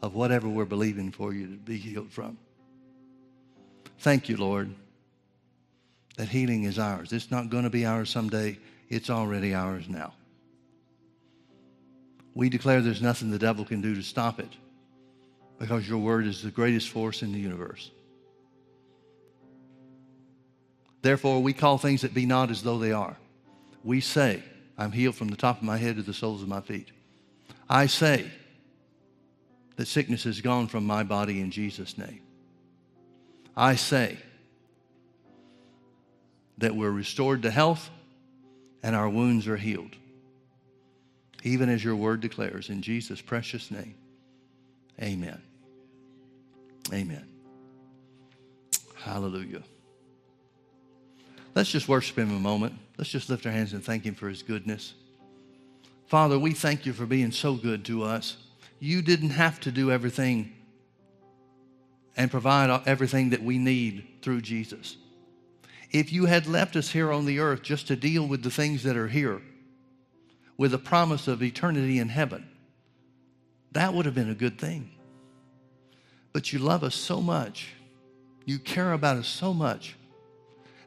of 0.00 0.14
whatever 0.14 0.48
we're 0.48 0.64
believing 0.64 1.10
for 1.10 1.34
you 1.34 1.48
to 1.48 1.56
be 1.56 1.78
healed 1.78 2.12
from. 2.12 2.38
Thank 3.98 4.28
you, 4.28 4.36
Lord, 4.36 4.74
that 6.16 6.28
healing 6.28 6.64
is 6.64 6.78
ours. 6.78 7.12
It's 7.12 7.30
not 7.30 7.50
going 7.50 7.64
to 7.64 7.70
be 7.70 7.84
ours 7.84 8.10
someday. 8.10 8.58
It's 8.88 9.10
already 9.10 9.54
ours 9.54 9.88
now. 9.88 10.14
We 12.34 12.48
declare 12.48 12.80
there's 12.80 13.02
nothing 13.02 13.30
the 13.30 13.38
devil 13.38 13.64
can 13.64 13.80
do 13.80 13.94
to 13.94 14.02
stop 14.02 14.38
it 14.38 14.50
because 15.58 15.88
your 15.88 15.98
word 15.98 16.26
is 16.26 16.42
the 16.42 16.50
greatest 16.50 16.90
force 16.90 17.22
in 17.22 17.32
the 17.32 17.38
universe. 17.40 17.90
Therefore, 21.02 21.42
we 21.42 21.52
call 21.52 21.78
things 21.78 22.02
that 22.02 22.14
be 22.14 22.26
not 22.26 22.50
as 22.50 22.62
though 22.62 22.78
they 22.78 22.92
are. 22.92 23.16
We 23.82 24.00
say, 24.00 24.42
I'm 24.76 24.92
healed 24.92 25.16
from 25.16 25.28
the 25.28 25.36
top 25.36 25.58
of 25.58 25.62
my 25.64 25.76
head 25.76 25.96
to 25.96 26.02
the 26.02 26.14
soles 26.14 26.42
of 26.42 26.48
my 26.48 26.60
feet. 26.60 26.92
I 27.68 27.86
say 27.86 28.30
that 29.76 29.86
sickness 29.86 30.26
is 30.26 30.40
gone 30.40 30.68
from 30.68 30.84
my 30.86 31.02
body 31.02 31.40
in 31.40 31.50
Jesus' 31.50 31.98
name. 31.98 32.20
I 33.58 33.74
say 33.74 34.16
that 36.58 36.76
we're 36.76 36.92
restored 36.92 37.42
to 37.42 37.50
health 37.50 37.90
and 38.84 38.94
our 38.94 39.08
wounds 39.08 39.48
are 39.48 39.56
healed 39.56 39.96
even 41.42 41.68
as 41.68 41.82
your 41.82 41.96
word 41.96 42.20
declares. 42.20 42.70
In 42.70 42.82
Jesus' 42.82 43.20
precious 43.20 43.70
name, 43.70 43.96
amen. 45.02 45.42
Amen. 46.92 47.26
Hallelujah. 48.94 49.62
Let's 51.54 51.70
just 51.70 51.88
worship 51.88 52.16
him 52.16 52.30
a 52.30 52.38
moment. 52.38 52.74
Let's 52.96 53.10
just 53.10 53.28
lift 53.28 53.44
our 53.44 53.52
hands 53.52 53.72
and 53.72 53.84
thank 53.84 54.04
him 54.04 54.14
for 54.14 54.28
his 54.28 54.42
goodness. 54.42 54.94
Father, 56.06 56.38
we 56.38 56.52
thank 56.52 56.86
you 56.86 56.92
for 56.92 57.06
being 57.06 57.32
so 57.32 57.54
good 57.54 57.84
to 57.86 58.04
us. 58.04 58.36
You 58.78 59.02
didn't 59.02 59.30
have 59.30 59.58
to 59.60 59.72
do 59.72 59.90
everything 59.90 60.54
and 62.18 62.32
provide 62.32 62.82
everything 62.84 63.30
that 63.30 63.42
we 63.42 63.58
need 63.58 64.04
through 64.20 64.40
Jesus. 64.40 64.96
If 65.92 66.12
you 66.12 66.26
had 66.26 66.48
left 66.48 66.74
us 66.74 66.90
here 66.90 67.12
on 67.12 67.24
the 67.24 67.38
earth 67.38 67.62
just 67.62 67.86
to 67.86 67.96
deal 67.96 68.26
with 68.26 68.42
the 68.42 68.50
things 68.50 68.82
that 68.82 68.96
are 68.96 69.08
here, 69.08 69.40
with 70.58 70.74
a 70.74 70.78
promise 70.78 71.28
of 71.28 71.42
eternity 71.42 72.00
in 72.00 72.08
heaven, 72.08 72.46
that 73.72 73.94
would 73.94 74.04
have 74.04 74.16
been 74.16 74.30
a 74.30 74.34
good 74.34 74.58
thing. 74.58 74.90
But 76.32 76.52
you 76.52 76.58
love 76.58 76.82
us 76.82 76.96
so 76.96 77.20
much, 77.20 77.68
you 78.44 78.58
care 78.58 78.92
about 78.92 79.16
us 79.16 79.28
so 79.28 79.54
much, 79.54 79.94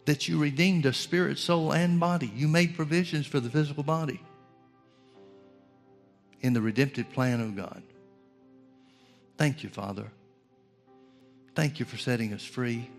that 0.05 0.27
you 0.27 0.37
redeemed 0.37 0.85
us 0.85 0.97
spirit, 0.97 1.37
soul, 1.37 1.71
and 1.71 1.99
body. 1.99 2.31
You 2.35 2.49
made 2.49 2.75
provisions 2.75 3.25
for 3.25 3.39
the 3.39 3.49
physical 3.49 3.83
body 3.83 4.21
in 6.41 6.51
the 6.53 6.61
redemptive 6.61 7.09
plan 7.11 7.39
of 7.39 7.55
God. 7.55 7.83
Thank 9.37 9.63
you, 9.63 9.69
Father. 9.69 10.11
Thank 11.55 11.79
you 11.79 11.85
for 11.85 11.97
setting 11.97 12.33
us 12.33 12.43
free. 12.43 12.89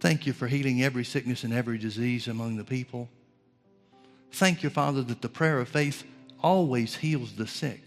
Thank 0.00 0.26
you 0.26 0.32
for 0.32 0.46
healing 0.46 0.82
every 0.82 1.04
sickness 1.04 1.44
and 1.44 1.52
every 1.52 1.78
disease 1.78 2.28
among 2.28 2.56
the 2.56 2.64
people. 2.64 3.08
Thank 4.32 4.62
you, 4.62 4.70
Father, 4.70 5.02
that 5.02 5.22
the 5.22 5.28
prayer 5.28 5.60
of 5.60 5.68
faith 5.68 6.04
always 6.40 6.96
heals 6.96 7.32
the 7.34 7.46
sick 7.46 7.80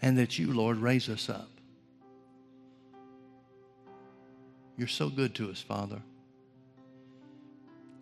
and 0.00 0.18
that 0.18 0.38
you, 0.38 0.52
Lord, 0.52 0.78
raise 0.78 1.08
us 1.08 1.28
up. 1.28 1.48
You're 4.76 4.88
so 4.88 5.08
good 5.08 5.34
to 5.36 5.50
us, 5.50 5.60
Father. 5.60 6.00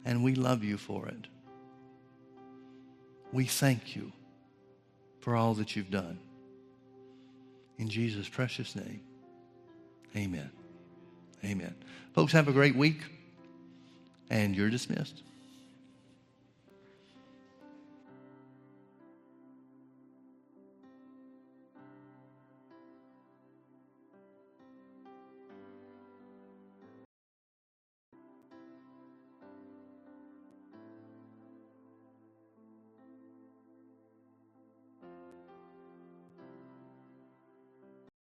And 0.04 0.24
we 0.24 0.34
love 0.34 0.64
you 0.64 0.78
for 0.78 1.06
it. 1.08 1.26
We 3.32 3.44
thank 3.44 3.94
you 3.94 4.12
for 5.20 5.36
all 5.36 5.54
that 5.54 5.76
you've 5.76 5.90
done. 5.90 6.18
In 7.78 7.88
Jesus' 7.88 8.28
precious 8.28 8.74
name, 8.74 9.00
amen. 10.16 10.50
Amen. 11.44 11.74
Folks, 12.14 12.32
have 12.32 12.48
a 12.48 12.52
great 12.52 12.76
week, 12.76 13.00
and 14.28 14.54
you're 14.54 14.70
dismissed. 14.70 15.22